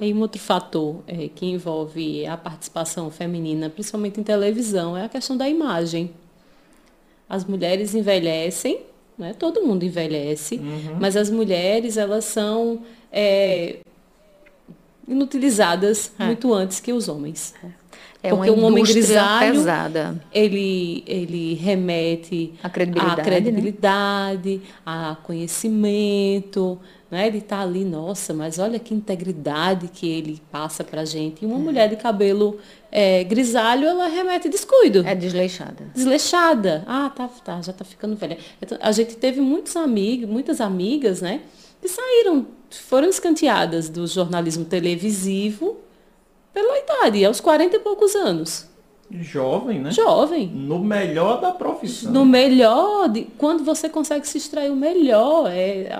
[0.00, 5.08] e um outro fator é, que envolve a participação feminina, principalmente em televisão, é a
[5.08, 6.10] questão da imagem.
[7.28, 8.80] As mulheres envelhecem,
[9.18, 9.34] né?
[9.38, 10.96] todo mundo envelhece, uhum.
[10.98, 12.80] mas as mulheres elas são
[13.12, 13.78] é,
[15.06, 16.24] inutilizadas é.
[16.26, 17.54] muito antes que os homens.
[18.22, 20.22] É Porque um homem grisalho, pesada.
[20.32, 24.62] Ele, ele remete a credibilidade, a, credibilidade, né?
[24.84, 26.78] a conhecimento,
[27.10, 27.26] né?
[27.26, 31.42] Ele está ali, nossa, mas olha que integridade que ele passa para a gente.
[31.42, 31.58] E uma é.
[31.58, 32.58] mulher de cabelo
[32.92, 35.06] é, grisalho, ela remete descuido.
[35.06, 35.90] É desleixada.
[35.94, 36.84] Desleixada.
[36.86, 38.38] Ah, tá, tá já está ficando velha.
[38.62, 41.40] Então, a gente teve muitos amigos, muitas amigas, né?
[41.82, 45.78] Que saíram, foram escanteadas do jornalismo televisivo
[46.54, 48.68] pela idade, aos 40 e poucos anos.
[49.10, 49.90] Jovem, né?
[49.90, 50.46] Jovem.
[50.46, 52.12] No melhor da profissão.
[52.12, 55.92] No melhor, de, quando você consegue se extrair o melhor, é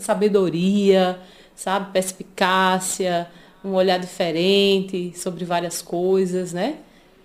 [0.00, 1.18] sabedoria,
[1.54, 3.28] sabe, perspicácia,
[3.64, 6.78] um olhar diferente sobre várias coisas, né?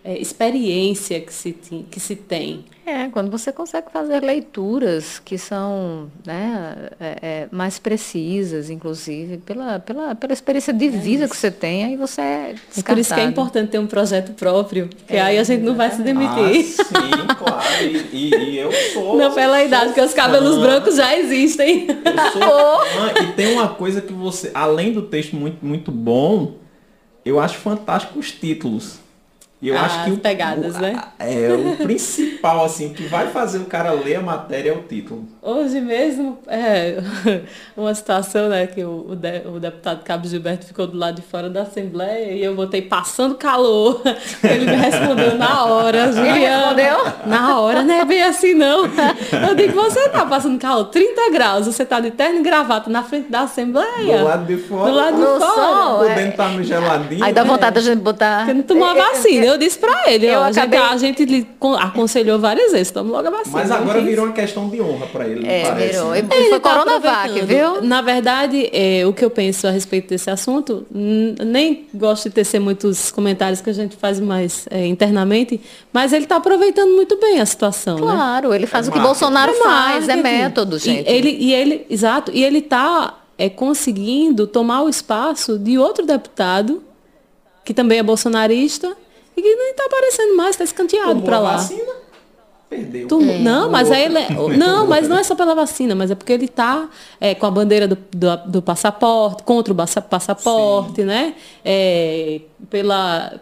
[0.04, 2.66] É, experiência que se, que se tem.
[2.84, 9.80] É, quando você consegue fazer leituras que são né, é, é, mais precisas, inclusive, pela,
[9.80, 12.86] pela, pela experiência de é vida que você tem, aí você é descartado.
[12.86, 15.92] Por isso que é importante ter um projeto próprio, porque aí a gente não vai
[15.92, 16.76] se demitir.
[16.80, 17.84] Ah, sim, claro.
[17.84, 19.16] E, e, e, eu sou.
[19.16, 20.62] Não pela idade, porque os cabelos fã.
[20.62, 21.86] brancos já existem.
[21.88, 22.42] Eu sou
[22.90, 26.56] fã, e tem uma coisa que você, além do texto muito, muito bom,
[27.24, 29.01] eu acho fantástico os títulos.
[29.62, 31.04] E eu As acho que o, pegadas, o, né?
[31.20, 35.28] É, o principal, assim, que vai fazer o cara ler a matéria é o título.
[35.44, 36.98] Hoje mesmo, é,
[37.76, 41.24] uma situação, né, que o, o, de, o deputado Cabo Gilberto ficou do lado de
[41.24, 44.04] fora da Assembleia e eu botei passando calor.
[44.44, 46.38] Ele me respondeu na hora, Juliana.
[46.38, 47.14] Ele respondeu?
[47.26, 48.84] Na hora, não é bem assim não.
[48.86, 53.02] Eu digo, você tá passando calor, 30 graus, você tá de terno e gravata na
[53.02, 54.20] frente da Assembleia.
[54.20, 54.92] Do lado de fora.
[54.92, 55.56] Do lado de fora.
[55.56, 56.28] Sol, Podendo é.
[56.30, 57.24] estar no geladinho.
[57.24, 58.46] Aí dá vontade da gente botar...
[58.46, 60.80] Porque não tomou a vacina eu disse para ele, ó, acabei...
[60.80, 61.48] a, gente, a gente
[61.80, 63.58] aconselhou várias vezes, toma logo a vacina.
[63.58, 65.31] Mas agora virou uma questão de honra para ele.
[65.32, 65.92] Ele, É, parece.
[65.94, 66.10] virou.
[66.12, 66.18] né?
[66.20, 67.82] E Ele foi tá Coronavac, viu?
[67.82, 72.60] Na verdade, é, o que eu penso a respeito desse assunto, nem gosto de tecer
[72.60, 75.60] muitos comentários que a gente faz mais é, internamente,
[75.94, 78.02] mas ele está aproveitando muito bem a situação, né?
[78.02, 79.20] Claro, ele faz É o que marketing.
[79.22, 80.38] Bolsonaro faz, é marketing.
[80.38, 81.10] método, gente.
[81.10, 83.16] E ele, e ele, exato, e ele está
[83.56, 86.84] conseguindo tomar o espaço de outro deputado,
[87.66, 88.96] que também é bolsonarista,
[89.36, 91.54] e que nem está aparecendo mais, está escanteado para lá.
[91.54, 91.92] vacina,
[92.72, 93.08] perdeu.
[93.08, 96.16] Tu- Não, mas aí ele é- Não, mas não é só pela vacina, mas é
[96.16, 96.90] porque ele está
[97.40, 101.36] com a bandeira do, do, do passaporte, contra o passa- passaporte, né?
[101.66, 103.40] É, pela,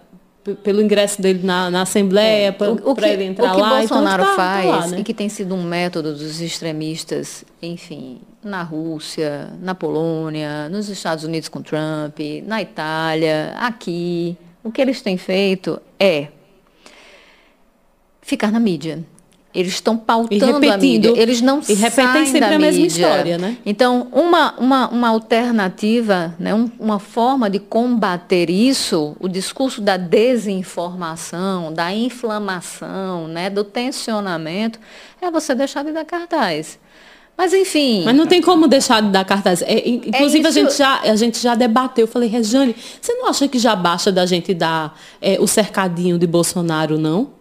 [0.64, 3.78] pelo ingresso dele na, na Assembleia, para É, que, ele entrar o que lá.
[3.78, 5.00] Bolsonaro então, tá- tá faz, lá, né?
[5.00, 11.24] e que tem sido um método dos extremistas, enfim, na Rússia, na Polônia, nos Estados
[11.24, 16.30] Unidos com Trump, na Itália, aqui, o que eles têm feito é
[18.22, 19.04] ficar na mídia.
[19.54, 21.10] Eles estão pautando a mídia.
[21.18, 23.58] Eles não e repetem saem sempre da a mesma história, né?
[23.66, 29.98] Então, uma, uma, uma alternativa, né, um- uma forma de combater isso, o discurso da
[29.98, 34.80] desinformação, da inflamação, né, do tensionamento,
[35.22, 36.80] é você deixar de dar cartaz.
[37.38, 38.04] Mas, enfim.
[38.04, 39.62] Mas não tem como deixar de dar cartaz.
[39.62, 42.04] É, in- inclusive, a, isso- gente já, a gente já debateu.
[42.04, 46.20] Eu falei, Rejane, você não acha que já basta da gente dar é, o cercadinho
[46.20, 47.39] de Bolsonaro, não?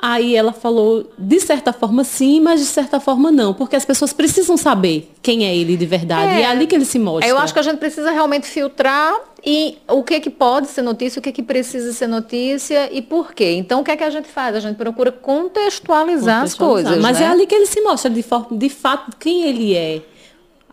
[0.00, 3.52] Aí ela falou, de certa forma sim, mas de certa forma não.
[3.52, 6.34] Porque as pessoas precisam saber quem é ele de verdade.
[6.34, 6.38] É.
[6.38, 7.28] e é ali que ele se mostra.
[7.28, 9.12] Eu acho que a gente precisa realmente filtrar
[9.44, 13.32] e o que, que pode ser notícia, o que, que precisa ser notícia e por
[13.34, 13.54] quê.
[13.54, 14.54] Então, o que é que a gente faz?
[14.54, 16.92] A gente procura contextualizar, as Contextualizar.
[16.92, 17.02] coisas.
[17.02, 17.26] Mas né?
[17.26, 20.00] é ali que ele se mostra de, forma, de fato quem ele é.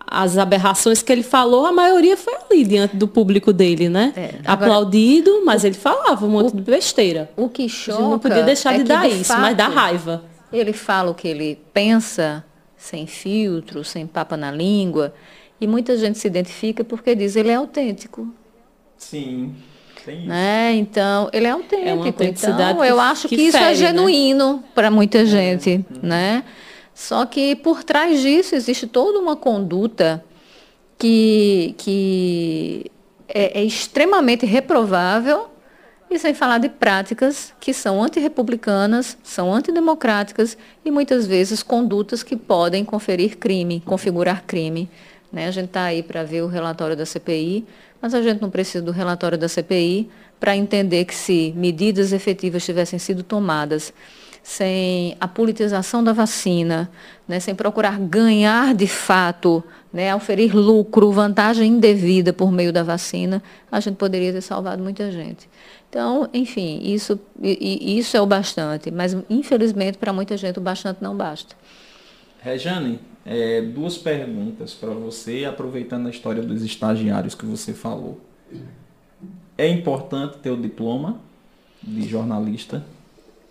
[0.08, 4.14] As aberrações que ele falou, a maioria foi ali diante do público dele, né?
[4.16, 7.30] É, agora- Aplaudido, mas ele falava um monte de besteira.
[7.36, 9.68] O que choca gente não podia deixar é de dar de isso, fato, mas dá
[9.68, 10.24] raiva.
[10.54, 12.46] Ele fala o que ele pensa,
[12.78, 15.14] sem filtro, sem papa na língua,
[15.60, 18.28] e muita gente se identifica porque diz ele é autêntico.
[18.98, 19.56] Sim,
[20.06, 20.28] tem isso.
[20.28, 20.74] Né?
[20.76, 22.22] Então, ele é autêntico.
[22.22, 23.76] É então, eu acho que, que isso é fere, né?
[23.88, 26.44] genuíno para muita gente, né?
[26.96, 30.24] Só que por trás disso existe toda uma conduta
[30.98, 32.90] que, que
[33.28, 35.50] é, é extremamente reprovável
[36.10, 42.38] e sem falar de práticas que são antirrepublicanas, são antidemocráticas e muitas vezes condutas que
[42.38, 44.90] podem conferir crime, configurar crime.
[45.34, 45.48] Né?
[45.48, 47.66] A gente está aí para ver o relatório da CPI,
[48.02, 50.10] mas a gente não precisa do relatório da CPI
[50.40, 53.94] para entender que se medidas efetivas tivessem sido tomadas
[54.46, 56.88] sem a politização da vacina,
[57.28, 63.42] né, sem procurar ganhar de fato, né, oferir lucro, vantagem indevida por meio da vacina,
[63.72, 65.50] a gente poderia ter salvado muita gente.
[65.90, 71.18] Então, enfim, isso, isso é o bastante, mas infelizmente para muita gente o bastante não
[71.18, 71.56] basta.
[72.40, 78.22] Rejane, é, duas perguntas para você, aproveitando a história dos estagiários que você falou.
[79.58, 81.20] É importante ter o diploma
[81.82, 82.86] de jornalista?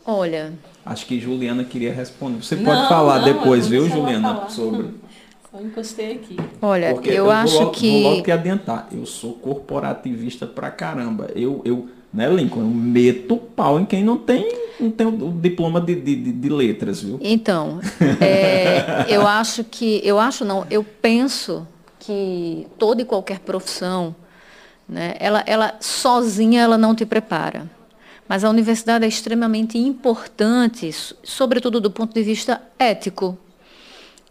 [0.07, 0.53] Olha,
[0.85, 2.43] Acho que Juliana queria responder.
[2.43, 4.51] Você Não, pode falar não, depois, eu viu, vou Juliana, falar.
[4.51, 4.89] sobre.
[5.51, 6.36] Só encostei aqui.
[6.61, 8.89] olha, Porque eu, vou acho logo- que Vou logo te adiantar.
[8.93, 11.28] Eu sou corporativista pra caramba.
[11.35, 14.48] Eu, eu né, Lincoln, eu meto pau em quem não tem,
[14.78, 17.19] não tem o, diploma de, de, de- de letras, viu?
[17.20, 17.81] Então,
[18.20, 21.66] é, eu acho que, eu acho não, eu penso
[22.01, 24.15] que toda e qualquer profissão,
[24.89, 27.69] né, ela, ela sozinha ela não te prepara.
[28.28, 33.36] Mas a universidade é extremamente importante, so- sobretudo do ponto de vista ético.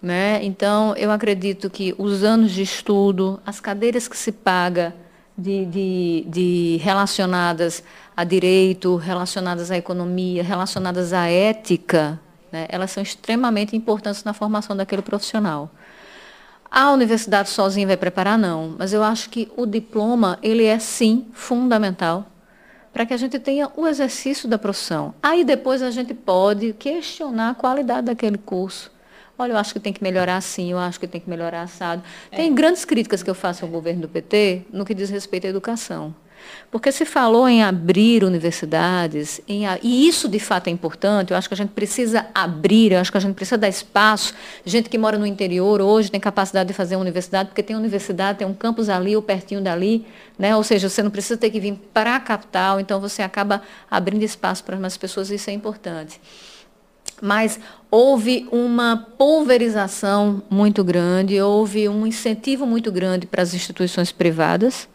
[0.02, 0.44] Né?
[0.44, 4.94] Então, eu acredito que os anos de estudo, as cadeiras que se paga
[5.38, 7.84] de, de, de relacionadas
[8.16, 12.20] a direito, relacionadas à economia, relacionadas à ética,
[12.52, 12.66] né?
[12.70, 15.72] elas são extremamente importantes na formação daquele profissional.
[16.70, 18.76] A universidade sozinha vai preparar, não.
[18.78, 22.33] Mas eu acho que o diploma, ele é sim fundamental
[22.94, 25.16] para que a gente tenha o exercício da profissão.
[25.22, 28.92] Aí depois a gente pode questionar a qualidade daquele curso.
[29.38, 32.04] Olha, eu acho que tem que melhorar assim, eu acho que tem que melhorar assado.
[32.30, 35.50] Tem grandes críticas que eu faço ao governo do PT no que diz respeito à
[35.50, 36.14] educação.
[36.72, 41.48] Porque se falou em abrir universidades, em e isso de fato é importante, eu acho
[41.48, 44.34] que a gente precisa abrir, eu acho que a gente precisa dar espaço.
[44.66, 48.40] Gente que mora no interior hoje tem capacidade de fazer uma universidade, porque tem universidade,
[48.40, 50.06] tem um campus ali ou pertinho dali,
[50.38, 50.56] né?
[50.56, 54.24] ou seja, você não precisa ter que vir para a capital, então você acaba abrindo
[54.24, 56.20] espaço para mais pessoas, isso é importante
[57.24, 57.58] mas
[57.90, 64.90] houve uma pulverização muito grande, houve um incentivo muito grande para as instituições privadas,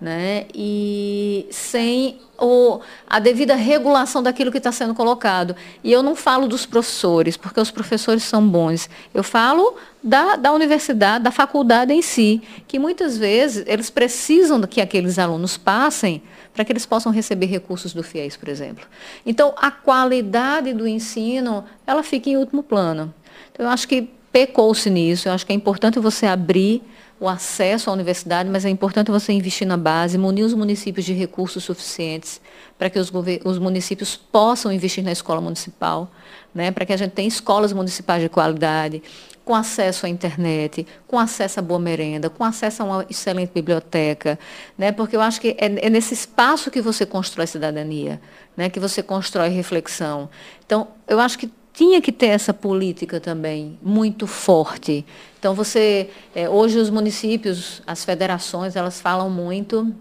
[0.00, 0.46] né?
[0.54, 5.56] E sem o, a devida regulação daquilo que está sendo colocado.
[5.82, 8.88] E eu não falo dos professores, porque os professores são bons.
[9.12, 14.80] Eu falo da, da universidade, da faculdade em si, que muitas vezes eles precisam que
[14.80, 16.22] aqueles alunos passem
[16.54, 18.84] para que eles possam receber recursos do FIES, por exemplo.
[19.26, 23.12] Então, a qualidade do ensino, ela fica em último plano.
[23.52, 26.82] Então, eu acho que pecou-se nisso, eu acho que é importante você abrir
[27.20, 31.12] o acesso à universidade, mas é importante você investir na base, munir os municípios de
[31.12, 32.40] recursos suficientes
[32.78, 33.12] para que os,
[33.44, 36.10] os municípios possam investir na escola municipal,
[36.54, 39.02] né, para que a gente tenha escolas municipais de qualidade,
[39.44, 44.38] com acesso à internet, com acesso à boa merenda, com acesso a uma excelente biblioteca,
[44.76, 48.20] né, porque eu acho que é, é nesse espaço que você constrói cidadania,
[48.56, 50.28] né, que você constrói reflexão.
[50.64, 55.06] Então, eu acho que tinha que ter essa política também muito forte.
[55.38, 59.94] Então você, é, hoje os municípios, as federações, elas falam muito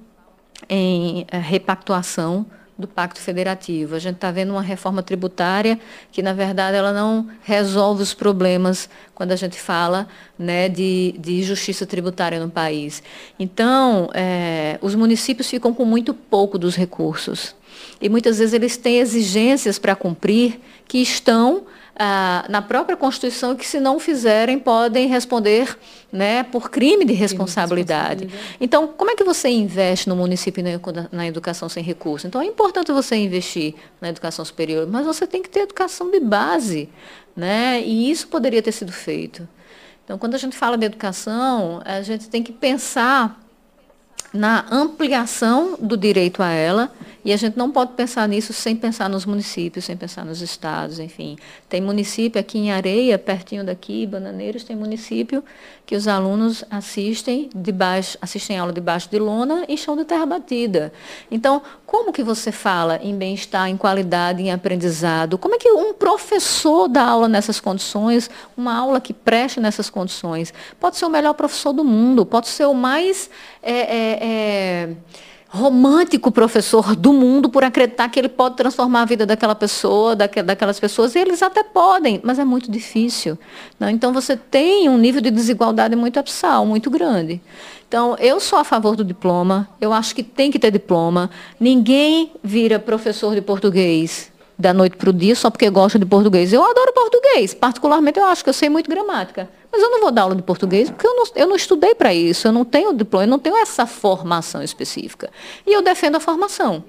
[0.67, 2.45] em é, repactuação
[2.77, 3.95] do Pacto Federativo.
[3.95, 5.79] A gente está vendo uma reforma tributária
[6.11, 10.07] que, na verdade, ela não resolve os problemas quando a gente fala
[10.37, 13.01] né, de, de justiça tributária no país.
[13.39, 17.55] Então, é, os municípios ficam com muito pouco dos recursos.
[17.99, 21.65] E muitas vezes eles têm exigências para cumprir que estão
[21.99, 25.77] ah, na própria Constituição que, se não fizerem, podem responder
[26.11, 28.25] né, por crime de responsabilidade.
[28.25, 28.57] responsabilidade.
[28.61, 30.63] Então, como é que você investe no município
[31.11, 32.27] na educação sem recurso?
[32.27, 36.19] Então, é importante você investir na educação superior, mas você tem que ter educação de
[36.19, 36.87] base.
[37.35, 37.81] Né?
[37.81, 39.47] E isso poderia ter sido feito.
[40.05, 43.46] Então, quando a gente fala de educação, a gente tem que pensar
[44.33, 46.91] na ampliação do direito a ela,
[47.23, 50.97] e a gente não pode pensar nisso sem pensar nos municípios, sem pensar nos estados,
[50.97, 51.37] enfim.
[51.67, 55.43] Tem município aqui em Areia, pertinho daqui, Bananeiros, tem município
[55.85, 60.93] que os alunos assistem debaixo, assistem aula debaixo de lona e chão de terra batida.
[61.31, 65.37] Então, como que você fala em bem-estar, em qualidade, em aprendizado?
[65.37, 70.53] Como é que um professor dá aula nessas condições, uma aula que preste nessas condições?
[70.79, 73.29] Pode ser o melhor professor do mundo, pode ser o mais
[73.69, 74.89] é, é, é,
[75.49, 80.79] romântico professor do mundo por acreditar que ele pode transformar a vida daquela pessoa, daquelas
[80.79, 83.37] pessoas, e eles até podem, mas é muito difícil.
[83.77, 83.91] Né?
[83.91, 87.41] Então você tem um nível de desigualdade muito abissal, muito grande.
[87.87, 91.29] Então, eu sou a favor do diploma, eu acho que tem que ter diploma.
[91.59, 96.51] Ninguém vira professor de português da noite para o dia só porque gosta de português.
[96.51, 99.49] Eu adoro português, particularmente eu acho que eu sei muito gramática.
[99.71, 102.13] Mas eu não vou dar aula de português porque eu não, eu não estudei para
[102.13, 105.29] isso, eu não tenho diploma, eu não tenho essa formação específica.
[105.65, 106.83] E eu defendo a formação.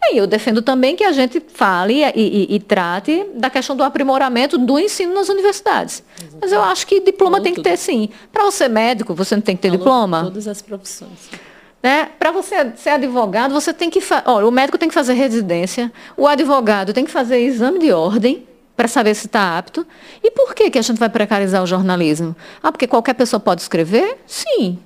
[0.00, 3.82] E eu defendo também que a gente fale e, e, e trate da questão do
[3.82, 6.04] aprimoramento do ensino nas universidades.
[6.16, 6.38] Exatamente.
[6.40, 8.08] Mas eu acho que diploma Falou tem que ter sim.
[8.32, 10.24] Para você ser médico, você não tem que ter Falou diploma?
[10.24, 11.30] Todas as profissões.
[11.82, 12.10] Né?
[12.18, 14.00] Para você ser advogado, você tem que.
[14.24, 18.46] Olha, o médico tem que fazer residência, o advogado tem que fazer exame de ordem
[18.76, 19.86] para saber se está apto.
[20.22, 22.34] E por que, que a gente vai precarizar o jornalismo?
[22.62, 24.18] Ah, porque qualquer pessoa pode escrever?
[24.26, 24.78] Sim.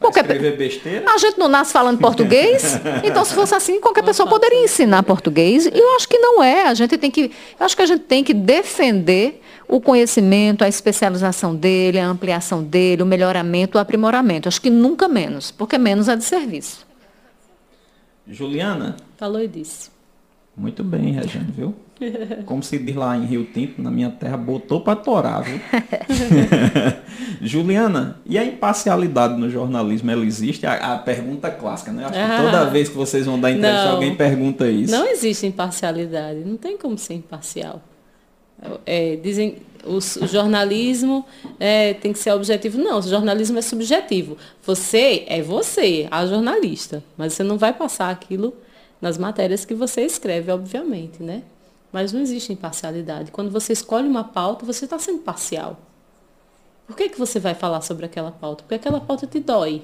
[0.00, 1.10] Qualquer escrever besteira?
[1.10, 5.66] A gente não nasce falando português, então se fosse assim, qualquer pessoa poderia ensinar português.
[5.66, 6.64] E eu acho que não é.
[6.64, 10.68] A gente tem que, eu acho que a gente tem que defender o conhecimento, a
[10.68, 14.48] especialização dele, a ampliação dele, o melhoramento, o aprimoramento.
[14.48, 16.86] Acho que nunca menos, porque menos é de serviço.
[18.26, 18.96] Juliana?
[19.16, 19.90] Falou e disse.
[20.56, 21.74] Muito bem, Regiane, viu?
[22.46, 25.60] Como se diz lá em Rio Tinto, na minha terra, botou para torar, viu?
[27.42, 30.66] Juliana, e a imparcialidade no jornalismo, ela existe?
[30.66, 32.04] A, a pergunta clássica, né?
[32.04, 34.92] Acho ah, que toda vez que vocês vão dar entrevista, não, alguém pergunta isso.
[34.92, 37.82] Não existe imparcialidade, não tem como ser imparcial.
[38.86, 41.24] É, dizem o, o jornalismo
[41.60, 42.78] é, tem que ser objetivo.
[42.78, 44.36] Não, o jornalismo é subjetivo.
[44.64, 48.54] Você é você, a jornalista, mas você não vai passar aquilo
[49.00, 51.42] nas matérias que você escreve, obviamente, né?
[51.92, 53.30] Mas não existe imparcialidade.
[53.30, 55.78] Quando você escolhe uma pauta, você está sendo parcial.
[56.86, 58.62] Por que, que você vai falar sobre aquela pauta?
[58.62, 59.82] Porque aquela pauta te dói.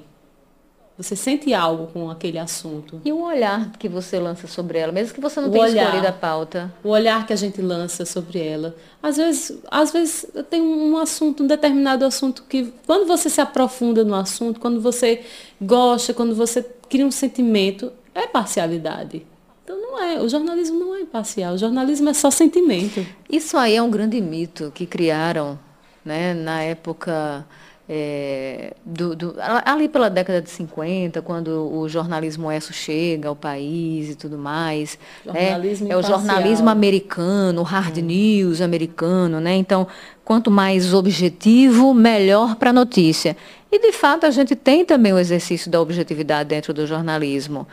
[0.96, 3.00] Você sente algo com aquele assunto.
[3.04, 5.84] E o olhar que você lança sobre ela, mesmo que você não o tenha olhar,
[5.84, 6.74] escolhido a pauta.
[6.84, 8.76] O olhar que a gente lança sobre ela.
[9.02, 14.04] Às vezes, às vezes tem um assunto, um determinado assunto que, quando você se aprofunda
[14.04, 15.22] no assunto, quando você
[15.60, 19.26] gosta, quando você cria um sentimento, é parcialidade.
[19.64, 23.06] Então não é, o jornalismo não é imparcial, o jornalismo é só sentimento.
[23.30, 25.58] Isso aí é um grande mito que criaram
[26.04, 27.46] né, na época
[27.92, 29.34] é, do, do,
[29.64, 34.96] ali pela década de 50, quando o jornalismo ESSO chega ao país e tudo mais.
[35.26, 35.60] Né?
[35.88, 38.02] É o jornalismo americano, o hard hum.
[38.02, 39.56] news americano, né?
[39.56, 39.88] Então,
[40.24, 43.36] quanto mais objetivo, melhor para a notícia.
[43.72, 47.66] E, de fato, a gente tem também o exercício da objetividade dentro do jornalismo.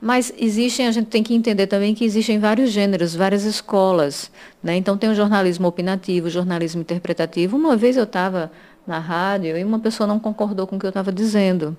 [0.00, 4.30] Mas existem, a gente tem que entender também que existem vários gêneros, várias escolas.
[4.62, 4.76] Né?
[4.76, 7.56] Então, tem o jornalismo opinativo, o jornalismo interpretativo.
[7.56, 8.52] Uma vez eu estava
[8.86, 11.76] na rádio e uma pessoa não concordou com o que eu estava dizendo.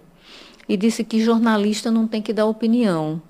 [0.67, 3.21] E disse que jornalista não tem que dar opinião.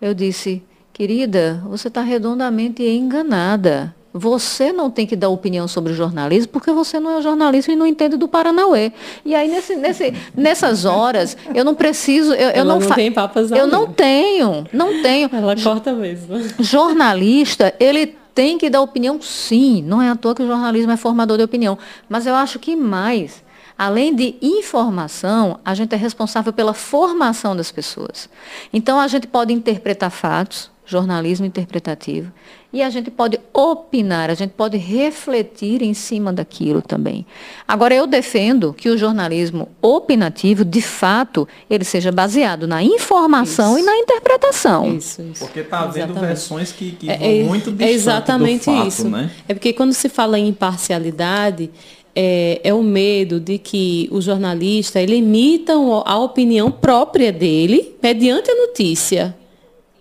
[0.00, 0.62] Eu disse,
[0.92, 3.94] querida, você está redondamente enganada.
[4.18, 7.86] Você não tem que dar opinião sobre jornalismo porque você não é jornalista e não
[7.86, 8.90] entende do Paranauê.
[9.24, 12.32] E aí, nesse, nesse, nessas horas, eu não preciso.
[12.32, 15.28] Eu, eu não, não tem papas Eu não tenho, não tenho.
[15.30, 16.34] Ela corta mesmo.
[16.58, 19.82] Jornalista, ele tem que dar opinião, sim.
[19.82, 21.78] Não é à toa que o jornalismo é formador de opinião.
[22.08, 23.44] Mas eu acho que mais.
[23.78, 28.30] Além de informação, a gente é responsável pela formação das pessoas.
[28.72, 32.32] Então, a gente pode interpretar fatos, jornalismo interpretativo.
[32.72, 37.26] E a gente pode opinar, a gente pode refletir em cima daquilo também.
[37.66, 43.82] Agora, eu defendo que o jornalismo opinativo, de fato, ele seja baseado na informação isso.
[43.82, 44.96] e na interpretação.
[44.96, 45.44] Isso, isso.
[45.44, 46.26] Porque está havendo exatamente.
[46.26, 49.08] versões que, que é, vão é, muito distantes É exatamente fato, isso.
[49.08, 49.30] Né?
[49.48, 51.70] É porque quando se fala em imparcialidade,
[52.14, 58.50] é, é, o medo de que o jornalista ele imita a opinião própria dele mediante
[58.50, 59.36] a notícia.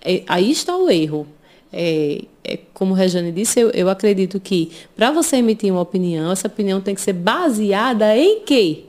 [0.06, 1.28] É, aí está o erro.
[1.74, 6.32] É, é, como a Regiane disse, eu, eu acredito que para você emitir uma opinião,
[6.32, 8.84] essa opinião tem que ser baseada em quê?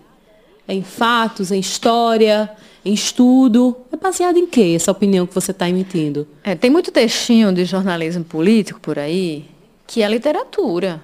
[0.69, 2.51] Em fatos, em história,
[2.85, 3.77] em estudo.
[3.91, 6.29] É baseada em quê essa opinião que você está emitindo?
[6.45, 9.47] É, tem muito textinho de jornalismo político por aí
[9.87, 11.03] que é literatura.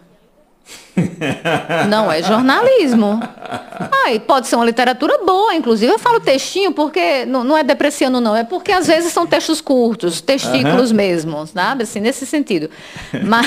[1.88, 3.20] Não é jornalismo.
[4.04, 7.62] Ah, e pode ser uma literatura boa, inclusive eu falo textinho porque não, não é
[7.62, 10.96] depreciando não, é porque às vezes são textos curtos, testículos uhum.
[10.96, 11.84] mesmo, sabe?
[11.84, 12.68] Assim, nesse sentido.
[13.22, 13.46] Mas,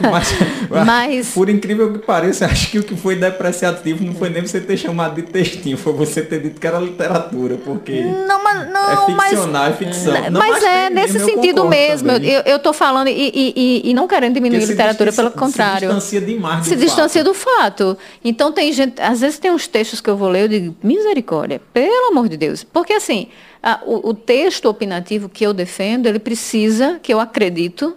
[0.00, 4.42] mas, mas, por incrível que pareça, acho que o que foi depreciativo não foi nem
[4.42, 8.70] você ter chamado de textinho, foi você ter dito que era literatura, porque não, mas,
[8.70, 10.12] não, é ficcional, mas, é ficção.
[10.30, 12.10] Não, mas, mas é nesse sentido mesmo.
[12.12, 15.88] Eu, eu tô falando e, e, e, não querendo diminuir a literatura, pelo contrário.
[15.88, 17.96] Se distancia demais se distancia do fato.
[18.24, 21.60] Então tem gente, às vezes tem uns textos que eu vou ler, eu digo, misericórdia,
[21.72, 22.64] pelo amor de Deus.
[22.64, 23.28] Porque assim,
[23.62, 27.96] a, o, o texto opinativo que eu defendo, ele precisa, que eu acredito,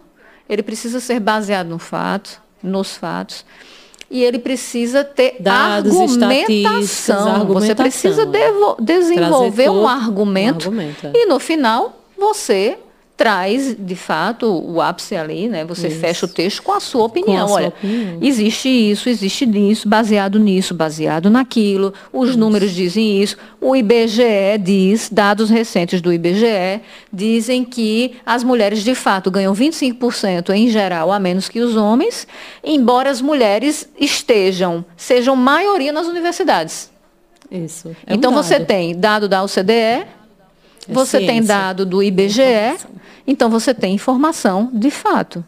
[0.49, 3.45] ele precisa ser baseado no fato, nos fatos.
[4.09, 7.45] E ele precisa ter Dados, argumentação.
[7.47, 8.25] Você precisa
[8.79, 10.69] desenvolver um argumento.
[10.69, 11.11] Um argumento.
[11.13, 12.77] E no final, você
[13.17, 15.65] traz, de fato, o ápice ali, né?
[15.65, 15.99] Você isso.
[15.99, 17.47] fecha o texto com a sua opinião.
[17.47, 18.19] A Olha, sua opinião.
[18.21, 21.91] existe isso, existe nisso, baseado nisso, baseado naquilo.
[22.13, 22.37] Os isso.
[22.37, 23.35] números dizem isso.
[23.59, 26.79] O IBGE diz, dados recentes do IBGE,
[27.11, 32.27] dizem que as mulheres, de fato, ganham 25% em geral a menos que os homens,
[32.63, 36.91] embora as mulheres estejam, sejam maioria nas universidades.
[37.49, 37.95] Isso.
[38.05, 40.05] É então um você tem dado da OCDE,
[40.87, 41.33] é você ciência.
[41.33, 42.77] tem dado do IBGE,
[43.25, 45.43] então você tem informação de fato.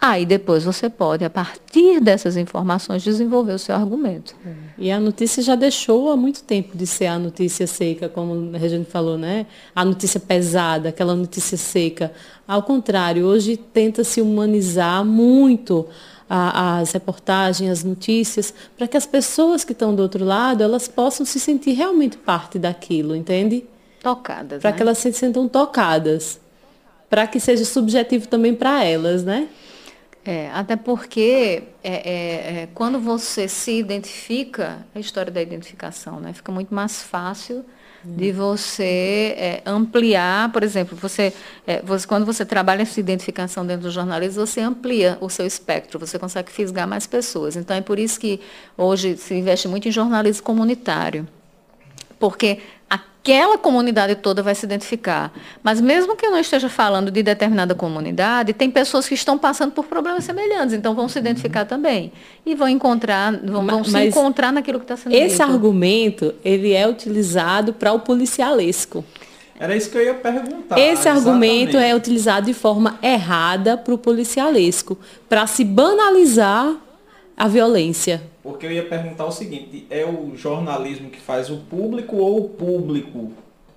[0.00, 4.36] Aí depois você pode, a partir dessas informações, desenvolver o seu argumento.
[4.46, 4.50] É.
[4.78, 8.58] E a notícia já deixou há muito tempo de ser a notícia seca, como a
[8.58, 9.46] Regina falou, né?
[9.74, 12.12] A notícia pesada, aquela notícia seca.
[12.46, 15.86] Ao contrário, hoje tenta se humanizar muito
[16.28, 20.86] a, as reportagens, as notícias, para que as pessoas que estão do outro lado, elas
[20.86, 23.64] possam se sentir realmente parte daquilo, entende?
[24.06, 24.62] Tocadas.
[24.62, 24.76] Para né?
[24.76, 26.38] que elas se sintam tocadas
[27.10, 29.48] para que seja subjetivo também para elas, né?
[30.24, 36.32] É, até porque é, é, é, quando você se identifica, a história da identificação, né?
[36.32, 37.64] Fica muito mais fácil
[38.04, 41.32] de você é, ampliar, por exemplo, você,
[41.66, 45.98] é, você, quando você trabalha essa identificação dentro do jornalismo, você amplia o seu espectro,
[45.98, 47.56] você consegue fisgar mais pessoas.
[47.56, 48.40] Então é por isso que
[48.78, 51.26] hoje se investe muito em jornalismo comunitário.
[52.18, 52.60] Porque
[53.26, 55.32] aquela comunidade toda vai se identificar.
[55.60, 59.72] Mas mesmo que eu não esteja falando de determinada comunidade, tem pessoas que estão passando
[59.72, 61.66] por problemas semelhantes, então vão se identificar uhum.
[61.66, 62.12] também
[62.44, 65.42] e vão encontrar, vão, vão se encontrar naquilo que está sendo Esse dito.
[65.42, 69.04] argumento ele é utilizado para o policialesco.
[69.58, 70.78] Era isso que eu ia perguntar.
[70.78, 71.28] Esse exatamente.
[71.28, 74.96] argumento é utilizado de forma errada para o policialesco,
[75.28, 76.76] para se banalizar
[77.36, 78.22] a violência.
[78.42, 82.48] Porque eu ia perguntar o seguinte, é o jornalismo que faz o público ou o
[82.48, 83.32] público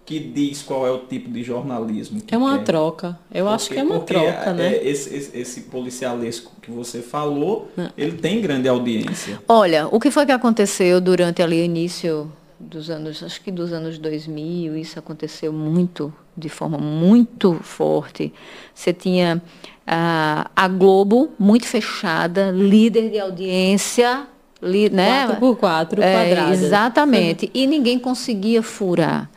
[0.05, 2.19] que diz qual é o tipo de jornalismo.
[2.21, 2.63] que É uma quer.
[2.63, 3.19] troca.
[3.31, 4.75] Eu acho Porque- que é uma troca, é, né?
[4.83, 9.39] Esse, esse, esse policialesco que você falou, ele tem grande audiência.
[9.47, 13.71] Olha, o que foi que aconteceu durante ali o início dos anos, acho que dos
[13.71, 18.33] anos 2000, isso aconteceu muito, de forma muito forte.
[18.73, 19.41] Você tinha
[19.85, 24.25] ah, a Globo muito fechada, líder de audiência,
[24.61, 25.25] li, né?
[25.27, 26.53] 4 por 4 É, quadrada.
[26.53, 27.51] exatamente.
[27.53, 29.29] E ninguém conseguia furar.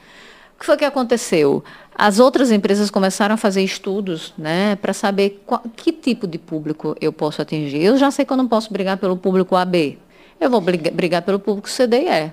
[0.56, 1.62] O que foi que aconteceu?
[1.94, 6.96] As outras empresas começaram a fazer estudos né, para saber qual- que tipo de público
[7.00, 7.82] eu posso atingir.
[7.82, 9.98] Eu já sei que eu não posso brigar pelo público AB.
[10.40, 12.30] Eu vou briga- brigar pelo público CD e E.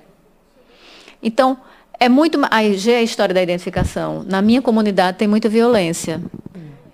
[1.22, 1.58] Então,
[2.00, 2.40] é muito.
[2.50, 4.24] Aí já é a história da identificação.
[4.28, 6.22] Na minha comunidade tem muita violência.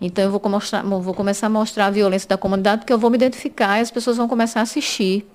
[0.02, 3.10] Então, eu vou, mostrar, vou começar a mostrar a violência da comunidade, porque eu vou
[3.10, 5.26] me identificar e as pessoas vão começar a assistir.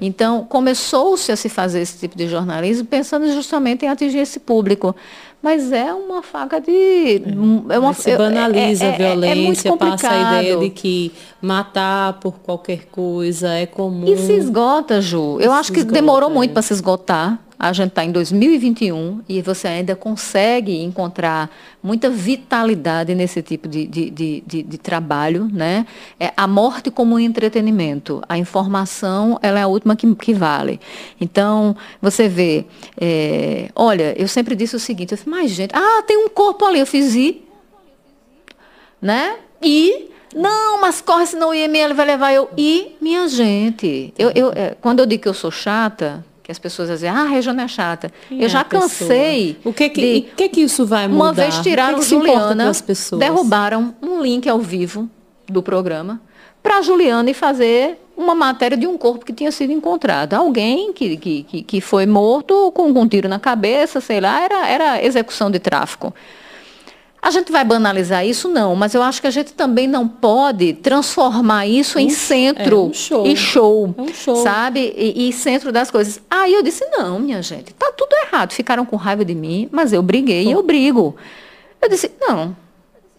[0.00, 4.94] Então, começou-se a se fazer esse tipo de jornalismo pensando justamente em atingir esse público.
[5.42, 7.22] Mas é uma faca de.
[7.68, 10.56] É uma, Mas se é- banaliza é- a é- é muito violência, passa a ideia
[10.58, 11.12] de que
[11.42, 14.06] matar por qualquer coisa é comum.
[14.06, 15.38] E se esgota, Ju.
[15.40, 16.32] Eu E acho se que esgota, demorou é.
[16.32, 17.38] muito para se esgotar.
[17.58, 21.50] A gente está em 2021 e você ainda consegue encontrar
[21.82, 25.48] muita vitalidade nesse tipo de, de, de, de- de trabalho.
[25.52, 25.86] Né?
[26.18, 28.22] É, a morte como entretenimento.
[28.28, 30.80] A informação ela é a última que, que vale.
[31.20, 32.64] Então, você vê.
[33.00, 36.64] é, olha, eu sempre disse o seguinte: eu falei, mas gente, ah, tem um corpo
[36.64, 36.80] ali.
[36.80, 37.42] Eu fiz ir
[39.00, 39.36] né?
[39.62, 42.48] E não, mas corre, senão o IML vai levar eu.
[42.56, 46.58] E, minha gente, eu, eu, é, quando eu digo que eu sou chata, que as
[46.58, 48.12] pessoas dizem, ah, a Regiane é chata.
[48.28, 48.82] Quem eu é já a pessoa?
[48.82, 49.56] cansei.
[49.64, 51.24] O que que, de- que que isso vai mudar?
[51.24, 52.70] uma vez tiraram o que que Juliana,
[53.18, 55.08] derrubaram um link ao vivo
[55.48, 56.20] do programa
[56.62, 60.34] para Juliana e fazer uma matéria de um corpo que tinha sido encontrado.
[60.34, 64.68] Alguém que, que, que, foi morto com, com um tiro na cabeça, sei lá, era,
[64.68, 66.14] era execução de tráfico.
[67.24, 68.50] A gente vai banalizar isso?
[68.50, 72.90] Não, mas eu acho que a gente também não pode transformar isso em centro é
[72.90, 73.26] um show.
[73.26, 74.36] e show, É um show.
[74.36, 74.92] sabe?
[74.94, 76.20] E, e centro das coisas.
[76.30, 78.52] Aí eu disse, não, minha gente, tá tudo errado.
[78.52, 81.16] Ficaram com raiva de mim, mas eu briguei e eu brigo.
[81.80, 82.54] Eu disse, não,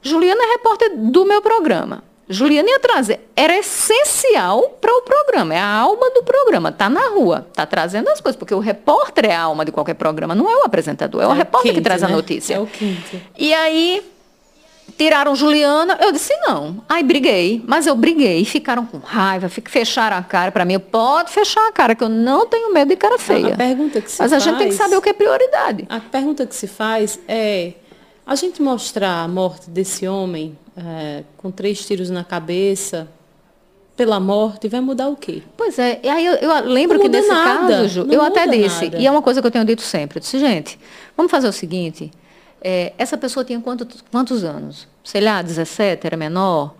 [0.03, 2.03] Juliana é repórter do meu programa.
[2.27, 7.09] Juliana ia trazer, era essencial para o programa, é a alma do programa, tá na
[7.09, 10.49] rua, tá trazendo as coisas, porque o repórter é a alma de qualquer programa, não
[10.49, 12.15] é o apresentador, é o É o repórter que traz a né?
[12.15, 12.55] notícia.
[12.55, 13.21] É o quinto.
[13.37, 14.01] E aí
[14.97, 16.81] tiraram Juliana, eu disse não.
[16.87, 20.79] Aí briguei, mas eu briguei, ficaram com raiva, fecharam a cara para mim.
[20.79, 23.53] Pode fechar a cara, que eu não tenho medo de cara feia.
[23.53, 25.85] A pergunta que se mas a gente tem que faz- saber o que é prioridade.
[25.89, 27.73] A pergunta que se faz é:
[28.25, 33.07] a gente mostrar a morte desse homem é, com três tiros na cabeça
[33.95, 35.41] pela morte vai mudar o quê?
[35.55, 38.85] Pois é, e aí eu, eu lembro que nesse nada, caso, Ju, eu até disse,
[38.85, 38.97] nada.
[38.97, 40.77] e é uma coisa que eu tenho dito sempre, eu disse, gente,
[41.15, 42.11] vamos fazer o seguinte,
[42.61, 44.85] é, essa pessoa tinha quanto- quantos anos?
[45.03, 46.73] Sei lá, 17, era menor?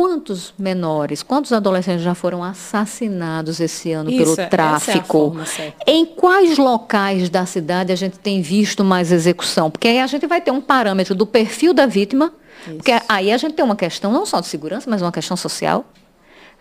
[0.00, 5.18] Quantos menores, quantos adolescentes já foram assassinados esse ano Isso, pelo é a tráfico?
[5.28, 5.76] forma certa.
[5.86, 9.70] Em quais locais da cidade a gente tem visto mais execução?
[9.70, 12.32] Porque aí a gente vai ter um parâmetro do perfil da vítima,
[12.64, 15.84] porque aí a gente tem uma questão não só de segurança, mas uma questão social.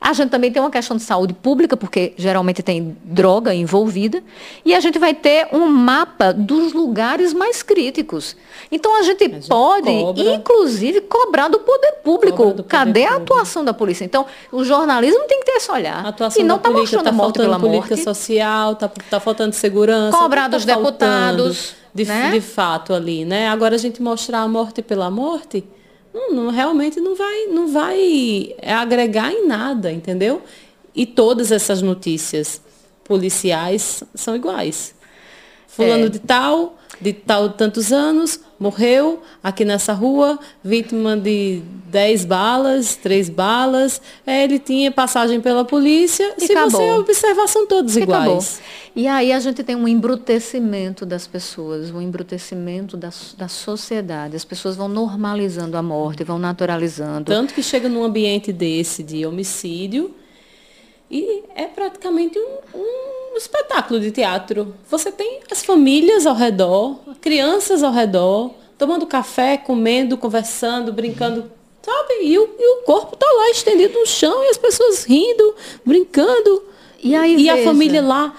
[0.01, 4.23] A gente também tem uma questão de saúde pública, porque geralmente tem droga envolvida.
[4.63, 8.35] E a gente vai ter um mapa dos lugares mais críticos.
[8.71, 10.23] Então a gente, gente pode, cobra.
[10.23, 12.37] inclusive, cobrar do poder público.
[12.45, 13.33] Do poder Cadê a público.
[13.33, 14.05] atuação da polícia?
[14.05, 16.05] Então, o jornalismo tem que ter esse olhar.
[16.05, 18.03] A atuação e não está mostrando está a morte pela política morte.
[18.03, 20.17] social, está tá faltando segurança.
[20.17, 22.31] Cobrar que dos tá deputados, De, né?
[22.31, 23.49] de fato ali, né?
[23.49, 25.63] Agora a gente mostrar a morte pela morte,
[26.13, 30.41] não, não- realmente não vai, não vai agregar em nada, entendeu?
[30.95, 32.61] E todas essas notícias
[33.03, 34.93] policiais são iguais.
[35.67, 36.09] Fulano É.
[36.09, 43.29] de tal, de tal tantos anos, morreu aqui nessa rua, vítima de 10 balas, 3
[43.29, 44.01] balas.
[44.27, 46.33] É, ele tinha passagem pela polícia.
[46.37, 46.99] E Se você acabou.
[46.99, 48.23] observar, são todos E acabou.
[48.23, 48.61] iguais.
[48.95, 54.35] E aí a gente tem um embrutecimento das pessoas, um embrutecimento da, da sociedade.
[54.35, 57.31] As pessoas vão normalizando a morte, vão naturalizando.
[57.31, 60.13] Tanto que chega num ambiente desse de homicídio
[61.09, 64.75] e é praticamente um, um espetáculo de teatro.
[64.89, 71.51] Você tem as famílias ao redor, crianças ao redor, tomando café, comendo, conversando, brincando,
[71.81, 72.23] sabe?
[72.23, 75.55] E o, e o corpo está lá estendido no chão e as pessoas rindo,
[75.85, 76.63] brincando.
[77.03, 78.35] E aí, e a família lá,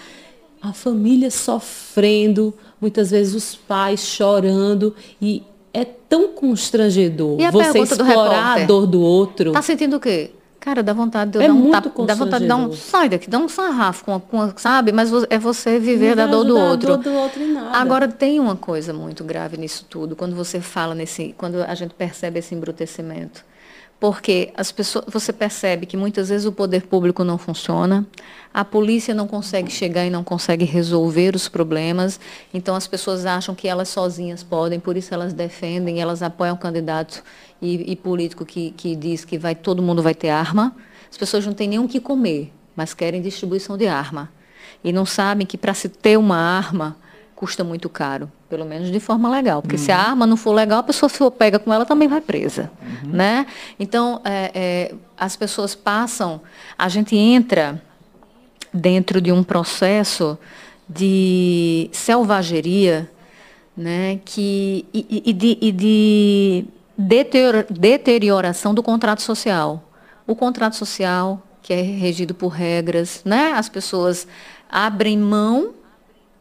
[0.62, 7.78] a família sofrendo, muitas vezes os pais chorando e é tão constrangedor E a você
[7.78, 8.62] do explorar repórter?
[8.64, 9.52] a dor do outro.
[9.52, 10.30] Tá sentindo o quê?
[10.60, 13.08] Cara, dá vontade de eu É dar um tapa, dá vontade de dar um, sai
[13.08, 14.92] daqui, dá um sarrafo, com, a- com sabe?
[14.92, 16.88] Mas é você viver da dor do outro.
[16.88, 17.40] dor do outro.
[17.72, 21.94] Agora tem uma coisa muito grave nisso tudo, quando você fala nesse, quando a gente
[21.94, 23.42] percebe esse embrutecimento.
[23.98, 28.06] Porque as pessoas, você percebe que muitas vezes o poder público não funciona,
[28.52, 32.18] a polícia não consegue chegar e não consegue resolver os problemas,
[32.52, 36.58] então as pessoas acham que elas sozinhas podem, por isso elas defendem, elas apoiam o
[36.58, 37.22] candidato
[37.60, 40.74] e, e político que, que diz que vai, todo mundo vai ter arma.
[41.10, 44.30] As pessoas não têm nem o que comer, mas querem distribuição de arma.
[44.82, 46.96] E não sabem que para se ter uma arma
[47.34, 49.62] custa muito caro, pelo menos de forma legal.
[49.62, 52.06] Porque se a arma não for legal, a pessoa se for pega com ela também
[52.06, 52.70] vai presa.
[53.04, 53.46] Né?
[53.78, 56.40] Então, é, é, as pessoas passam,
[56.76, 57.82] a gente entra
[58.72, 60.38] dentro de um processo
[60.88, 63.10] de selvageria
[63.76, 66.64] né, que, e, e- e de, e de
[67.00, 69.90] deteriora- deterioração do contrato social.
[70.26, 74.26] O contrato social, que é regido por regras, né, as pessoas
[74.68, 75.74] abrem mão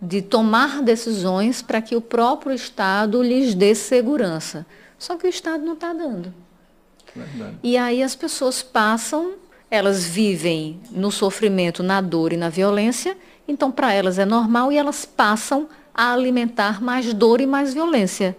[0.02, 4.66] de tomar decisões para que o próprio Estado lhes dê segurança.
[4.98, 6.34] Só que o Estado não está dando.
[7.16, 7.58] Verdade.
[7.64, 9.34] E aí as pessoas passam,
[9.72, 13.18] elas vivem no sofrimento, na dor e na violência,
[13.48, 18.38] então para elas é normal e elas passam a alimentar mais dor e mais violência.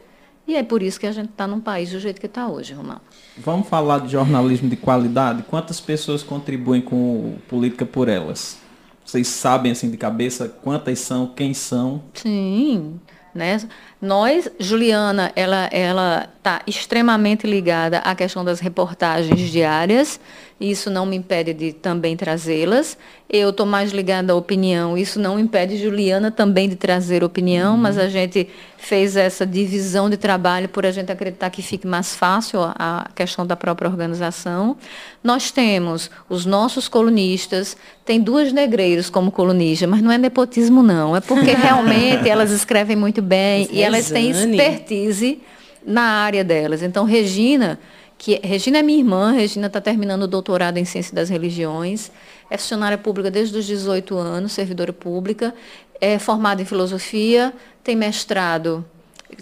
[0.50, 2.74] E é por isso que a gente está num país do jeito que está hoje,
[2.74, 3.00] Romão.
[3.38, 5.44] Vamos falar de jornalismo de qualidade?
[5.44, 8.58] Quantas pessoas contribuem com Política por Elas?
[9.04, 12.02] Vocês sabem assim de cabeça quantas são, quem são?
[12.14, 12.98] Sim,
[13.32, 13.58] né?
[14.00, 20.18] Nós, Juliana, ela ela está extremamente ligada à questão das reportagens diárias.
[20.58, 22.96] e Isso não me impede de também trazê-las.
[23.28, 24.96] Eu estou mais ligada à opinião.
[24.96, 28.48] Isso não impede Juliana também de trazer opinião, mas a gente
[28.78, 33.08] fez essa divisão de trabalho por a gente acreditar que fique mais fácil a a
[33.14, 34.76] questão da própria organização.
[35.22, 41.14] Nós temos os nossos colunistas, tem duas negreiros como colunista, mas não é nepotismo não,
[41.14, 45.40] é porque realmente elas escrevem muito bem e elas têm expertise
[45.84, 46.82] na área delas.
[46.82, 47.78] Então, Regina,
[48.18, 52.10] que Regina é minha irmã, Regina está terminando o doutorado em Ciência das Religiões,
[52.50, 55.54] é funcionária pública desde os 18 anos, servidora pública,
[56.00, 57.52] é formada em filosofia,
[57.82, 58.84] tem mestrado,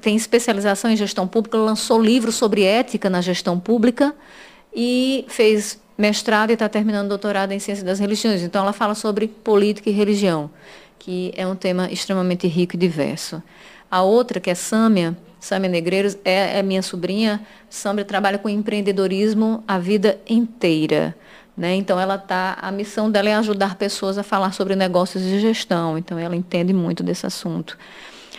[0.01, 4.15] tem especialização em gestão pública, lançou livro sobre ética na gestão pública
[4.75, 8.43] e fez mestrado e está terminando doutorado em Ciência das Religiões.
[8.43, 10.51] Então, ela fala sobre política e religião,
[10.99, 13.43] que é um tema extremamente rico e diverso.
[13.91, 17.41] A outra, que é Sâmia, Sâmia Negreiros, é, é minha sobrinha.
[17.71, 21.15] Sâmia trabalha com empreendedorismo a vida inteira.
[21.57, 21.75] Né?
[21.75, 25.99] Então, ela tá, a missão dela é ajudar pessoas a falar sobre negócios e gestão.
[25.99, 27.77] Então, ela entende muito desse assunto.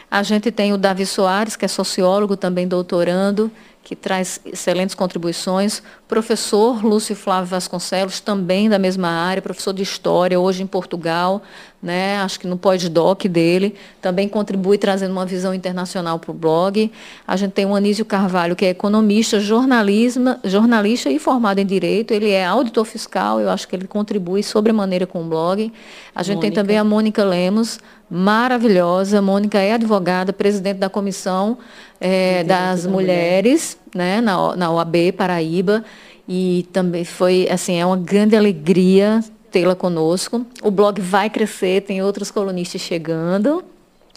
[0.10, 3.52] A gente tem o Davi Soares, que é sociólogo, também doutorando,
[3.84, 5.84] que traz excelentes contribuições.
[6.10, 11.40] Professor Lúcio Flávio Vasconcelos, também da mesma área, professor de História, hoje em Portugal,
[11.82, 12.18] né?
[12.18, 16.92] acho que no pós-doc dele, também contribui trazendo uma visão internacional para o blog.
[17.28, 22.12] A gente tem o Anísio Carvalho, que é economista, jornalismo, jornalista e formado em Direito.
[22.12, 25.72] Ele é auditor fiscal, eu acho que ele contribui sobremaneira com o blog.
[26.16, 26.62] A gente tem Mônica.
[26.62, 27.80] também a Mônica Lemos,
[28.10, 29.22] maravilhosa.
[29.22, 31.60] Mônica é advogada, presidente da comissão
[32.02, 35.84] eh, das da mulheres, né, na, na OAB Paraíba.
[36.28, 40.46] E também foi, assim, é uma grande alegria tê-la conosco.
[40.62, 43.64] O blog vai crescer, tem outros colunistas chegando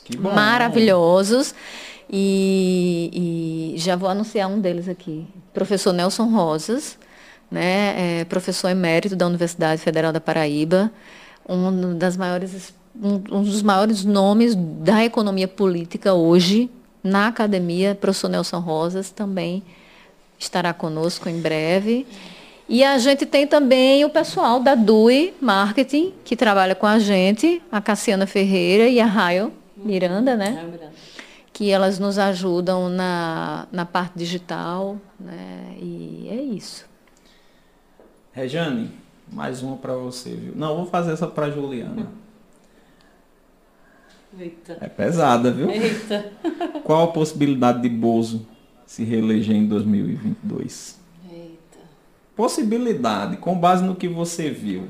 [0.05, 0.33] Que bom.
[0.33, 1.55] maravilhosos.
[2.11, 5.27] E, e já vou anunciar um deles aqui.
[5.55, 6.99] Professor Nelson Rosas,
[7.51, 10.93] né, é professor emérito da Universidade Federal da Paraíba,
[11.49, 16.71] um, das maiores, um, um dos maiores nomes da economia política hoje
[17.03, 19.63] na academia, professor Nelson Rosas, também
[20.39, 22.07] estará conosco em breve.
[22.69, 27.61] E a gente tem também o pessoal da DUI Marketing, que trabalha com a gente,
[27.71, 30.71] a Cassiana Ferreira e a Raio Miranda, né?
[31.53, 35.77] Que elas nos ajudam na, na parte digital, né?
[35.79, 36.87] E é isso.
[38.33, 38.91] Rejane,
[39.31, 40.53] mais uma para você, viu?
[40.57, 42.07] Não, vou fazer essa para Juliana.
[44.39, 44.79] Eita.
[44.81, 45.71] É pesada, viu?
[45.71, 46.33] Eita.
[46.85, 48.47] Qual a possibilidade de Bozo
[48.87, 50.99] se reeleger em 2022?
[51.31, 51.79] Eita.
[52.37, 54.89] Possibilidade, com base no que você viu.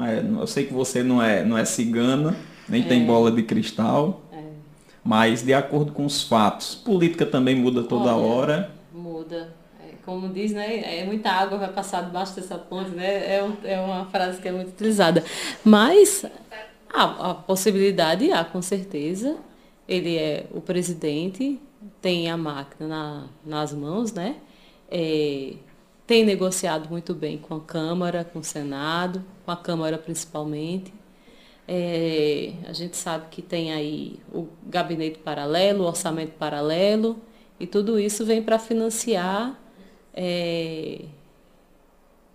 [0.00, 2.36] É- eu sei que você não é, não é cigana,
[2.68, 4.42] nem tem bola de cristal, É.
[5.04, 6.74] mas de acordo com os fatos.
[6.74, 8.70] Política também muda toda Olha, hora.
[8.92, 9.52] Muda.
[9.84, 11.00] É, como diz, né?
[11.00, 13.04] É muita água vai passar debaixo dessa ponte, né?
[13.06, 15.24] É, é uma frase que é muito utilizada.
[15.64, 16.24] Mas
[16.92, 19.38] a, a possibilidade há, com certeza.
[19.88, 21.60] Ele é o presidente,
[22.00, 24.36] tem a máquina na- nas mãos, né?
[24.90, 25.54] É,
[26.06, 30.92] tem negociado muito bem com a Câmara, com o Senado, com a Câmara principalmente.
[31.68, 37.18] É, a gente sabe que tem aí o gabinete paralelo, o orçamento paralelo,
[37.60, 39.58] e tudo isso vem para financiar
[40.14, 41.02] é,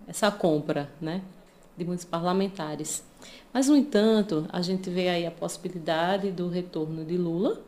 [0.06, 1.22] essa compra né,
[1.76, 3.02] de muitos parlamentares.
[3.56, 7.62] Mas, no entanto, a gente vê aí a possibilidade do retorno de Lula,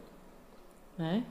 [0.98, 1.24] né?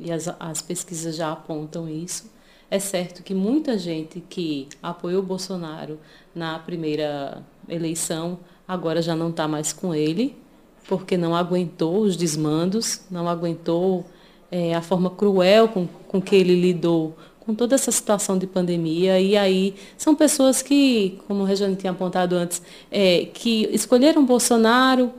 [0.00, 2.28] e as, as pesquisas já apontam isso.
[2.68, 6.00] É certo que muita gente que apoiou Bolsonaro
[6.34, 10.36] na primeira eleição agora já não está mais com ele,
[10.88, 14.04] porque não aguentou os desmandos, não aguentou
[14.50, 17.16] é, a forma cruel com, com que ele lidou
[17.46, 19.20] com toda essa situação de pandemia.
[19.20, 25.12] E aí são pessoas que, como o Regiane tinha apontado antes, é, que escolheram Bolsonaro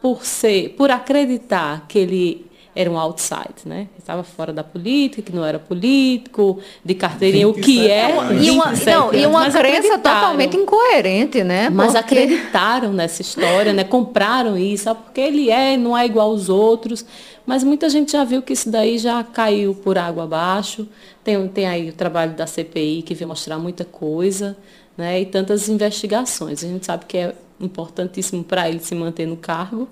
[0.00, 3.88] por ser, por acreditar que ele era um outside, né?
[3.98, 8.10] Estava fora da política, que não era político, de carteirinha, o que é.
[8.40, 11.68] E uma, não, e uma crença totalmente incoerente, né?
[11.68, 11.98] Mas porque...
[11.98, 13.82] acreditaram nessa história, né?
[13.82, 17.04] Compraram isso, só porque ele é, não é igual aos outros.
[17.46, 20.88] Mas muita gente já viu que isso daí já caiu por água abaixo.
[21.24, 24.56] Tem, tem aí o trabalho da CPI que vem mostrar muita coisa,
[24.96, 25.20] né?
[25.20, 26.62] E tantas investigações.
[26.62, 29.88] A gente sabe que é importantíssimo para ele se manter no cargo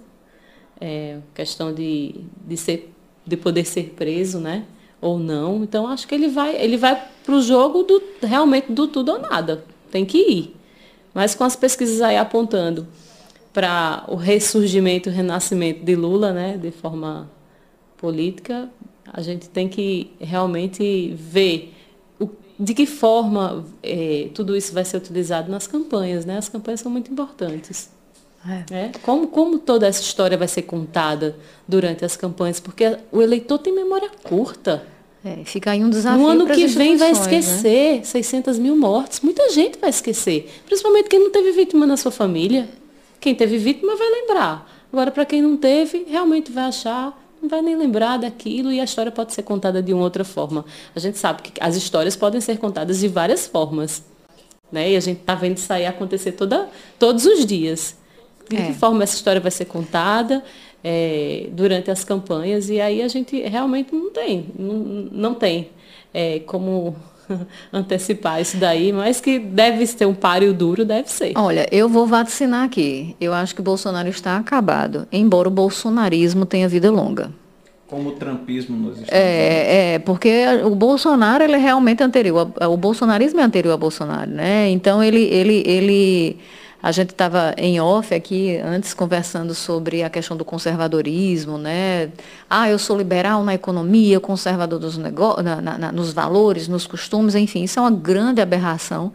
[0.80, 2.14] é, questão de,
[2.46, 2.92] de, ser,
[3.26, 4.64] de poder ser preso, né?
[5.00, 5.62] Ou não.
[5.62, 9.18] Então acho que ele vai, ele vai para o jogo do realmente do tudo ou
[9.18, 9.64] nada.
[9.90, 10.56] Tem que ir.
[11.14, 12.86] Mas com as pesquisas aí apontando
[13.52, 17.28] para o ressurgimento, o renascimento de Lula, né, de forma
[17.98, 18.70] política,
[19.12, 21.74] a gente tem que realmente ver
[22.18, 26.38] o, de que forma é, tudo isso vai ser utilizado nas campanhas, né?
[26.38, 27.90] As campanhas são muito importantes.
[28.46, 28.74] É.
[28.74, 28.90] É?
[29.02, 32.60] Como, como toda essa história vai ser contada durante as campanhas?
[32.60, 34.86] Porque o eleitor tem memória curta.
[35.24, 36.20] É, fica aí um desafio.
[36.20, 37.18] No ano que vem vai né?
[37.18, 38.04] esquecer né?
[38.04, 39.20] 600 mil mortes.
[39.20, 40.48] Muita gente vai esquecer.
[40.64, 42.68] Principalmente quem não teve vítima na sua família.
[43.20, 44.70] Quem teve vítima vai lembrar.
[44.92, 48.84] Agora, para quem não teve, realmente vai achar, não vai nem lembrar daquilo e a
[48.84, 50.64] história pode ser contada de uma outra forma.
[50.94, 54.02] A gente sabe que as histórias podem ser contadas de várias formas.
[54.70, 54.92] Né?
[54.92, 57.96] E a gente está vendo isso aí acontecer toda, todos os dias
[58.48, 58.66] de é.
[58.66, 60.42] que forma essa história vai ser contada
[60.82, 62.68] é, durante as campanhas.
[62.68, 65.70] E aí a gente realmente não tem, não, não tem
[66.12, 66.96] é, como
[67.72, 71.32] antecipar isso daí, mas que deve ser um páreo duro, deve ser.
[71.36, 73.16] Olha, eu vou vaticinar aqui.
[73.20, 77.30] Eu acho que o Bolsonaro está acabado, embora o bolsonarismo tenha vida longa.
[77.86, 82.76] Como o trumpismo nos Estados é, É, porque o Bolsonaro ele é realmente anterior, o
[82.76, 84.68] bolsonarismo é anterior ao Bolsonaro, né?
[84.68, 86.38] Então ele, ele, ele
[86.80, 92.10] a gente estava em off aqui antes conversando sobre a questão do conservadorismo, né?
[92.48, 95.44] Ah, eu sou liberal na economia, conservador dos negócios,
[95.92, 99.12] nos valores, nos costumes, enfim, isso é uma grande aberração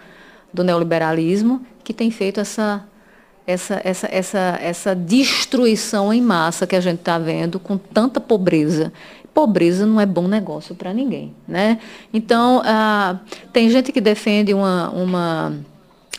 [0.53, 2.83] do neoliberalismo que tem feito essa
[3.45, 8.91] essa, essa, essa, essa destruição em massa que a gente está vendo com tanta pobreza.
[9.33, 11.33] Pobreza não é bom negócio para ninguém.
[11.45, 11.79] Né?
[12.13, 13.17] Então, ah,
[13.51, 15.53] tem gente que defende uma, uma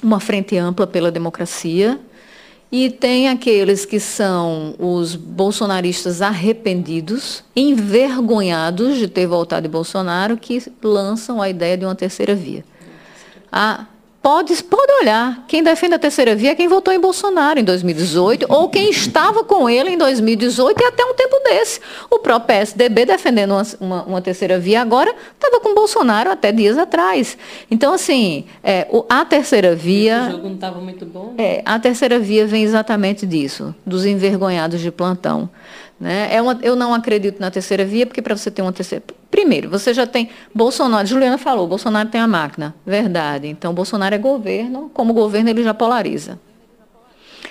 [0.03, 2.01] uma frente ampla pela democracia,
[2.71, 10.61] e tem aqueles que são os bolsonaristas arrependidos, envergonhados de ter voltado de Bolsonaro, que
[10.83, 12.65] lançam a ideia de uma terceira via.
[13.53, 13.87] A,
[14.25, 15.45] Pode, pode olhar.
[15.47, 19.45] Quem defende a terceira via é quem votou em Bolsonaro em 2018 ou quem estava
[19.45, 21.79] com ele em 2018 e até um tempo desse.
[22.09, 26.79] O próprio PSDB defendendo uma, uma, uma terceira via agora estava com Bolsonaro até dias
[26.79, 27.37] atrás.
[27.71, 30.29] Então, assim, é, o, a terceira via.
[30.29, 31.35] O jogo não estava muito bom.
[31.37, 35.51] É, a terceira via vem exatamente disso, dos envergonhados de plantão.
[36.01, 36.29] Né?
[36.35, 39.05] É uma, eu não acredito na terceira via, porque para você ter uma terceira.
[39.35, 40.29] Primeiro, você já tem.
[40.55, 42.73] Bolsonaro, Juliana falou, Bolsonaro tem a máquina.
[42.87, 43.49] Verdade.
[43.49, 46.39] Então, Bolsonaro é governo, como governo ele já polariza.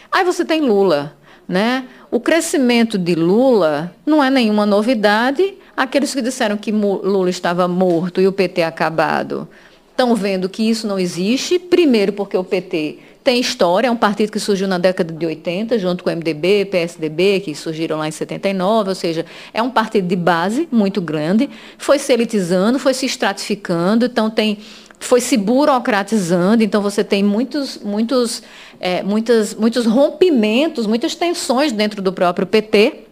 [0.10, 1.14] Aí você tem Lula.
[1.45, 1.85] Né?
[2.10, 5.55] O crescimento de Lula não é nenhuma novidade.
[5.76, 9.45] Aqueles que disseram que Lula estava morto e o PT acabado
[9.91, 11.60] estão vendo que isso não existe.
[11.60, 15.80] Primeiro, porque o PT tem história, é um partido que surgiu na década de 80,
[15.80, 20.08] junto com o MDB, PSDB, que surgiram lá em 79, ou seja, é um partido
[20.08, 24.58] de base muito grande, foi se elitizando, foi se estratificando, então tem
[25.00, 28.41] foi se burocratizando, então você tem muitos, muitos,
[28.80, 33.04] é, muitas, muitos rompimentos, muitas tensões dentro do próprio PT,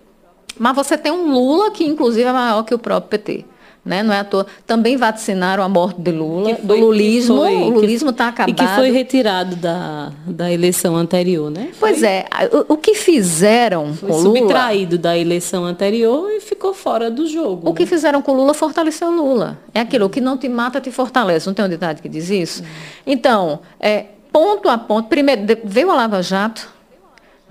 [0.58, 3.46] mas você tem um Lula que, inclusive, é maior que o próprio PT.
[3.84, 4.04] Né?
[4.04, 4.46] Não é à toa.
[4.68, 7.38] Também vaticinaram a morte de Lula, foi- do lulismo.
[7.38, 8.56] foi- o lulismo está E acabado.
[8.56, 11.70] que foi retirado da, da eleição anterior, né?
[11.80, 12.26] Pois é,
[12.70, 14.38] o, o que fizeram Foi com Lula.
[14.40, 17.68] subtraído da eleição anterior e ficou fora do jogo.
[17.68, 19.58] O que fizeram com Lula fortaleceu Lula.
[19.74, 21.48] É aquilo, o que não te mata te fortalece.
[21.48, 22.64] Não tem um ditado que diz isso?
[23.06, 26.70] Então, é, ponto a ponto, primeiro, veio a Lava Jato,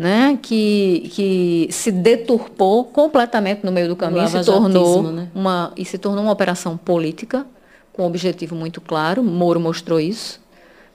[0.00, 5.28] né, que, que se deturpou completamente no meio do caminho, se tornou né?
[5.34, 7.46] uma e se tornou uma operação política
[7.92, 9.22] com um objetivo muito claro.
[9.22, 10.40] Moro mostrou isso,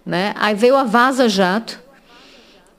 [0.03, 0.33] né?
[0.35, 1.79] Aí veio a Vaza Jato,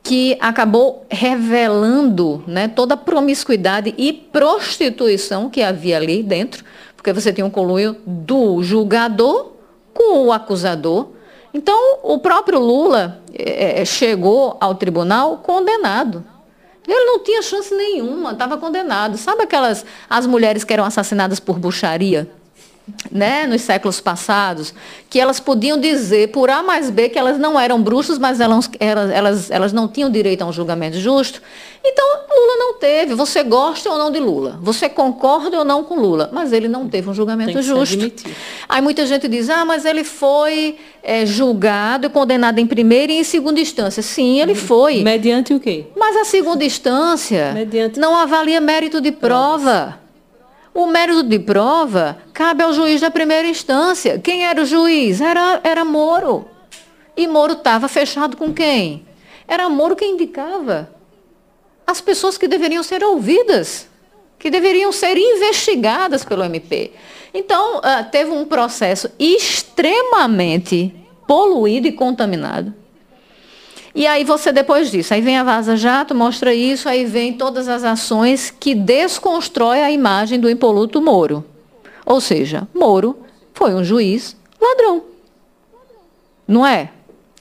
[0.03, 6.65] que acabou revelando né, toda a promiscuidade e prostituição que havia ali dentro,
[6.97, 9.53] porque você tinha um conluio do julgador
[9.95, 11.11] com o acusador.
[11.57, 16.23] Então, o próprio Lula eh, eh, chegou ao tribunal condenado.
[16.87, 19.17] Ele não tinha chance nenhuma, estava condenado.
[19.17, 22.31] Sabe aquelas as mulheres que eram assassinadas por bruxaria?
[23.11, 24.73] Né, nos séculos passados,
[25.11, 28.71] que elas podiam dizer por A mais B que elas não eram bruxas, mas elas,
[28.79, 31.43] elas, elas, elas não tinham direito a um julgamento justo.
[31.85, 33.15] Então, Lula não teve.
[33.15, 34.59] Você gosta ou não de Lula?
[34.61, 36.31] Você concorda ou não com Lula?
[36.33, 38.13] Mas ele não teve um julgamento justo.
[38.69, 43.19] Aí muita gente diz, ah, mas ele foi eh, julgado e condenado em primeira e
[43.19, 44.03] em segunda instância.
[44.03, 45.03] Sim, ele foi.
[45.03, 45.87] Mediante o quê?
[45.97, 50.06] Mas a segunda instância Mediante- não avalia mérito de prova.
[50.77, 54.19] O mérito de prova cabe ao juiz da primeira instância.
[54.19, 55.23] Quem era o juiz?
[55.23, 56.45] Era, era Moro.
[57.17, 59.07] E Moro estava fechado com quem?
[59.49, 60.95] Era Moro quem indicava
[61.87, 63.89] as pessoas que deveriam ser ouvidas,
[64.39, 66.93] que deveriam ser investigadas pelo MP.
[67.33, 70.95] Então, ah, teve um processo extremamente
[71.27, 72.75] poluído e contaminado.
[73.97, 77.67] E aí você depois disso, aí vem a Vaza Jato, mostra isso, aí vem todas
[77.67, 81.43] as ações que desconstrói a imagem do impoluto Moro.
[82.05, 83.17] Ou seja, Moro
[83.55, 85.03] foi um juiz ladrão.
[86.47, 86.91] Não é?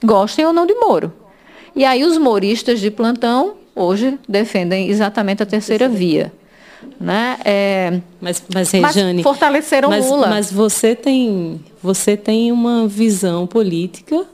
[0.02, 1.12] Gostem ou não de Moro.
[1.74, 6.32] E aí os moristas de plantão hoje defendem exatamente a terceira via.
[6.98, 7.36] Né?
[7.44, 10.28] É, Mas, mas mas Rejane, fortaleceram mas, Lula.
[10.28, 14.24] mas você tem você tem uma visão política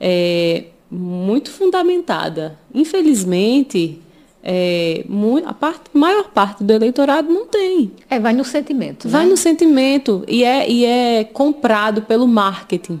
[0.00, 2.58] é, muito fundamentada.
[2.74, 4.00] Infelizmente,
[4.42, 5.04] é,
[5.46, 7.92] a parte, maior parte do eleitorado não tem.
[8.08, 9.08] É, vai no sentimento.
[9.08, 9.30] Vai né?
[9.30, 13.00] no sentimento e é, e é comprado pelo marketing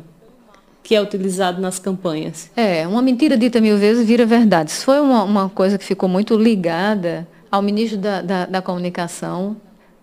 [0.82, 2.50] que é utilizado nas campanhas.
[2.56, 4.70] É, uma mentira dita mil vezes vira verdade.
[4.70, 9.54] Isso foi uma, uma coisa que ficou muito ligada ao ministro da, da, da comunicação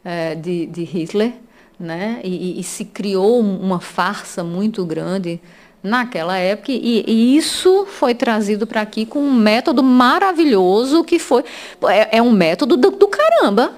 [0.03, 1.33] eh, de, de Hitler,
[1.79, 2.19] né?
[2.23, 5.41] E, e- e se criou um- uma farsa muito grande
[5.85, 11.43] naquela época e, e isso foi trazido para aqui com um método maravilhoso que foi
[11.87, 13.73] é, é um método do, do caramba.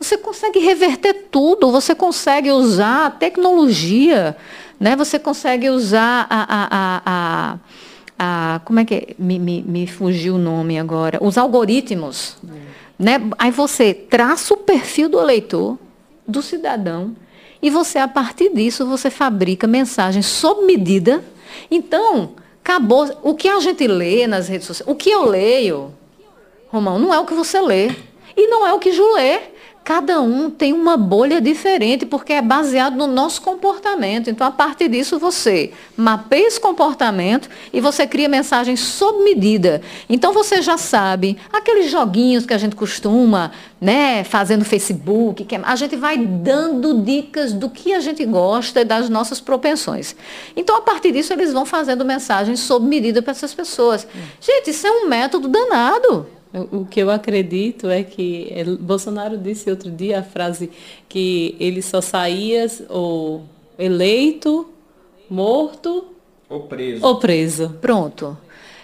[0.00, 4.36] Você consegue reverter tudo, você consegue usar a tecnologia,
[4.78, 4.94] né?
[4.94, 6.42] você consegue usar a.
[6.42, 7.58] a, a, a-
[8.20, 9.06] a- como é que é?
[9.18, 11.18] Me, me, me fugiu o nome agora.
[11.20, 12.36] Os algoritmos.
[12.98, 13.20] Né?
[13.38, 15.76] Aí você traça o perfil do eleitor,
[16.26, 17.14] do cidadão,
[17.60, 21.24] e você, a partir disso, você fabrica mensagens sob medida.
[21.70, 23.10] Então, acabou.
[23.22, 25.92] O que a gente lê nas redes sociais, o que eu leio,
[26.68, 27.90] Romão, não é o que você lê.
[28.36, 29.40] E não é o que Ju lê.
[29.84, 34.28] Cada um tem uma bolha diferente, porque é baseado no nosso comportamento.
[34.28, 39.80] Então, a partir disso, você mapeia esse comportamento e você cria mensagens sob medida.
[40.06, 43.50] Então, você já sabe, aqueles joguinhos que a gente costuma
[43.80, 48.24] né, fazer no Facebook, que é- a gente vai dando dicas do que a gente
[48.26, 50.14] gosta e das nossas propensões.
[50.54, 54.06] Então, a partir disso, eles vão fazendo mensagens sob medida para essas pessoas.
[54.40, 56.26] Gente, isso é um método danado.
[56.72, 60.70] O que eu acredito é que ele- Bolsonaro disse outro dia a frase
[61.08, 63.44] que ele só saía ou
[63.78, 64.66] eleito,
[65.28, 66.06] morto
[66.48, 67.04] Ou preso.
[67.06, 67.76] ou preso.
[67.80, 68.36] Pronto.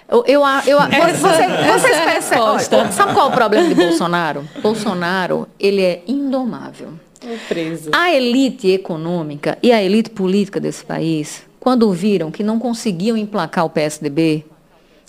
[0.06, 3.34] Eu, eu, a- eu, Essa- você, essa vocês é a percebem, sabe qual é o
[3.34, 4.46] problema de Bolsonaro?
[4.62, 6.90] Bolsonaro, ele é indomável.
[7.26, 7.90] Ou preso.
[7.94, 13.64] A elite econômica e a elite política desse país, quando viram que não conseguiam emplacar
[13.64, 14.44] o PSDB,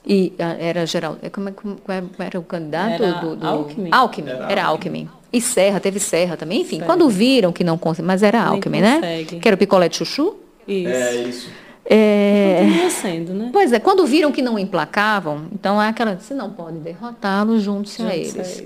[0.06, 1.78] e ah, era geral, é, como, é- como
[2.20, 3.90] era o candidato Era do, do Alckmin.
[3.92, 5.10] Alckmin, Era era Alckmin.
[5.34, 6.86] E Serra, teve Serra também, enfim, Serra.
[6.86, 8.96] quando viram que não conseguiam, mas era Alckmin, né?
[8.96, 9.40] consegue.
[9.40, 10.36] Que era o picolé de chuchu.
[10.68, 10.90] Isso.
[10.90, 11.50] É isso.
[11.88, 13.50] É, Continua sendo, né?
[13.54, 18.02] Pois é, quando viram que não emplacavam, então é aquela, se não pode derrotá-los, junte-se
[18.02, 18.34] a a eles.
[18.36, 18.64] eles.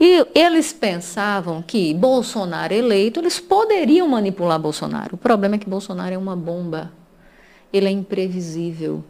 [0.00, 5.14] E eles pensavam que Bolsonaro eleito, eles poderiam manipular Bolsonaro.
[5.14, 6.92] O problema é que Bolsonaro é uma bomba.
[7.72, 9.02] Ele é imprevisível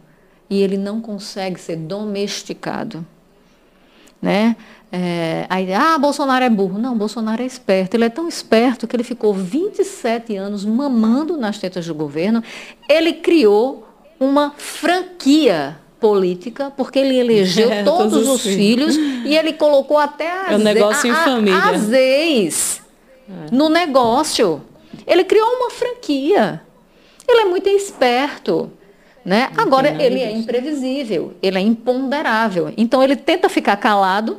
[0.49, 3.05] e ele não consegue ser domesticado.
[4.21, 4.55] né?
[4.91, 6.79] É, aí, ah, Bolsonaro é burro.
[6.79, 7.95] Não, Bolsonaro é esperto.
[7.95, 12.43] Ele é tão esperto que ele ficou 27 anos mamando nas tetas do governo.
[12.87, 13.87] Ele criou
[14.19, 18.95] uma franquia política, porque ele elegeu é, todos, todos, os filhos.
[18.95, 21.59] filhos e ele colocou até as, é um negócio a, em família.
[21.59, 22.81] as ex
[23.29, 23.55] é.
[23.55, 24.61] no negócio.
[25.05, 26.61] Ele criou uma franquia.
[27.27, 28.71] Ele é muito esperto.
[29.29, 29.51] Né?
[29.55, 32.73] Agora, ele é imprevisível, ele é imponderável.
[32.75, 34.37] Então, ele tenta ficar calado.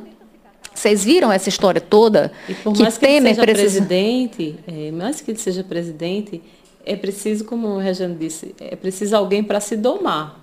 [0.73, 2.29] Vocês viram essa história toda?
[2.49, 3.85] E por mais que, que ele seja precisa...
[3.85, 6.41] presidente, é, mais que ele seja presidente,
[6.85, 10.41] é preciso, como o Regiane disse, é preciso alguém para se domar.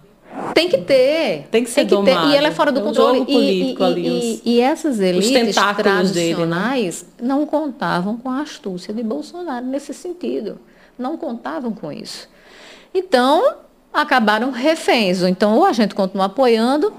[0.55, 1.47] Tem que ter.
[1.51, 2.29] Tem que ser tem que domado.
[2.29, 2.33] Ter.
[2.33, 3.27] E ela é fora do é um controle.
[3.29, 6.91] E, e, ali, os, e, essas elites tradicionais dele, né?
[7.20, 10.59] não contavam com a astúcia de Bolsonaro nesse sentido.
[10.99, 12.31] Não contavam com isso.
[12.95, 15.23] Então, acabaram reféns.
[15.23, 16.93] Então, ou a gente continua apoiando.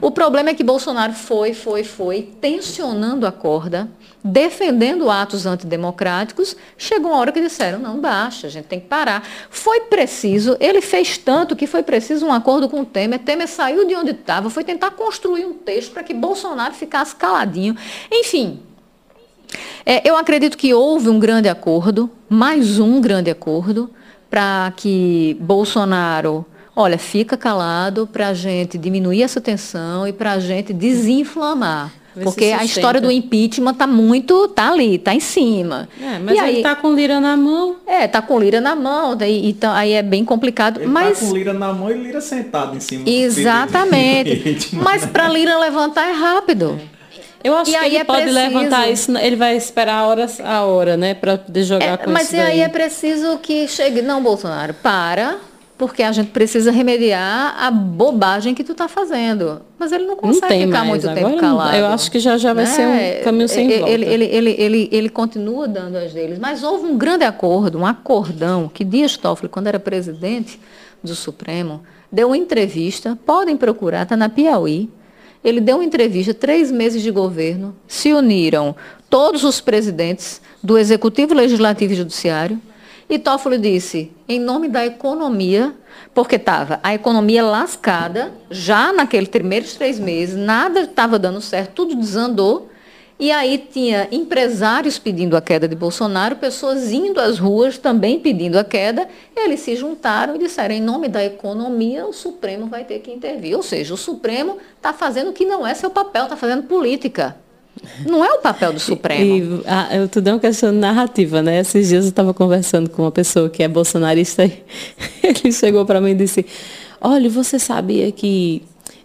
[0.00, 3.88] O problema é que Bolsonaro foi, foi, foi, tensionando a corda,
[4.22, 6.56] defendendo atos antidemocráticos.
[6.76, 9.26] Chegou uma hora que disseram, não, baixa, a gente tem que parar.
[9.50, 13.20] Foi preciso, ele fez tanto que foi preciso um acordo com o Temer.
[13.20, 17.76] Temer saiu de onde estava, foi tentar construir um texto para que Bolsonaro ficasse caladinho.
[18.10, 18.60] Enfim,
[19.84, 23.90] é, eu acredito que houve um grande acordo, mais um grande acordo
[24.30, 26.44] para que Bolsonaro,
[26.74, 31.92] olha, fica calado para a gente diminuir essa tensão e para a gente desinflamar.
[32.22, 35.86] Porque a história do impeachment está muito, tá ali, está em cima.
[36.00, 37.76] É, mas e ele está com lira na mão.
[37.86, 40.80] É, está com lira na mão, daí, então, aí é bem complicado.
[40.80, 43.02] Ele mas tá com lira na mão e lira sentado em cima.
[43.06, 44.70] Exatamente.
[44.72, 46.80] mas para lira levantar é rápido.
[46.92, 46.95] É.
[47.42, 48.40] Eu acho e que ele é pode preciso...
[48.40, 52.24] levantar isso, ele vai esperar horas a hora, né, para poder jogar é, com mas
[52.24, 52.36] isso.
[52.36, 55.38] Mas aí é preciso que chegue, não, Bolsonaro, para,
[55.78, 59.60] porque a gente precisa remediar a bobagem que tu está fazendo.
[59.78, 60.88] Mas ele não consegue não ficar mais.
[60.88, 61.76] muito Agora, tempo calado.
[61.76, 62.70] Eu acho que já, já vai né?
[62.70, 63.92] ser um caminho sem ele, volta.
[63.92, 66.38] Ele, ele, ele, ele, ele continua dando as deles.
[66.38, 70.58] Mas houve um grande acordo, um acordão, que Dias Toffoli, quando era presidente
[71.02, 74.88] do Supremo, deu uma entrevista, podem procurar, está na Piauí,
[75.46, 78.74] ele deu uma entrevista, três meses de governo, se uniram
[79.08, 82.60] todos os presidentes do Executivo, Legislativo e Judiciário,
[83.08, 85.72] e Toffoli disse, em nome da economia,
[86.12, 91.94] porque estava a economia lascada, já naqueles primeiros três meses, nada estava dando certo, tudo
[91.94, 92.68] desandou,
[93.18, 98.58] e aí tinha empresários pedindo a queda de Bolsonaro, pessoas indo às ruas também pedindo
[98.58, 99.08] a queda.
[99.34, 103.56] Eles se juntaram e disseram, em nome da economia, o Supremo vai ter que intervir.
[103.56, 107.34] Ou seja, o Supremo está fazendo o que não é seu papel, está fazendo política.
[108.06, 109.24] Não é o papel do Supremo.
[109.24, 111.60] E, a, eu tudo é uma questão narrativa, né?
[111.60, 114.62] Esses dias eu estava conversando com uma pessoa que é bolsonarista e
[115.24, 116.44] ele chegou para mim e disse,
[117.00, 118.62] olha, você sabia que...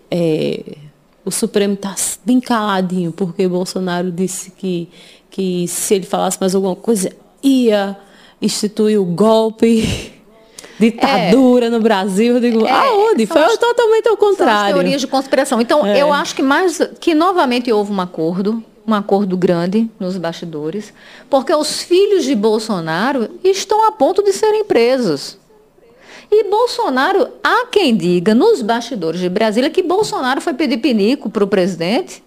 [0.10, 0.81] É,
[1.24, 1.96] o Supremo está
[2.26, 4.90] bem caladinho, porque Bolsonaro disse que,
[5.30, 7.12] que se ele falasse mais alguma coisa,
[7.44, 7.98] ia
[8.42, 10.14] instituir o golpe,
[10.80, 12.36] ditadura é, no Brasil.
[12.36, 13.26] Eu digo, é, aonde?
[13.28, 14.74] Foi as, totalmente ao contrário.
[14.74, 15.62] São teorias de conspiração.
[15.62, 16.02] Então, é.
[16.02, 20.92] eu acho que mais que novamente houve um acordo, um acordo grande nos bastidores,
[21.30, 25.38] porque os filhos de Bolsonaro estão a ponto de serem presos.
[26.34, 31.44] E Bolsonaro, há quem diga nos bastidores de Brasília que Bolsonaro foi pedir pinico para
[31.44, 32.24] o presidente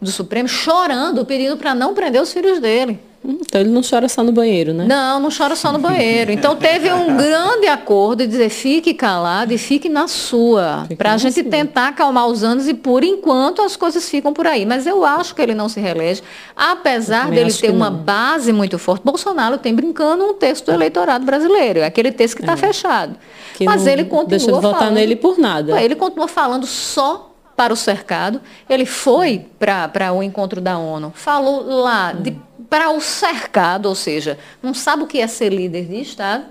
[0.00, 2.98] do Supremo, chorando, pedindo para não prender os filhos dele.
[3.26, 4.84] Então ele não chora só no banheiro, né?
[4.84, 6.30] Não, não chora só no banheiro.
[6.30, 11.16] Então teve um grande acordo de dizer fique calado e fique na sua, para a
[11.16, 11.50] gente sua.
[11.50, 14.66] tentar acalmar os anos e por enquanto as coisas ficam por aí.
[14.66, 16.22] Mas eu acho que ele não se reelege,
[16.54, 19.02] apesar dele ter uma base muito forte.
[19.02, 22.56] Bolsonaro tem brincando um texto do eleitorado brasileiro, é aquele texto que está é.
[22.56, 23.16] fechado.
[23.54, 25.80] Que Mas ele continua deixa de votar falando, nele por nada.
[25.80, 28.40] Ele continua falando só para o cercado.
[28.68, 32.36] Ele foi para o encontro da ONU, falou lá de
[32.74, 36.46] para o cercado, ou seja, não sabe o que é ser líder de Estado.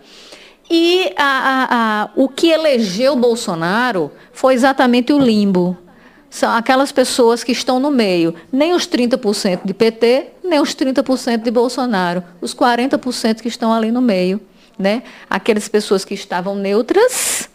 [0.71, 1.67] E a, a,
[2.03, 5.77] a, o que elegeu Bolsonaro foi exatamente o limbo.
[6.29, 8.33] São aquelas pessoas que estão no meio.
[8.49, 12.23] Nem os 30% de PT, nem os 30% de Bolsonaro.
[12.39, 14.39] Os 40% que estão ali no meio.
[14.79, 15.03] Né?
[15.29, 17.49] Aquelas pessoas que estavam neutras,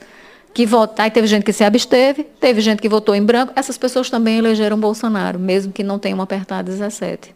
[0.52, 3.78] que votaram, aí teve gente que se absteve, teve gente que votou em branco, essas
[3.78, 7.34] pessoas também elegeram Bolsonaro, mesmo que não tenham apertado 17.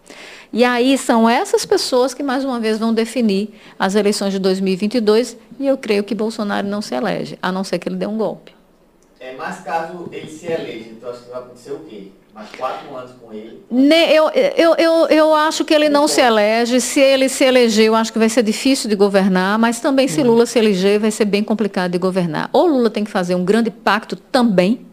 [0.52, 5.36] E aí são essas pessoas que, mais uma vez, vão definir as eleições de 2022
[5.58, 8.18] e eu creio que Bolsonaro não se elege, a não ser que ele dê um
[8.18, 8.54] golpe.
[9.20, 12.08] É, mas caso ele se eleja, então acho que vai acontecer o quê?
[12.34, 13.60] Mais quatro anos com ele?
[14.10, 16.80] Eu, eu, eu, eu acho que ele não se elege.
[16.80, 20.20] Se ele se eleger, eu acho que vai ser difícil de governar, mas também se
[20.20, 20.24] hum.
[20.24, 22.48] Lula se eleger, vai ser bem complicado de governar.
[22.52, 24.86] Ou Lula tem que fazer um grande pacto também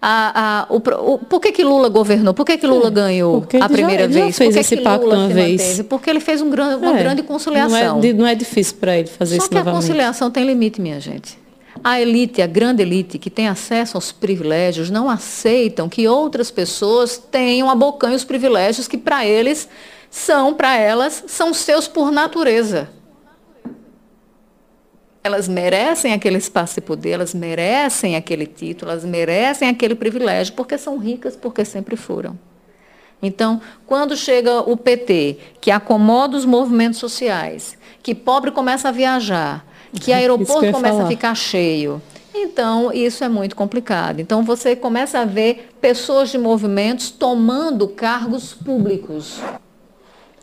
[0.00, 2.34] A, a, o, o, por que, que Lula governou?
[2.34, 4.36] Por que, que Lula é, ganhou a primeira já, vez?
[4.36, 5.62] fez por que esse que pacto Lula uma vez?
[5.62, 5.82] Manteve?
[5.84, 8.00] Porque ele fez um gran, uma é, grande conciliação.
[8.00, 9.74] Não é, não é difícil para ele fazer Só isso que novamente.
[9.74, 11.38] a conciliação tem limite, minha gente.
[11.86, 17.18] A elite, a grande elite, que tem acesso aos privilégios, não aceitam que outras pessoas
[17.18, 19.68] tenham abocanho os privilégios que para eles
[20.08, 22.88] são, para elas, são seus por natureza.
[25.22, 30.78] Elas merecem aquele espaço de poder, elas merecem aquele título, elas merecem aquele privilégio, porque
[30.78, 32.38] são ricas, porque sempre foram.
[33.20, 39.66] Então, quando chega o PT, que acomoda os movimentos sociais, que pobre começa a viajar,
[40.00, 41.04] que aeroporto que começa falar.
[41.04, 42.02] a ficar cheio,
[42.34, 44.20] então isso é muito complicado.
[44.20, 49.40] Então, você começa a ver pessoas de movimentos tomando cargos públicos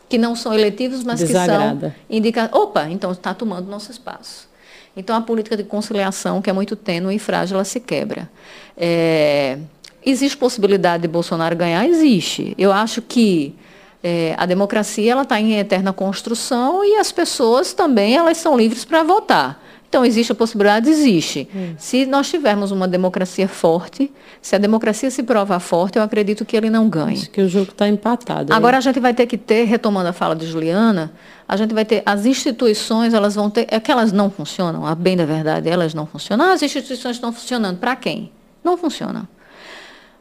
[0.08, 1.90] que não são eletivos, mas Desagrada.
[1.90, 2.58] que são indicados.
[2.58, 4.48] Opa, então está tomando nosso espaço.
[4.96, 8.30] Então, a política de conciliação, que é muito tênue e frágil, ela se quebra.
[8.76, 9.58] É,
[10.04, 11.86] existe possibilidade de Bolsonaro ganhar?
[11.86, 12.54] Existe.
[12.58, 13.54] Eu acho que
[14.02, 18.84] é, a democracia ela está em eterna construção e as pessoas também elas são livres
[18.84, 19.62] para votar.
[19.92, 20.88] Então, existe a possibilidade?
[20.88, 21.46] Existe.
[21.76, 24.10] Se nós tivermos uma democracia forte,
[24.40, 27.18] se a democracia se provar forte, eu acredito que ele não ganhe.
[27.18, 28.54] Acho que o jogo está empatado.
[28.54, 31.12] Agora a gente vai ter que ter, retomando a fala de Juliana,
[31.46, 34.94] a gente vai ter, as instituições, elas vão ter, é que elas não funcionam, a
[34.94, 36.46] bem da verdade, elas não funcionam.
[36.46, 38.32] Ah, as instituições estão funcionando, para quem?
[38.64, 39.28] Não funcionam.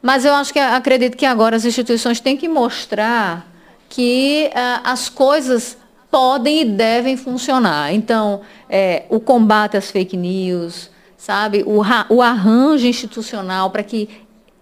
[0.01, 3.50] Mas eu acho que, acredito que agora as instituições têm que mostrar
[3.91, 5.77] que ah, as coisas
[6.09, 7.93] podem e devem funcionar.
[7.93, 8.39] Então,
[8.69, 14.09] é, o combate às fake news, sabe, o, o arranjo institucional para que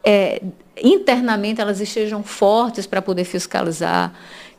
[0.04, 0.42] é,
[0.82, 4.12] internamente elas estejam fortes para poder fiscalizar.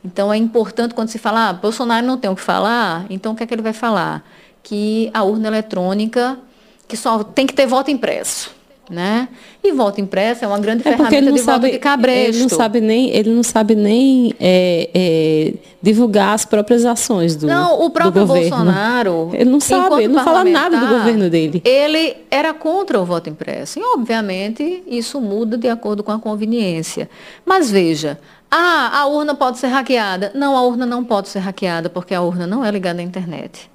[0.04, 3.36] Então é importante quando se fala, ah, Bolsonaro não tem o que falar, então o
[3.36, 4.24] que é que ele vai falar?
[4.62, 6.38] Que a urna eletrônica,
[6.86, 8.54] que só tem que ter voto impresso.
[8.90, 9.28] Né?
[9.62, 12.30] E voto impresso é uma grande É ferramenta ele não de voto sabe, de cabresto.
[12.30, 17.46] ele não sabe nem, ele não sabe nem é, é, divulgar as próprias ações do,
[17.46, 18.26] Não, o próprio.
[18.26, 19.30] Bolsonaro.
[19.32, 21.62] Ele não sabe, ele não fala nada do governo dele.
[21.64, 23.78] Ele era contra o voto impresso.
[23.78, 27.08] E, obviamente, isso muda de acordo com a conveniência.
[27.46, 28.18] Mas veja,
[28.50, 30.32] ah, a urna pode ser hackeada.
[30.34, 33.70] Não, a urna não pode ser hackeada, porque a urna não é ligada à internet.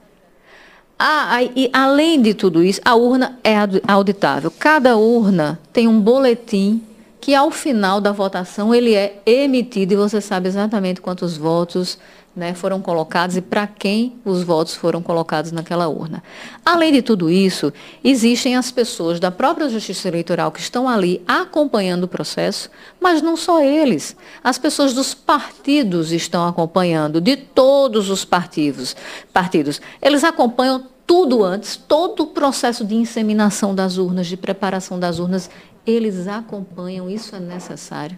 [0.98, 3.56] Ah, e além de tudo isso, a urna é
[3.88, 4.52] auditável.
[4.58, 6.82] Cada urna tem um boletim
[7.20, 11.98] que ao final da votação ele é emitido e você sabe exatamente quantos votos
[12.36, 16.22] né, foram colocados e para quem os votos foram colocados naquela urna.
[16.66, 17.72] Além de tudo isso,
[18.04, 23.38] existem as pessoas da própria Justiça Eleitoral que estão ali acompanhando o processo, mas não
[23.38, 24.18] só eles.
[24.44, 28.96] As pessoas dos partidos estão acompanhando, de todos os partidos.
[29.32, 29.80] partidos.
[30.02, 35.50] Eles acompanham tudo antes, todo o processo de inseminação das urnas, de preparação das urnas,
[35.86, 38.18] eles acompanham, isso é necessário.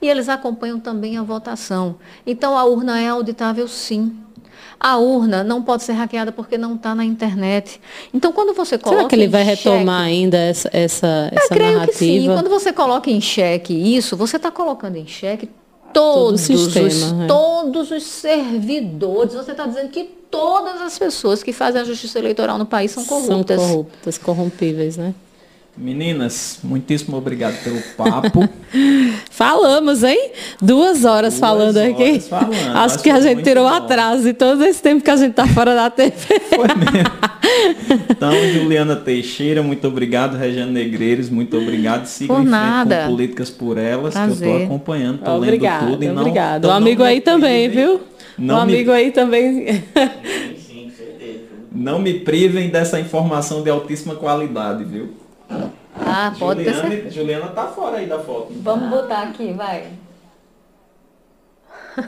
[0.00, 1.96] E eles acompanham também a votação.
[2.26, 4.16] Então a urna é auditável sim.
[4.78, 7.80] A urna não pode ser hackeada porque não está na internet.
[8.12, 11.54] Então quando você coloca Será que ele vai xeque- retomar ainda essa, essa, eu essa
[11.54, 12.06] creio que sim.
[12.28, 12.34] narrativa?
[12.34, 15.48] Quando você coloca em xeque isso, você está colocando em xeque
[15.94, 17.26] Todo todos, sistema, os, né?
[17.26, 19.32] todos os servidores.
[19.32, 23.02] Você está dizendo que todas as pessoas que fazem a justiça eleitoral no país são
[23.06, 23.58] corruptas.
[23.58, 25.14] São corruptas, corrompíveis, né?
[25.78, 28.48] Meninas, muitíssimo obrigado pelo papo.
[29.30, 30.30] Falamos, hein?
[30.60, 32.02] Duas horas Duas falando aqui.
[32.12, 32.76] horas falando.
[32.76, 33.74] Acho que a gente tirou bom.
[33.74, 36.12] atraso de todo esse tempo que a gente tá fora da TV.
[36.50, 37.10] Foi mesmo.
[38.10, 40.36] Então, Juliana Teixeira, muito obrigado.
[40.36, 42.04] Regiane Negreiros, muito obrigado.
[42.06, 43.04] Sigam Por nada.
[43.04, 44.48] com Políticas por Elas, que eu Prazer.
[44.48, 46.02] estou acompanhando, tô Obrigado, lendo tudo.
[46.04, 46.58] E não, obrigado.
[46.58, 48.00] então o amigo me aí também, viu?
[48.36, 49.66] Não o me- amigo aí também.
[49.86, 51.40] Sim, sim, certeza.
[51.72, 55.10] Não me privem dessa informação de altíssima qualidade, viu?
[56.04, 57.10] Ah, pode ter certeza.
[57.10, 58.48] Juliana, Juliana tá fora aí da foto.
[58.62, 59.84] Vamos botar aqui, vai.